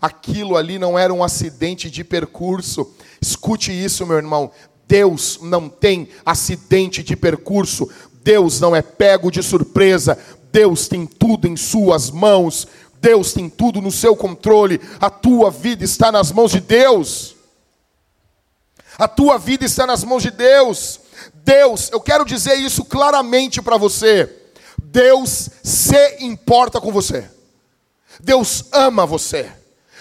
Aquilo 0.00 0.56
ali 0.56 0.78
não 0.78 0.98
era 0.98 1.12
um 1.12 1.24
acidente 1.24 1.90
de 1.90 2.04
percurso. 2.04 2.94
Escute 3.20 3.72
isso, 3.72 4.06
meu 4.06 4.16
irmão. 4.16 4.50
Deus 4.86 5.38
não 5.42 5.68
tem 5.68 6.08
acidente 6.24 7.02
de 7.02 7.16
percurso. 7.16 7.88
Deus 8.22 8.60
não 8.60 8.76
é 8.76 8.82
pego 8.82 9.30
de 9.30 9.42
surpresa. 9.42 10.18
Deus 10.52 10.86
tem 10.86 11.06
tudo 11.06 11.48
em 11.48 11.56
Suas 11.56 12.10
mãos. 12.10 12.68
Deus 13.00 13.32
tem 13.32 13.48
tudo 13.48 13.80
no 13.80 13.90
seu 13.90 14.14
controle. 14.16 14.80
A 15.00 15.10
tua 15.10 15.50
vida 15.50 15.84
está 15.84 16.12
nas 16.12 16.30
mãos 16.30 16.52
de 16.52 16.60
Deus. 16.60 17.36
A 18.98 19.06
tua 19.06 19.38
vida 19.38 19.64
está 19.64 19.86
nas 19.86 20.02
mãos 20.04 20.22
de 20.22 20.30
Deus. 20.30 21.00
Deus, 21.34 21.90
eu 21.92 22.00
quero 22.00 22.24
dizer 22.24 22.54
isso 22.54 22.84
claramente 22.84 23.62
para 23.62 23.76
você. 23.76 24.30
Deus 24.82 25.50
se 25.62 26.24
importa 26.24 26.80
com 26.80 26.92
você. 26.92 27.30
Deus 28.20 28.64
ama 28.72 29.06
você. 29.06 29.50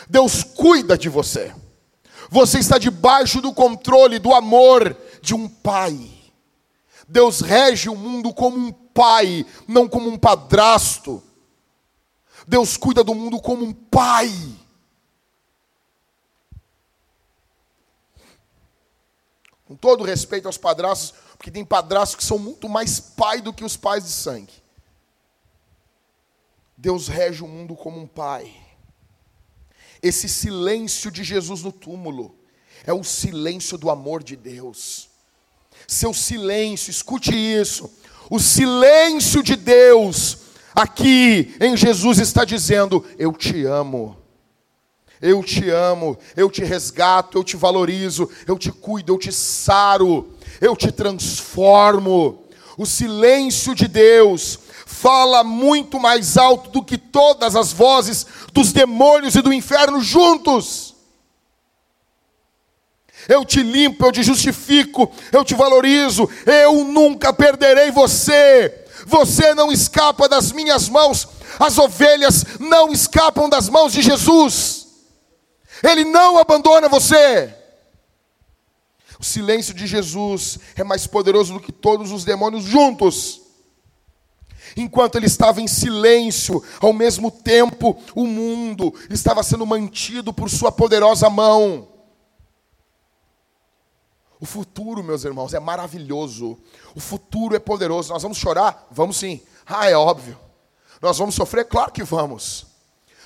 Deus 0.09 0.43
cuida 0.43 0.97
de 0.97 1.09
você. 1.09 1.53
Você 2.29 2.59
está 2.59 2.77
debaixo 2.77 3.41
do 3.41 3.53
controle, 3.53 4.19
do 4.19 4.33
amor 4.33 4.95
de 5.21 5.33
um 5.33 5.47
pai. 5.47 5.97
Deus 7.07 7.41
rege 7.41 7.89
o 7.89 7.95
mundo 7.95 8.33
como 8.33 8.57
um 8.57 8.71
pai, 8.71 9.45
não 9.67 9.87
como 9.87 10.09
um 10.09 10.17
padrasto. 10.17 11.21
Deus 12.47 12.77
cuida 12.77 13.03
do 13.03 13.13
mundo 13.13 13.39
como 13.39 13.63
um 13.63 13.73
pai. 13.73 14.31
Com 19.65 19.75
todo 19.75 20.03
respeito 20.03 20.47
aos 20.47 20.57
padrastos, 20.57 21.13
porque 21.37 21.51
tem 21.51 21.65
padrastos 21.65 22.15
que 22.15 22.23
são 22.23 22.37
muito 22.37 22.69
mais 22.69 22.99
pai 22.99 23.41
do 23.41 23.53
que 23.53 23.63
os 23.63 23.75
pais 23.75 24.03
de 24.03 24.11
sangue. 24.11 24.53
Deus 26.77 27.07
rege 27.07 27.43
o 27.43 27.47
mundo 27.47 27.75
como 27.75 27.99
um 27.99 28.07
pai. 28.07 28.53
Esse 30.01 30.29
silêncio 30.29 31.09
de 31.09 31.23
Jesus 31.23 31.63
no 31.63 31.71
túmulo 31.71 32.35
é 32.85 32.93
o 32.93 33.03
silêncio 33.03 33.77
do 33.77 33.89
amor 33.89 34.23
de 34.23 34.35
Deus. 34.35 35.09
Seu 35.87 36.13
silêncio, 36.13 36.91
escute 36.91 37.31
isso. 37.33 37.91
O 38.29 38.39
silêncio 38.39 39.41
de 39.41 39.55
Deus 39.55 40.37
aqui 40.73 41.55
em 41.59 41.75
Jesus 41.75 42.19
está 42.19 42.43
dizendo: 42.43 43.05
Eu 43.17 43.33
te 43.33 43.65
amo. 43.65 44.17
Eu 45.21 45.43
te 45.43 45.69
amo, 45.69 46.17
eu 46.35 46.49
te 46.49 46.63
resgato, 46.63 47.37
eu 47.37 47.43
te 47.43 47.55
valorizo, 47.55 48.29
eu 48.47 48.57
te 48.57 48.71
cuido, 48.71 49.13
eu 49.13 49.17
te 49.17 49.31
saro, 49.31 50.33
eu 50.59 50.75
te 50.75 50.91
transformo. 50.91 52.43
O 52.77 52.85
silêncio 52.85 53.73
de 53.73 53.87
Deus 53.87 54.59
fala 54.85 55.43
muito 55.43 55.99
mais 55.99 56.37
alto 56.37 56.69
do 56.69 56.83
que 56.83 56.97
todas 56.97 57.55
as 57.55 57.71
vozes 57.71 58.25
dos 58.53 58.71
demônios 58.71 59.35
e 59.35 59.41
do 59.41 59.53
inferno 59.53 60.01
juntos. 60.01 60.95
Eu 63.27 63.43
te 63.43 63.63
limpo, 63.63 64.05
eu 64.05 64.11
te 64.11 64.21
justifico, 64.21 65.11
eu 65.31 65.43
te 65.43 65.55
valorizo, 65.55 66.29
eu 66.45 66.83
nunca 66.83 67.33
perderei 67.33 67.91
você. 67.91 68.85
Você 69.05 69.53
não 69.53 69.71
escapa 69.71 70.27
das 70.27 70.51
minhas 70.51 70.89
mãos, 70.89 71.27
as 71.59 71.77
ovelhas 71.77 72.45
não 72.59 72.91
escapam 72.91 73.47
das 73.47 73.69
mãos 73.69 73.93
de 73.93 74.01
Jesus. 74.01 74.74
Ele 75.83 76.05
não 76.05 76.37
abandona 76.37 76.89
você. 76.89 77.53
O 79.19 79.23
silêncio 79.23 79.73
de 79.73 79.87
Jesus 79.87 80.59
é 80.75 80.83
mais 80.83 81.07
poderoso 81.07 81.53
do 81.53 81.59
que 81.59 81.71
todos 81.71 82.11
os 82.11 82.25
demônios 82.25 82.63
juntos. 82.63 83.41
Enquanto 84.75 85.15
ele 85.15 85.25
estava 85.25 85.61
em 85.61 85.67
silêncio, 85.67 86.61
ao 86.81 86.91
mesmo 86.91 87.31
tempo 87.31 87.97
o 88.13 88.25
mundo 88.25 88.93
estava 89.09 89.41
sendo 89.41 89.65
mantido 89.65 90.33
por 90.33 90.49
sua 90.49 90.71
poderosa 90.71 91.29
mão. 91.29 91.87
O 94.39 94.45
futuro, 94.45 95.03
meus 95.03 95.23
irmãos, 95.23 95.53
é 95.53 95.59
maravilhoso. 95.59 96.57
O 96.93 96.99
futuro 96.99 97.55
é 97.55 97.59
poderoso. 97.59 98.11
Nós 98.11 98.21
vamos 98.21 98.37
chorar? 98.37 98.85
Vamos 98.91 99.17
sim. 99.17 99.41
Ah, 99.65 99.89
é 99.89 99.95
óbvio. 99.95 100.37
Nós 101.01 101.17
vamos 101.17 101.35
sofrer? 101.35 101.65
Claro 101.65 101.91
que 101.91 102.03
vamos. 102.03 102.67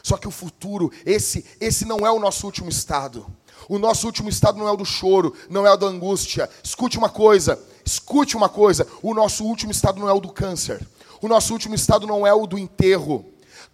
Só 0.03 0.17
que 0.17 0.27
o 0.27 0.31
futuro, 0.31 0.91
esse, 1.05 1.45
esse 1.59 1.85
não 1.85 2.05
é 2.05 2.11
o 2.11 2.19
nosso 2.19 2.45
último 2.45 2.69
estado. 2.69 3.25
O 3.67 3.77
nosso 3.77 4.07
último 4.07 4.29
estado 4.29 4.57
não 4.57 4.67
é 4.67 4.71
o 4.71 4.77
do 4.77 4.85
choro, 4.85 5.33
não 5.49 5.65
é 5.65 5.71
o 5.71 5.77
da 5.77 5.87
angústia. 5.87 6.49
Escute 6.63 6.97
uma 6.97 7.09
coisa, 7.09 7.61
escute 7.85 8.35
uma 8.35 8.49
coisa. 8.49 8.87
O 9.01 9.13
nosso 9.13 9.43
último 9.43 9.71
estado 9.71 9.99
não 9.99 10.09
é 10.09 10.13
o 10.13 10.19
do 10.19 10.29
câncer. 10.29 10.85
O 11.21 11.27
nosso 11.27 11.53
último 11.53 11.75
estado 11.75 12.07
não 12.07 12.25
é 12.25 12.33
o 12.33 12.47
do 12.47 12.57
enterro. 12.57 13.25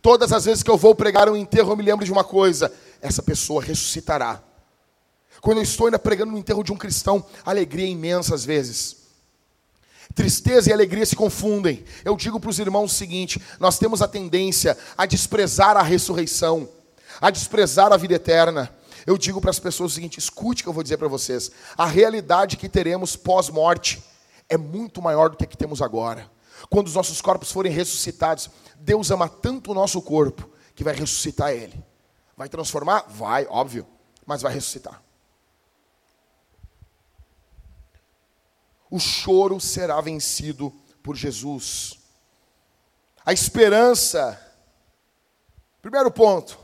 Todas 0.01 0.31
as 0.31 0.45
vezes 0.45 0.63
que 0.63 0.69
eu 0.69 0.77
vou 0.77 0.95
pregar 0.95 1.29
um 1.29 1.35
enterro, 1.35 1.71
eu 1.71 1.77
me 1.77 1.83
lembro 1.83 2.05
de 2.05 2.11
uma 2.11 2.23
coisa: 2.23 2.71
essa 3.01 3.21
pessoa 3.21 3.61
ressuscitará. 3.63 4.41
Quando 5.41 5.57
eu 5.57 5.63
estou 5.63 5.87
ainda 5.87 5.99
pregando 5.99 6.31
no 6.31 6.37
enterro 6.37 6.63
de 6.63 6.73
um 6.73 6.77
cristão, 6.77 7.23
alegria 7.45 7.87
imensa 7.87 8.33
às 8.33 8.43
vezes. 8.43 9.04
Tristeza 10.15 10.69
e 10.69 10.73
alegria 10.73 11.05
se 11.05 11.13
confundem. 11.13 11.83
Eu 12.05 12.15
digo 12.15 12.39
para 12.39 12.49
os 12.49 12.57
irmãos 12.57 12.93
o 12.93 12.95
seguinte: 12.95 13.41
nós 13.59 13.77
temos 13.77 14.01
a 14.01 14.07
tendência 14.07 14.77
a 14.97 15.05
desprezar 15.05 15.75
a 15.75 15.83
ressurreição, 15.83 16.69
a 17.19 17.29
desprezar 17.29 17.91
a 17.91 17.97
vida 17.97 18.13
eterna. 18.13 18.73
Eu 19.05 19.17
digo 19.17 19.41
para 19.41 19.49
as 19.51 19.59
pessoas 19.59 19.91
o 19.91 19.95
seguinte: 19.95 20.17
escute 20.17 20.61
o 20.61 20.63
que 20.63 20.69
eu 20.69 20.73
vou 20.73 20.81
dizer 20.81 20.97
para 20.97 21.09
vocês. 21.09 21.51
A 21.77 21.85
realidade 21.85 22.55
que 22.55 22.69
teremos 22.69 23.17
pós-morte 23.17 24.01
é 24.47 24.57
muito 24.57 25.01
maior 25.01 25.29
do 25.29 25.35
que 25.35 25.43
a 25.43 25.47
que 25.47 25.57
temos 25.57 25.81
agora. 25.81 26.31
Quando 26.69 26.87
os 26.87 26.95
nossos 26.95 27.21
corpos 27.21 27.51
forem 27.51 27.71
ressuscitados, 27.71 28.49
Deus 28.79 29.11
ama 29.11 29.27
tanto 29.27 29.71
o 29.71 29.73
nosso 29.73 30.01
corpo 30.01 30.49
que 30.73 30.83
vai 30.83 30.95
ressuscitar 30.95 31.51
ele. 31.51 31.83
Vai 32.37 32.47
transformar? 32.47 33.05
Vai, 33.09 33.45
óbvio, 33.49 33.85
mas 34.25 34.41
vai 34.41 34.53
ressuscitar. 34.53 35.04
O 38.95 38.99
choro 38.99 39.59
será 39.59 39.99
vencido 39.99 40.73
por 41.03 41.17
Jesus. 41.17 41.99
A 43.25 43.33
esperança. 43.33 44.41
Primeiro 45.81 46.09
ponto 46.09 46.57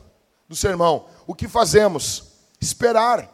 do 0.48 0.56
sermão: 0.56 1.10
o 1.28 1.36
que 1.36 1.50
fazemos? 1.50 2.24
Esperar. 2.62 3.30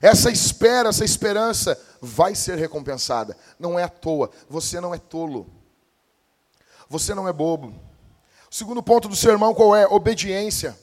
Essa 0.00 0.30
espera, 0.30 0.88
essa 0.88 1.04
esperança 1.04 1.78
vai 2.00 2.34
ser 2.34 2.56
recompensada. 2.56 3.36
Não 3.58 3.78
é 3.78 3.82
à 3.82 3.88
toa. 3.88 4.30
Você 4.48 4.80
não 4.80 4.94
é 4.94 4.98
tolo. 4.98 5.46
Você 6.88 7.14
não 7.14 7.28
é 7.28 7.32
bobo. 7.34 7.74
O 8.50 8.54
segundo 8.54 8.82
ponto 8.82 9.08
do 9.08 9.16
sermão 9.16 9.52
qual 9.52 9.76
é? 9.76 9.86
Obediência. 9.86 10.78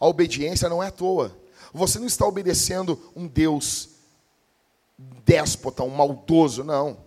A 0.00 0.06
obediência 0.08 0.68
não 0.68 0.82
é 0.82 0.88
à 0.88 0.90
toa. 0.90 1.38
Você 1.72 2.00
não 2.00 2.06
está 2.06 2.26
obedecendo 2.26 3.12
um 3.14 3.28
Deus 3.28 3.95
déspota, 4.98 5.82
um 5.82 5.90
maldoso, 5.90 6.64
não. 6.64 7.04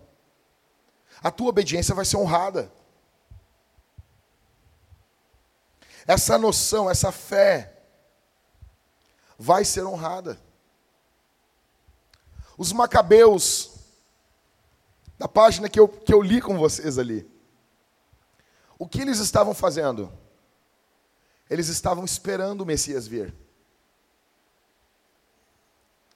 A 1.22 1.32
tua 1.32 1.50
obediência 1.50 1.96
vai 1.96 2.06
ser 2.06 2.18
honrada. 2.18 2.72
Essa 6.08 6.38
noção, 6.38 6.90
essa 6.90 7.12
fé, 7.12 7.84
vai 9.38 9.64
ser 9.64 9.86
honrada. 9.86 10.40
Os 12.58 12.72
macabeus, 12.72 13.72
da 15.18 15.28
página 15.28 15.70
que 15.70 15.80
eu, 15.80 15.88
que 15.88 16.14
eu 16.14 16.22
li 16.22 16.42
com 16.42 16.58
vocês 16.58 16.98
ali, 16.98 17.30
o 18.78 18.88
que 18.88 19.02
eles 19.02 19.20
estavam 19.20 19.54
fazendo? 19.54 20.12
Eles 21.50 21.68
estavam 21.68 22.06
esperando 22.06 22.62
o 22.62 22.66
Messias 22.66 23.08
vir. 23.08 23.34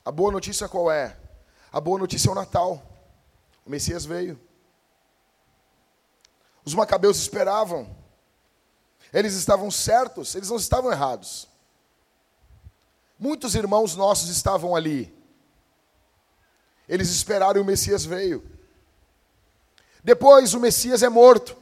A 0.05 0.11
boa 0.11 0.31
notícia 0.31 0.69
qual 0.69 0.91
é? 0.91 1.17
A 1.73 1.81
boa 1.81 1.97
notícia 1.97 2.29
é 2.29 2.31
o 2.31 2.35
Natal. 2.35 2.83
O 3.65 3.69
Messias 3.71 4.05
veio. 4.05 4.39
Os 6.63 6.75
macabeus 6.75 7.17
esperavam. 7.17 7.97
Eles 9.11 9.33
estavam 9.33 9.71
certos, 9.71 10.35
eles 10.35 10.49
não 10.49 10.57
estavam 10.57 10.91
errados. 10.91 11.47
Muitos 13.17 13.55
irmãos 13.55 13.95
nossos 13.95 14.29
estavam 14.29 14.75
ali. 14.75 15.11
Eles 16.87 17.09
esperaram 17.09 17.59
e 17.59 17.63
o 17.63 17.65
Messias 17.65 18.05
veio. 18.05 18.47
Depois 20.03 20.53
o 20.53 20.59
Messias 20.59 21.01
é 21.01 21.09
morto. 21.09 21.57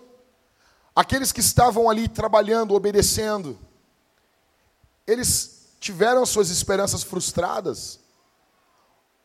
Aqueles 0.94 1.32
que 1.32 1.40
estavam 1.40 1.90
ali 1.90 2.10
trabalhando, 2.10 2.74
obedecendo, 2.74 3.58
eles 5.08 5.68
tiveram 5.80 6.26
suas 6.26 6.50
esperanças 6.50 7.02
frustradas. 7.02 8.01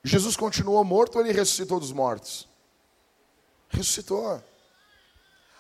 Jesus 0.07 0.37
continuou 0.37 0.85
morto 0.85 1.17
ou 1.17 1.25
ele 1.25 1.33
ressuscitou 1.33 1.81
dos 1.81 1.91
mortos? 1.91 2.49
Ressuscitou. 3.69 4.41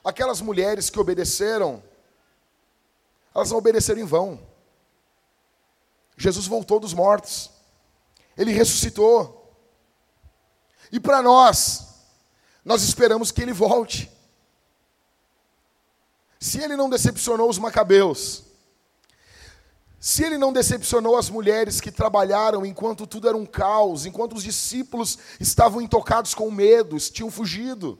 Aquelas 0.05 0.41
mulheres 0.41 0.89
que 0.89 1.01
obedeceram, 1.01 1.83
elas 3.35 3.51
não 3.51 3.59
obedeceram 3.59 4.01
em 4.01 4.05
vão. 4.05 4.41
Jesus 6.17 6.47
voltou 6.47 6.79
dos 6.79 6.95
mortos. 6.95 7.51
Ele 8.37 8.53
ressuscitou. 8.53 9.53
E 10.93 11.01
para 11.01 11.21
nós, 11.21 11.97
nós 12.65 12.85
esperamos 12.85 13.33
que 13.33 13.43
ele 13.43 13.53
volte. 13.53 14.09
Se 16.39 16.63
ele 16.63 16.77
não 16.77 16.89
decepcionou 16.89 17.51
os 17.51 17.59
macabeus, 17.59 18.45
se 19.99 20.23
ele 20.23 20.39
não 20.39 20.53
decepcionou 20.53 21.17
as 21.17 21.31
mulheres 21.31 21.81
que 21.81 21.91
trabalharam 21.91 22.65
enquanto 22.65 23.07
tudo 23.07 23.29
era 23.29 23.37
um 23.37 23.47
caos, 23.47 24.07
enquanto 24.07 24.35
os 24.35 24.43
discípulos 24.43 25.19
estavam 25.41 25.81
intocados 25.81 26.35
com 26.35 26.51
medo, 26.51 26.99
tinham 26.99 27.31
fugido. 27.31 27.99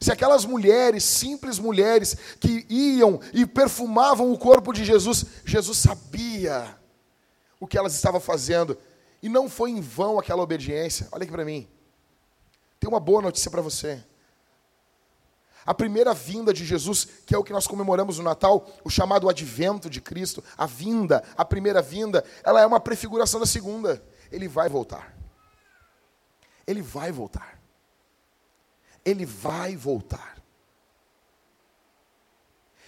Se 0.00 0.12
aquelas 0.12 0.44
mulheres, 0.44 1.04
simples 1.04 1.58
mulheres, 1.58 2.16
que 2.38 2.66
iam 2.68 3.18
e 3.32 3.46
perfumavam 3.46 4.30
o 4.30 4.38
corpo 4.38 4.72
de 4.72 4.84
Jesus, 4.84 5.24
Jesus 5.44 5.78
sabia 5.78 6.78
o 7.58 7.66
que 7.66 7.78
elas 7.78 7.94
estavam 7.94 8.20
fazendo. 8.20 8.76
E 9.22 9.28
não 9.28 9.48
foi 9.48 9.70
em 9.70 9.80
vão 9.80 10.18
aquela 10.18 10.42
obediência. 10.42 11.08
Olha 11.10 11.22
aqui 11.22 11.32
para 11.32 11.44
mim. 11.44 11.66
Tem 12.78 12.88
uma 12.88 13.00
boa 13.00 13.22
notícia 13.22 13.50
para 13.50 13.62
você. 13.62 14.04
A 15.66 15.74
primeira 15.74 16.14
vinda 16.14 16.52
de 16.52 16.64
Jesus, 16.64 17.08
que 17.26 17.34
é 17.34 17.38
o 17.38 17.42
que 17.42 17.52
nós 17.52 17.66
comemoramos 17.66 18.18
no 18.18 18.24
Natal, 18.24 18.66
o 18.84 18.90
chamado 18.90 19.28
advento 19.28 19.90
de 19.90 20.00
Cristo, 20.00 20.42
a 20.56 20.64
vinda, 20.64 21.24
a 21.36 21.44
primeira 21.44 21.82
vinda, 21.82 22.24
ela 22.44 22.60
é 22.60 22.66
uma 22.66 22.78
prefiguração 22.78 23.40
da 23.40 23.46
segunda. 23.46 24.00
Ele 24.30 24.46
vai 24.46 24.68
voltar. 24.68 25.16
Ele 26.66 26.80
vai 26.80 27.10
voltar. 27.10 27.60
Ele 29.04 29.26
vai 29.26 29.76
voltar. 29.76 30.36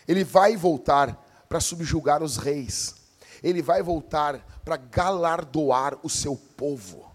Ele 0.06 0.22
vai 0.22 0.56
voltar 0.56 1.16
para 1.48 1.60
subjugar 1.60 2.22
os 2.22 2.36
reis. 2.36 2.94
Ele 3.42 3.60
vai 3.60 3.82
voltar 3.82 4.38
para 4.64 4.76
galardoar 4.76 5.98
o 6.02 6.08
seu 6.08 6.36
povo 6.36 7.07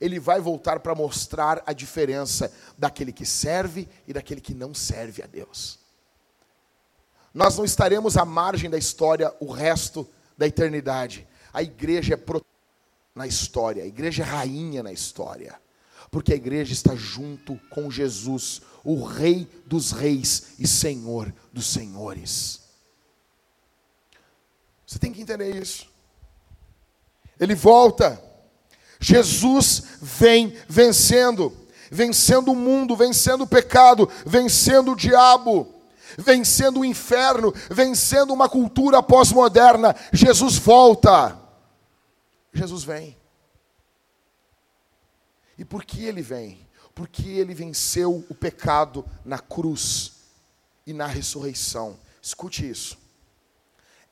ele 0.00 0.18
vai 0.18 0.40
voltar 0.40 0.80
para 0.80 0.94
mostrar 0.94 1.62
a 1.66 1.72
diferença 1.72 2.52
daquele 2.78 3.12
que 3.12 3.26
serve 3.26 3.88
e 4.06 4.12
daquele 4.12 4.40
que 4.40 4.54
não 4.54 4.72
serve 4.72 5.22
a 5.22 5.26
Deus. 5.26 5.78
Nós 7.34 7.56
não 7.56 7.64
estaremos 7.64 8.16
à 8.16 8.24
margem 8.24 8.70
da 8.70 8.78
história 8.78 9.34
o 9.38 9.52
resto 9.52 10.08
da 10.36 10.46
eternidade. 10.46 11.28
A 11.52 11.62
igreja 11.62 12.14
é 12.14 12.16
na 13.14 13.26
história, 13.26 13.82
a 13.82 13.86
igreja 13.86 14.22
é 14.22 14.26
rainha 14.26 14.82
na 14.82 14.92
história. 14.92 15.60
Porque 16.10 16.32
a 16.32 16.36
igreja 16.36 16.72
está 16.72 16.94
junto 16.96 17.56
com 17.70 17.90
Jesus, 17.90 18.62
o 18.82 19.04
Rei 19.04 19.48
dos 19.66 19.92
Reis 19.92 20.54
e 20.58 20.66
Senhor 20.66 21.32
dos 21.52 21.66
Senhores. 21.66 22.62
Você 24.84 24.98
tem 24.98 25.12
que 25.12 25.22
entender 25.22 25.54
isso. 25.54 25.88
Ele 27.38 27.54
volta. 27.54 28.29
Jesus 29.00 29.82
vem 30.02 30.54
vencendo, 30.68 31.56
vencendo 31.90 32.52
o 32.52 32.56
mundo, 32.56 32.94
vencendo 32.94 33.44
o 33.44 33.46
pecado, 33.46 34.08
vencendo 34.26 34.92
o 34.92 34.96
diabo, 34.96 35.66
vencendo 36.18 36.80
o 36.80 36.84
inferno, 36.84 37.52
vencendo 37.70 38.34
uma 38.34 38.48
cultura 38.48 39.02
pós-moderna. 39.02 39.96
Jesus 40.12 40.56
volta. 40.56 41.40
Jesus 42.52 42.84
vem. 42.84 43.16
E 45.56 45.64
por 45.64 45.82
que 45.84 46.04
ele 46.04 46.20
vem? 46.20 46.68
Porque 46.94 47.26
ele 47.26 47.54
venceu 47.54 48.24
o 48.28 48.34
pecado 48.34 49.04
na 49.24 49.38
cruz 49.38 50.12
e 50.86 50.92
na 50.92 51.06
ressurreição. 51.06 51.98
Escute 52.20 52.68
isso. 52.68 52.98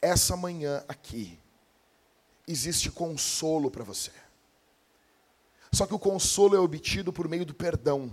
Essa 0.01 0.37
manhã 0.37 0.83
aqui 0.89 1.39
existe 2.47 2.91
consolo 2.91 3.71
para 3.71 3.85
você. 3.85 4.13
Só 5.73 5.87
que 5.87 5.95
o 5.95 5.99
consolo 5.99 6.57
é 6.57 6.59
obtido 6.59 7.13
por 7.13 7.29
meio 7.29 7.45
do 7.45 7.55
perdão. 7.55 8.11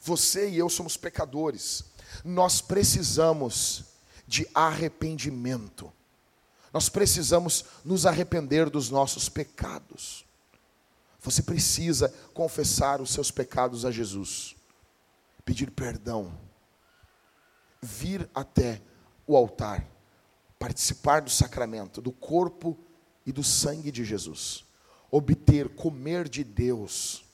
Você 0.00 0.50
e 0.50 0.58
eu 0.58 0.68
somos 0.68 0.96
pecadores. 0.96 1.84
Nós 2.24 2.60
precisamos 2.60 3.84
de 4.26 4.46
arrependimento. 4.54 5.92
Nós 6.72 6.90
precisamos 6.90 7.64
nos 7.82 8.04
arrepender 8.04 8.68
dos 8.68 8.90
nossos 8.90 9.28
pecados. 9.28 10.26
Você 11.20 11.42
precisa 11.42 12.14
confessar 12.34 13.00
os 13.00 13.10
seus 13.10 13.30
pecados 13.30 13.86
a 13.86 13.90
Jesus, 13.90 14.54
pedir 15.42 15.70
perdão, 15.70 16.38
vir 17.80 18.28
até 18.34 18.82
o 19.26 19.36
altar, 19.36 19.88
participar 20.58 21.22
do 21.22 21.30
sacramento, 21.30 22.02
do 22.02 22.12
corpo 22.12 22.78
e 23.24 23.32
do 23.32 23.42
sangue 23.42 23.90
de 23.90 24.04
Jesus, 24.04 24.65
obter, 25.10 25.68
comer 25.70 26.28
de 26.28 26.42
Deus. 26.44 27.24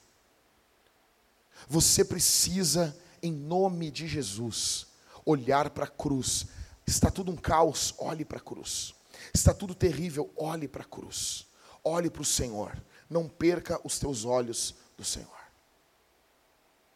Você 1.69 2.05
precisa, 2.05 2.97
em 3.23 3.33
nome 3.33 3.91
de 3.91 4.07
Jesus, 4.07 4.87
olhar 5.25 5.71
para 5.71 5.85
a 5.85 5.89
cruz. 5.89 6.47
Está 6.87 7.11
tudo 7.11 7.31
um 7.31 7.37
caos, 7.37 7.95
olhe 7.99 8.25
para 8.25 8.39
a 8.39 8.43
cruz. 8.43 8.95
Está 9.33 9.55
tudo 9.55 9.75
terrível, 9.75 10.31
olhe 10.37 10.67
para 10.67 10.83
a 10.83 10.87
cruz. 10.87 11.47
Olhe 11.85 12.11
para 12.11 12.23
o 12.23 12.25
Senhor 12.25 12.77
não 13.13 13.29
perca 13.29 13.79
os 13.85 13.99
teus 13.99 14.25
olhos 14.25 14.75
do 14.97 15.05
Senhor. 15.05 15.29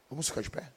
Vamos 0.09 0.29
ficar 0.29 0.41
de 0.41 0.51
pé? 0.51 0.73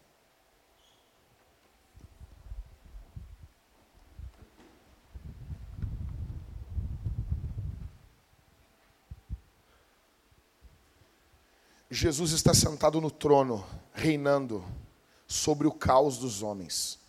Jesus 11.90 12.32
está 12.32 12.54
sentado 12.54 13.02
no 13.02 13.10
trono, 13.10 13.66
reinando 13.94 14.64
sobre 15.28 15.68
o 15.68 15.72
caos 15.72 16.18
dos 16.18 16.44
homens. 16.44 17.00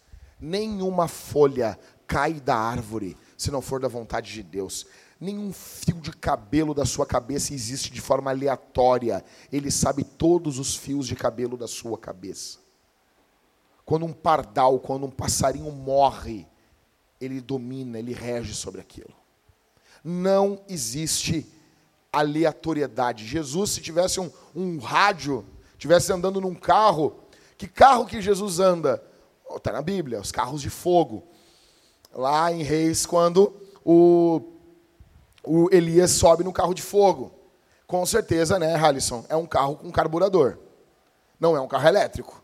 Nenhuma 0.40 1.06
folha 1.06 1.78
cai 2.06 2.34
da 2.34 2.56
árvore 2.56 3.16
se 3.36 3.50
não 3.50 3.60
for 3.60 3.80
da 3.80 3.88
vontade 3.88 4.32
de 4.32 4.42
Deus 4.42 4.86
nenhum 5.20 5.52
fio 5.52 6.00
de 6.00 6.10
cabelo 6.12 6.72
da 6.72 6.86
sua 6.86 7.04
cabeça 7.04 7.52
existe 7.52 7.92
de 7.92 8.00
forma 8.00 8.30
aleatória. 8.30 9.22
Ele 9.52 9.70
sabe 9.70 10.02
todos 10.02 10.58
os 10.58 10.74
fios 10.74 11.06
de 11.06 11.14
cabelo 11.14 11.56
da 11.56 11.68
sua 11.68 11.98
cabeça. 11.98 12.58
Quando 13.84 14.06
um 14.06 14.12
pardal, 14.12 14.80
quando 14.80 15.04
um 15.04 15.10
passarinho 15.10 15.70
morre, 15.70 16.46
ele 17.20 17.40
domina, 17.40 17.98
ele 17.98 18.14
rege 18.14 18.54
sobre 18.54 18.80
aquilo. 18.80 19.12
Não 20.02 20.62
existe 20.68 21.46
aleatoriedade. 22.12 23.26
Jesus, 23.26 23.70
se 23.70 23.80
tivesse 23.80 24.20
um, 24.20 24.30
um 24.54 24.78
rádio, 24.78 25.44
tivesse 25.78 26.12
andando 26.12 26.40
num 26.40 26.54
carro, 26.54 27.20
que 27.56 27.66
carro 27.66 28.06
que 28.06 28.20
Jesus 28.20 28.58
anda? 28.60 29.02
Está 29.56 29.70
oh, 29.70 29.74
na 29.74 29.82
Bíblia, 29.82 30.20
os 30.20 30.30
carros 30.32 30.62
de 30.62 30.70
fogo. 30.70 31.26
Lá 32.12 32.52
em 32.52 32.62
Reis, 32.62 33.06
quando 33.06 33.54
o 33.84 34.42
o 35.42 35.68
Elias 35.72 36.10
sobe 36.12 36.44
no 36.44 36.52
carro 36.52 36.74
de 36.74 36.82
fogo. 36.82 37.32
Com 37.86 38.04
certeza, 38.06 38.58
né, 38.58 38.74
Halisson? 38.74 39.24
É 39.28 39.36
um 39.36 39.46
carro 39.46 39.76
com 39.76 39.90
carburador. 39.90 40.58
Não 41.38 41.56
é 41.56 41.60
um 41.60 41.68
carro 41.68 41.88
elétrico. 41.88 42.42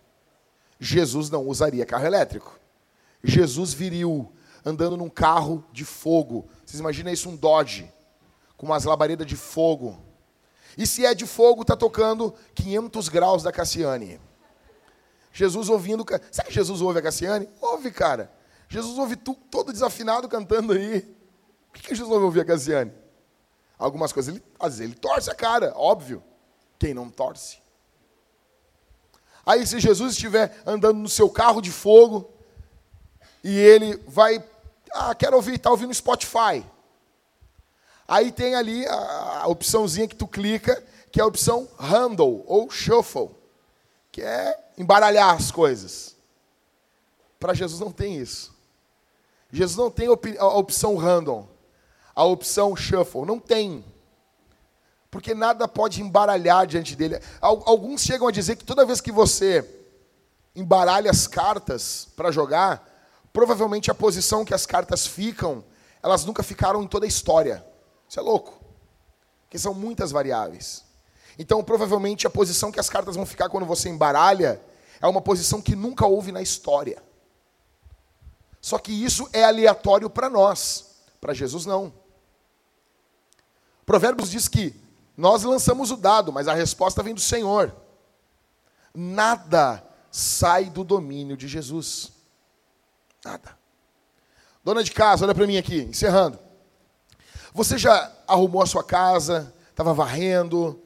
Jesus 0.80 1.30
não 1.30 1.46
usaria 1.46 1.86
carro 1.86 2.06
elétrico. 2.06 2.58
Jesus 3.22 3.72
viriu 3.72 4.32
andando 4.64 4.96
num 4.96 5.08
carro 5.08 5.64
de 5.72 5.84
fogo. 5.84 6.48
Vocês 6.64 6.80
imaginam 6.80 7.12
isso, 7.12 7.28
um 7.28 7.36
Dodge, 7.36 7.92
com 8.56 8.66
umas 8.66 8.84
labaredas 8.84 9.26
de 9.26 9.36
fogo. 9.36 10.00
E 10.76 10.86
se 10.86 11.06
é 11.06 11.14
de 11.14 11.26
fogo, 11.26 11.62
está 11.62 11.76
tocando 11.76 12.34
500 12.54 13.08
graus 13.08 13.42
da 13.42 13.52
Cassiane. 13.52 14.20
Jesus 15.32 15.68
ouvindo. 15.68 16.04
Sabe 16.30 16.48
que 16.48 16.54
Jesus 16.54 16.80
ouve 16.80 16.98
a 16.98 17.02
Cassiane? 17.02 17.48
Ouve, 17.60 17.90
cara. 17.90 18.32
Jesus 18.68 18.98
ouve 18.98 19.16
tu, 19.16 19.34
todo 19.50 19.72
desafinado 19.72 20.28
cantando 20.28 20.72
aí. 20.72 21.02
Por 21.72 21.82
que 21.82 21.94
Jesus 21.94 22.08
não 22.08 22.24
ouvia 22.24 22.44
Cassiane? 22.44 22.92
Algumas 23.78 24.12
coisas, 24.12 24.34
ele, 24.34 24.42
às 24.58 24.78
vezes 24.78 24.80
ele 24.80 24.98
torce 24.98 25.30
a 25.30 25.34
cara, 25.34 25.72
óbvio. 25.76 26.22
Quem 26.78 26.94
não 26.94 27.10
torce? 27.10 27.58
Aí, 29.44 29.66
se 29.66 29.78
Jesus 29.78 30.14
estiver 30.14 30.60
andando 30.66 30.98
no 30.98 31.08
seu 31.08 31.28
carro 31.28 31.60
de 31.60 31.70
fogo, 31.70 32.30
e 33.44 33.56
ele 33.56 33.96
vai, 34.08 34.42
ah, 34.92 35.14
quero 35.14 35.36
ouvir, 35.36 35.54
está 35.54 35.70
ouvindo 35.70 35.94
Spotify. 35.94 36.66
Aí 38.08 38.30
tem 38.30 38.54
ali 38.54 38.86
a, 38.86 39.46
opçãozinha 39.46 40.08
que 40.08 40.16
tu 40.16 40.26
clica, 40.26 40.82
que 41.10 41.20
é 41.20 41.22
a 41.22 41.26
opção 41.26 41.68
handle 41.78 42.44
ou 42.46 42.70
shuffle, 42.70 43.30
que 44.12 44.22
é 44.22 44.58
embaralhar 44.78 45.34
as 45.34 45.50
coisas. 45.50 46.14
Para 47.38 47.54
Jesus 47.54 47.80
não 47.80 47.90
tem 47.90 48.16
isso. 48.16 48.54
Jesus 49.52 49.76
não 49.76 49.90
tem 49.90 50.08
a 50.08 50.46
opção 50.46 50.96
random 50.96 51.48
a 52.16 52.24
opção 52.24 52.74
shuffle. 52.74 53.26
Não 53.26 53.38
tem. 53.38 53.84
Porque 55.10 55.34
nada 55.34 55.68
pode 55.68 56.00
embaralhar 56.00 56.66
diante 56.66 56.96
dele. 56.96 57.20
Alguns 57.40 58.00
chegam 58.00 58.26
a 58.26 58.32
dizer 58.32 58.56
que 58.56 58.64
toda 58.64 58.86
vez 58.86 59.02
que 59.02 59.12
você 59.12 59.64
embaralha 60.54 61.10
as 61.10 61.26
cartas 61.26 62.08
para 62.16 62.30
jogar, 62.30 62.82
provavelmente 63.32 63.90
a 63.90 63.94
posição 63.94 64.44
que 64.44 64.54
as 64.54 64.64
cartas 64.64 65.06
ficam, 65.06 65.62
elas 66.02 66.24
nunca 66.24 66.42
ficaram 66.42 66.82
em 66.82 66.86
toda 66.86 67.04
a 67.04 67.08
história. 67.08 67.64
Isso 68.08 68.20
é 68.20 68.22
louco. 68.22 68.60
Porque 69.44 69.58
são 69.58 69.74
muitas 69.74 70.10
variáveis. 70.10 70.84
Então, 71.38 71.62
provavelmente 71.62 72.26
a 72.26 72.30
posição 72.30 72.72
que 72.72 72.80
as 72.80 72.88
cartas 72.88 73.16
vão 73.16 73.26
ficar 73.26 73.48
quando 73.48 73.66
você 73.66 73.88
embaralha 73.88 74.60
é 75.00 75.06
uma 75.06 75.20
posição 75.20 75.60
que 75.60 75.76
nunca 75.76 76.06
houve 76.06 76.32
na 76.32 76.40
história. 76.40 77.02
Só 78.60 78.78
que 78.78 78.92
isso 78.92 79.28
é 79.32 79.44
aleatório 79.44 80.10
para 80.10 80.28
nós, 80.28 80.96
para 81.20 81.34
Jesus 81.34 81.66
não. 81.66 81.92
Provérbios 83.84 84.30
diz 84.30 84.48
que 84.48 84.74
nós 85.16 85.44
lançamos 85.44 85.90
o 85.90 85.96
dado, 85.96 86.32
mas 86.32 86.48
a 86.48 86.54
resposta 86.54 87.02
vem 87.02 87.14
do 87.14 87.20
Senhor. 87.20 87.74
Nada 88.94 89.86
sai 90.10 90.64
do 90.64 90.82
domínio 90.82 91.36
de 91.36 91.46
Jesus. 91.46 92.10
Nada. 93.24 93.56
Dona 94.64 94.82
de 94.82 94.90
casa, 94.90 95.24
olha 95.24 95.34
para 95.34 95.46
mim 95.46 95.58
aqui, 95.58 95.82
encerrando. 95.82 96.45
Você 97.56 97.78
já 97.78 98.12
arrumou 98.28 98.60
a 98.60 98.66
sua 98.66 98.84
casa, 98.84 99.50
estava 99.70 99.94
varrendo? 99.94 100.78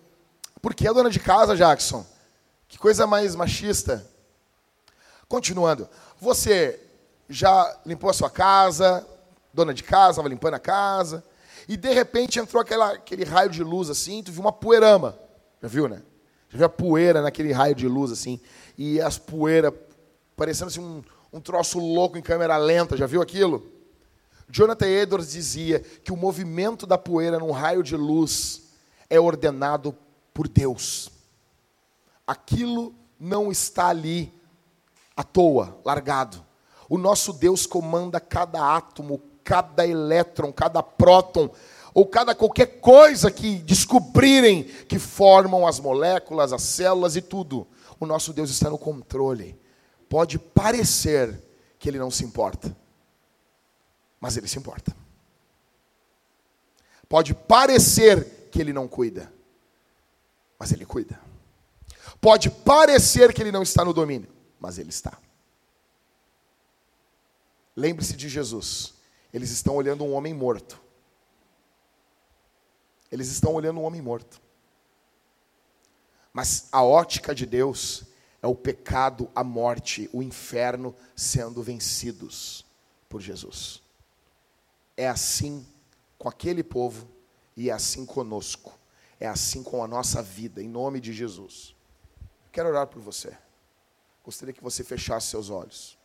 Por 0.62 0.73
que 0.73 0.87
a 0.87 0.93
dona 0.93 1.11
de 1.11 1.18
casa, 1.18 1.57
Jackson? 1.57 2.07
Que 2.68 2.79
coisa 2.79 3.09
mais 3.09 3.35
machista. 3.35 4.07
Continuando. 5.27 5.89
Você 6.21 6.79
já 7.29 7.77
limpou 7.85 8.09
a 8.09 8.12
sua 8.12 8.31
casa? 8.31 9.05
Dona 9.53 9.75
de 9.75 9.83
casa, 9.83 10.11
estava 10.12 10.29
limpando 10.29 10.55
a 10.55 10.61
casa? 10.61 11.25
e 11.68 11.77
de 11.77 11.93
repente 11.93 12.39
entrou 12.39 12.61
aquela, 12.61 12.93
aquele 12.93 13.25
raio 13.25 13.51
de 13.51 13.62
luz 13.62 13.91
assim, 13.91 14.23
tu 14.23 14.31
viu 14.31 14.41
uma 14.41 14.53
poeirama. 14.53 15.18
Já 15.61 15.68
viu, 15.68 15.89
né? 15.89 16.03
Já 16.49 16.59
viu 16.59 16.66
a 16.66 16.68
poeira 16.68 17.21
naquele 17.21 17.53
raio 17.53 17.75
de 17.75 17.89
luz 17.89 18.12
assim, 18.12 18.41
e 18.79 19.01
as 19.01 19.18
poeiras 19.18 19.73
parecendo 20.37 20.68
assim 20.68 20.81
um, 20.81 21.03
um 21.33 21.41
troço 21.41 21.81
louco 21.81 22.16
em 22.16 22.23
câmera 22.23 22.57
lenta, 22.57 22.97
já 22.97 23.07
viu 23.07 23.21
aquilo? 23.21 23.80
Jonathan 24.51 24.86
Edwards 24.86 25.32
dizia 25.32 25.80
que 25.80 26.12
o 26.12 26.16
movimento 26.16 26.86
da 26.86 26.98
poeira 26.98 27.38
num 27.38 27.53
raio 27.53 27.82
de 27.82 27.96
luz 27.96 28.70
é 29.09 29.20
ordenado 29.20 29.96
por 30.34 30.48
Deus. 30.48 31.11
Aquilo 32.26 32.94
não 33.18 33.51
está 33.51 33.88
ali 33.88 34.32
à 35.16 35.22
toa, 35.22 35.78
largado. 35.84 36.44
O 36.88 36.98
nosso 36.98 37.32
Deus 37.32 37.66
comanda 37.66 38.18
cada 38.18 38.76
átomo, 38.76 39.20
cada 39.44 39.86
elétron, 39.86 40.53
cada 40.53 40.82
próton, 40.82 41.51
ou 41.92 42.07
cada 42.07 42.34
qualquer 42.34 42.80
coisa 42.80 43.30
que 43.30 43.57
descobrirem 43.57 44.64
que 44.64 44.98
formam 44.98 45.66
as 45.66 45.78
moléculas, 45.78 46.53
as 46.53 46.62
células 46.62 47.16
e 47.16 47.20
tudo. 47.20 47.66
O 47.98 48.07
nosso 48.07 48.32
Deus 48.32 48.51
está 48.51 48.70
no 48.70 48.78
controle. 48.78 49.59
Pode 50.09 50.38
parecer 50.38 51.40
que 51.78 51.88
ele 51.88 51.98
não 51.98 52.11
se 52.11 52.24
importa, 52.24 52.76
mas 54.21 54.37
ele 54.37 54.47
se 54.47 54.59
importa. 54.59 54.95
Pode 57.09 57.35
parecer 57.35 58.49
que 58.53 58.61
ele 58.61 58.73
não 58.73 58.87
cuida, 58.87 59.33
mas 60.59 60.71
ele 60.71 60.85
cuida. 60.85 61.18
Pode 62.21 62.51
parecer 62.51 63.33
que 63.33 63.43
ele 63.43 63.51
não 63.51 63.62
está 63.62 63.85
no 63.85 63.95
domínio, 63.95 64.31
mas 64.61 64.79
ele 64.79 64.91
está. 64.91 65.18
Lembre-se 67.75 68.14
de 68.14 68.29
Jesus. 68.29 68.95
Eles 69.33 69.51
estão 69.51 69.75
olhando 69.75 70.05
um 70.05 70.12
homem 70.12 70.35
morto. 70.35 70.81
Eles 73.11 73.29
estão 73.29 73.55
olhando 73.55 73.81
um 73.81 73.85
homem 73.85 74.03
morto. 74.03 74.41
Mas 76.33 76.68
a 76.71 76.83
ótica 76.83 77.35
de 77.35 77.47
Deus 77.47 78.05
é 78.43 78.47
o 78.47 78.55
pecado, 78.55 79.31
a 79.35 79.43
morte, 79.43 80.09
o 80.12 80.23
inferno 80.23 80.95
sendo 81.16 81.62
vencidos 81.62 82.64
por 83.09 83.21
Jesus. 83.21 83.83
É 85.01 85.09
assim 85.09 85.66
com 86.18 86.28
aquele 86.28 86.62
povo 86.62 87.09
e 87.57 87.70
é 87.70 87.72
assim 87.72 88.05
conosco. 88.05 88.78
É 89.18 89.26
assim 89.26 89.62
com 89.62 89.82
a 89.82 89.88
nossa 89.88 90.22
vida, 90.22 90.62
em 90.62 90.68
nome 90.68 91.01
de 91.01 91.11
Jesus. 91.11 91.74
Quero 92.53 92.68
orar 92.68 92.86
por 92.86 93.01
você. 93.01 93.34
Gostaria 94.22 94.53
que 94.53 94.62
você 94.62 94.84
fechasse 94.84 95.28
seus 95.28 95.48
olhos. 95.48 95.96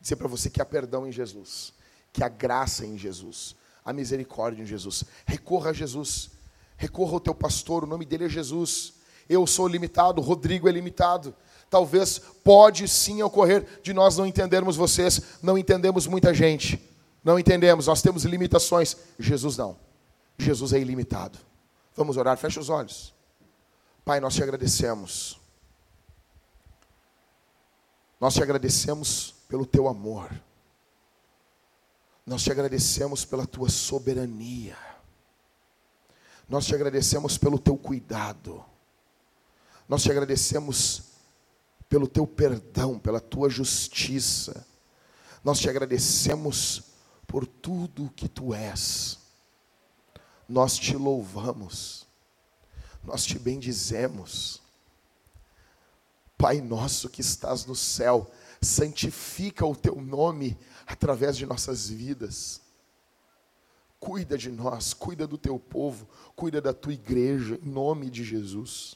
Dizer 0.00 0.16
para 0.16 0.26
você 0.26 0.48
que 0.48 0.62
há 0.62 0.64
perdão 0.64 1.06
em 1.06 1.12
Jesus, 1.12 1.74
que 2.10 2.24
há 2.24 2.30
graça 2.30 2.86
em 2.86 2.96
Jesus, 2.96 3.54
a 3.84 3.92
misericórdia 3.92 4.62
em 4.62 4.66
Jesus. 4.66 5.04
Recorra 5.26 5.68
a 5.68 5.74
Jesus. 5.74 6.30
Recorra 6.78 7.12
ao 7.12 7.20
teu 7.20 7.34
pastor, 7.34 7.84
o 7.84 7.86
nome 7.86 8.06
dele 8.06 8.24
é 8.24 8.28
Jesus. 8.30 8.94
Eu 9.28 9.46
sou 9.46 9.68
limitado, 9.68 10.22
Rodrigo 10.22 10.66
é 10.66 10.72
limitado. 10.72 11.36
Talvez 11.74 12.20
pode 12.20 12.86
sim 12.86 13.20
ocorrer 13.20 13.80
de 13.82 13.92
nós 13.92 14.16
não 14.16 14.24
entendermos 14.24 14.76
vocês, 14.76 15.20
não 15.42 15.58
entendemos 15.58 16.06
muita 16.06 16.32
gente. 16.32 16.80
Não 17.24 17.36
entendemos, 17.36 17.88
nós 17.88 18.00
temos 18.00 18.22
limitações. 18.22 18.96
Jesus 19.18 19.56
não. 19.56 19.76
Jesus 20.38 20.72
é 20.72 20.78
ilimitado. 20.78 21.36
Vamos 21.96 22.16
orar, 22.16 22.38
fecha 22.38 22.60
os 22.60 22.68
olhos. 22.68 23.12
Pai, 24.04 24.20
nós 24.20 24.36
te 24.36 24.42
agradecemos. 24.44 25.40
Nós 28.20 28.34
te 28.34 28.42
agradecemos 28.44 29.34
pelo 29.48 29.66
teu 29.66 29.88
amor. 29.88 30.30
Nós 32.24 32.44
te 32.44 32.52
agradecemos 32.52 33.24
pela 33.24 33.48
tua 33.48 33.68
soberania. 33.68 34.78
Nós 36.48 36.66
te 36.66 36.74
agradecemos 36.76 37.36
pelo 37.36 37.58
teu 37.58 37.76
cuidado. 37.76 38.64
Nós 39.88 40.04
te 40.04 40.12
agradecemos 40.12 41.13
pelo 41.88 42.08
teu 42.08 42.26
perdão, 42.26 42.98
pela 42.98 43.20
tua 43.20 43.48
justiça. 43.48 44.66
Nós 45.42 45.58
te 45.58 45.68
agradecemos 45.68 46.82
por 47.26 47.46
tudo 47.46 48.12
que 48.16 48.28
tu 48.28 48.54
és. 48.54 49.18
Nós 50.48 50.78
te 50.78 50.96
louvamos. 50.96 52.06
Nós 53.02 53.24
te 53.24 53.38
bendizemos. 53.38 54.62
Pai 56.36 56.60
nosso 56.60 57.08
que 57.08 57.20
estás 57.20 57.64
no 57.64 57.74
céu, 57.74 58.30
santifica 58.60 59.64
o 59.64 59.76
teu 59.76 60.00
nome 60.00 60.58
através 60.86 61.36
de 61.36 61.46
nossas 61.46 61.88
vidas. 61.88 62.60
Cuida 64.00 64.36
de 64.36 64.50
nós, 64.50 64.92
cuida 64.92 65.26
do 65.26 65.38
teu 65.38 65.58
povo, 65.58 66.08
cuida 66.34 66.60
da 66.60 66.74
tua 66.74 66.92
igreja, 66.92 67.58
em 67.62 67.68
nome 67.68 68.10
de 68.10 68.24
Jesus. 68.24 68.94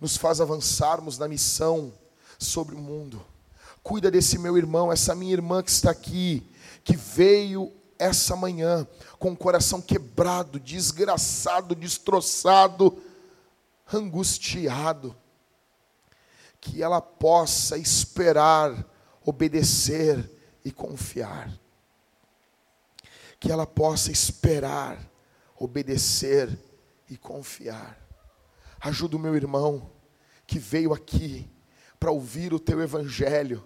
Nos 0.00 0.16
faz 0.16 0.40
avançarmos 0.40 1.18
na 1.18 1.26
missão 1.26 1.92
sobre 2.38 2.74
o 2.74 2.78
mundo. 2.78 3.24
Cuida 3.82 4.10
desse 4.10 4.38
meu 4.38 4.56
irmão, 4.56 4.92
essa 4.92 5.14
minha 5.14 5.32
irmã 5.32 5.62
que 5.62 5.70
está 5.70 5.90
aqui, 5.90 6.48
que 6.84 6.96
veio 6.96 7.72
essa 7.98 8.36
manhã 8.36 8.86
com 9.18 9.32
o 9.32 9.36
coração 9.36 9.80
quebrado, 9.82 10.60
desgraçado, 10.60 11.74
destroçado, 11.74 13.02
angustiado. 13.92 15.16
Que 16.60 16.82
ela 16.82 17.00
possa 17.00 17.76
esperar, 17.76 18.86
obedecer 19.24 20.30
e 20.64 20.70
confiar. 20.70 21.50
Que 23.40 23.50
ela 23.50 23.66
possa 23.66 24.12
esperar, 24.12 24.98
obedecer 25.56 26.58
e 27.08 27.16
confiar. 27.16 27.98
Ajuda 28.80 29.16
o 29.16 29.20
meu 29.20 29.34
irmão 29.34 29.90
que 30.46 30.58
veio 30.58 30.92
aqui 30.92 31.48
para 31.98 32.10
ouvir 32.10 32.52
o 32.52 32.60
teu 32.60 32.80
evangelho. 32.80 33.64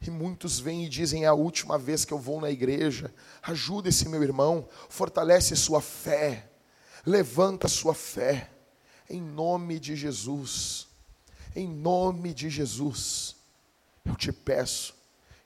E 0.00 0.10
muitos 0.10 0.58
vêm 0.58 0.84
e 0.84 0.88
dizem: 0.88 1.24
é 1.24 1.26
a 1.26 1.34
última 1.34 1.78
vez 1.78 2.04
que 2.04 2.12
eu 2.12 2.18
vou 2.18 2.40
na 2.40 2.50
igreja. 2.50 3.14
Ajuda 3.42 3.88
esse 3.88 4.08
meu 4.08 4.22
irmão, 4.22 4.68
fortalece 4.88 5.56
sua 5.56 5.80
fé, 5.80 6.50
levanta 7.04 7.68
sua 7.68 7.94
fé, 7.94 8.50
em 9.08 9.20
nome 9.20 9.78
de 9.78 9.96
Jesus. 9.96 10.86
Em 11.56 11.66
nome 11.66 12.34
de 12.34 12.50
Jesus, 12.50 13.34
eu 14.04 14.14
te 14.14 14.30
peço, 14.30 14.94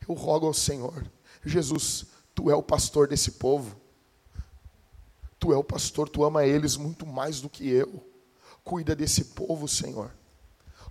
eu 0.08 0.12
rogo 0.12 0.44
ao 0.44 0.52
Senhor, 0.52 1.08
Jesus, 1.44 2.06
tu 2.34 2.50
é 2.50 2.54
o 2.56 2.64
pastor 2.64 3.06
desse 3.06 3.30
povo, 3.32 3.80
tu 5.38 5.52
é 5.52 5.56
o 5.56 5.62
pastor, 5.62 6.08
tu 6.08 6.24
ama 6.24 6.44
eles 6.44 6.76
muito 6.76 7.06
mais 7.06 7.40
do 7.40 7.48
que 7.48 7.68
eu. 7.68 8.04
Cuida 8.64 8.96
desse 8.96 9.26
povo, 9.26 9.68
Senhor, 9.68 10.12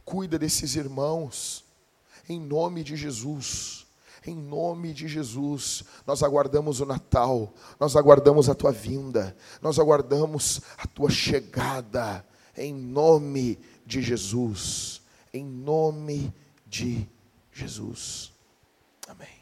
cuida 0.10 0.39
desses 0.39 0.76
irmãos, 0.76 1.64
em 2.28 2.39
nome 2.39 2.84
de 2.84 2.95
Jesus. 2.95 3.86
Em 4.28 4.36
nome 4.36 4.93
de 4.93 5.07
Jesus, 5.07 5.86
nós 6.05 6.22
aguardamos 6.24 6.82
o 6.82 6.86
Natal, 6.86 7.53
nós 7.80 7.95
aguardamos 7.95 8.49
a 8.49 8.53
tua 8.53 8.70
vinda, 8.70 9.36
nós 9.62 9.80
aguardamos 9.80 10.60
a 10.78 10.86
tua 10.86 11.10
chegada, 11.10 12.24
em 12.55 12.74
nome 12.74 13.57
de 13.86 14.01
Jesus, 14.01 15.01
em 15.34 15.45
nome 15.45 16.34
de 16.68 17.07
Jesus. 17.53 18.34
Amém. 19.07 19.39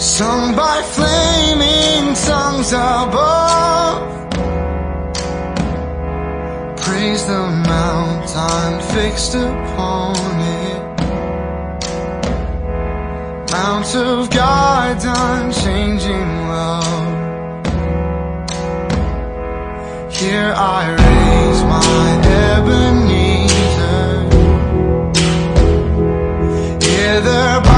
Sung 0.00 0.56
by 0.56 0.80
flaming 0.80 2.14
tongues 2.14 2.72
above. 2.72 4.30
Praise 6.78 7.26
the 7.26 7.46
mountain 7.68 8.80
fixed 8.94 9.34
upon 9.34 10.16
it. 10.40 10.80
Mount 13.52 13.94
of 13.94 14.30
God's 14.30 15.04
unchanging 15.04 16.48
love 16.48 17.20
Here 20.10 20.54
I 20.56 20.90
raise 20.90 21.62
my 21.64 22.20
Ebenezer. 22.54 23.50
By 27.64 27.69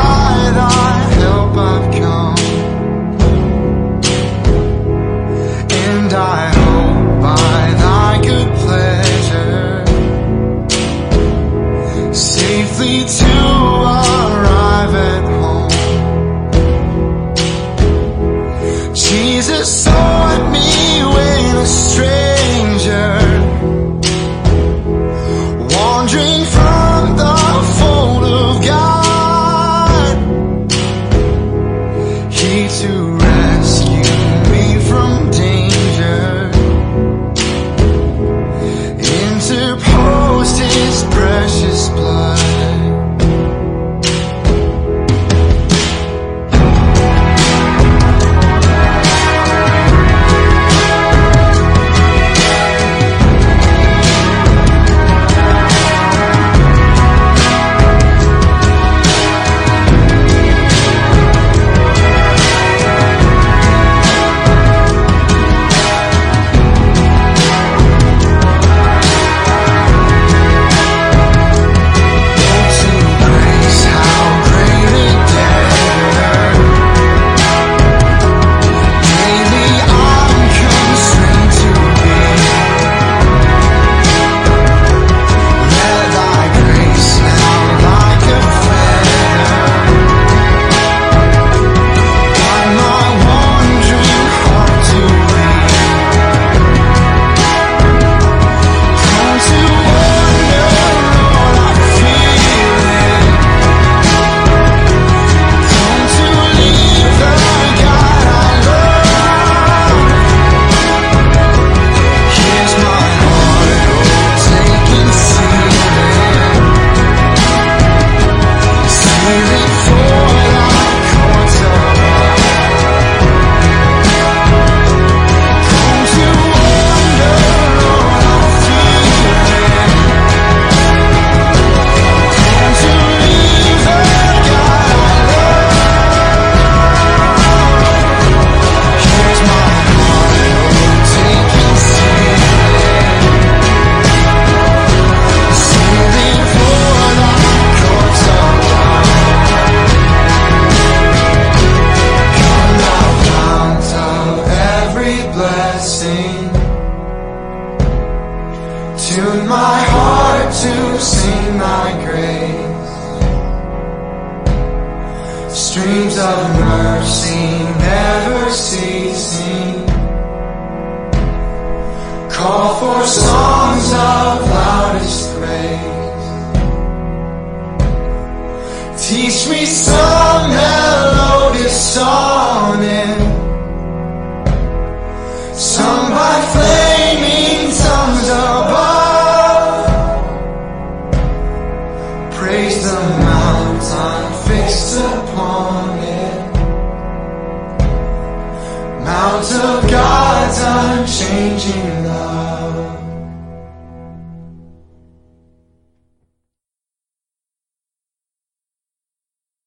need 12.93 13.09
to 13.09 13.32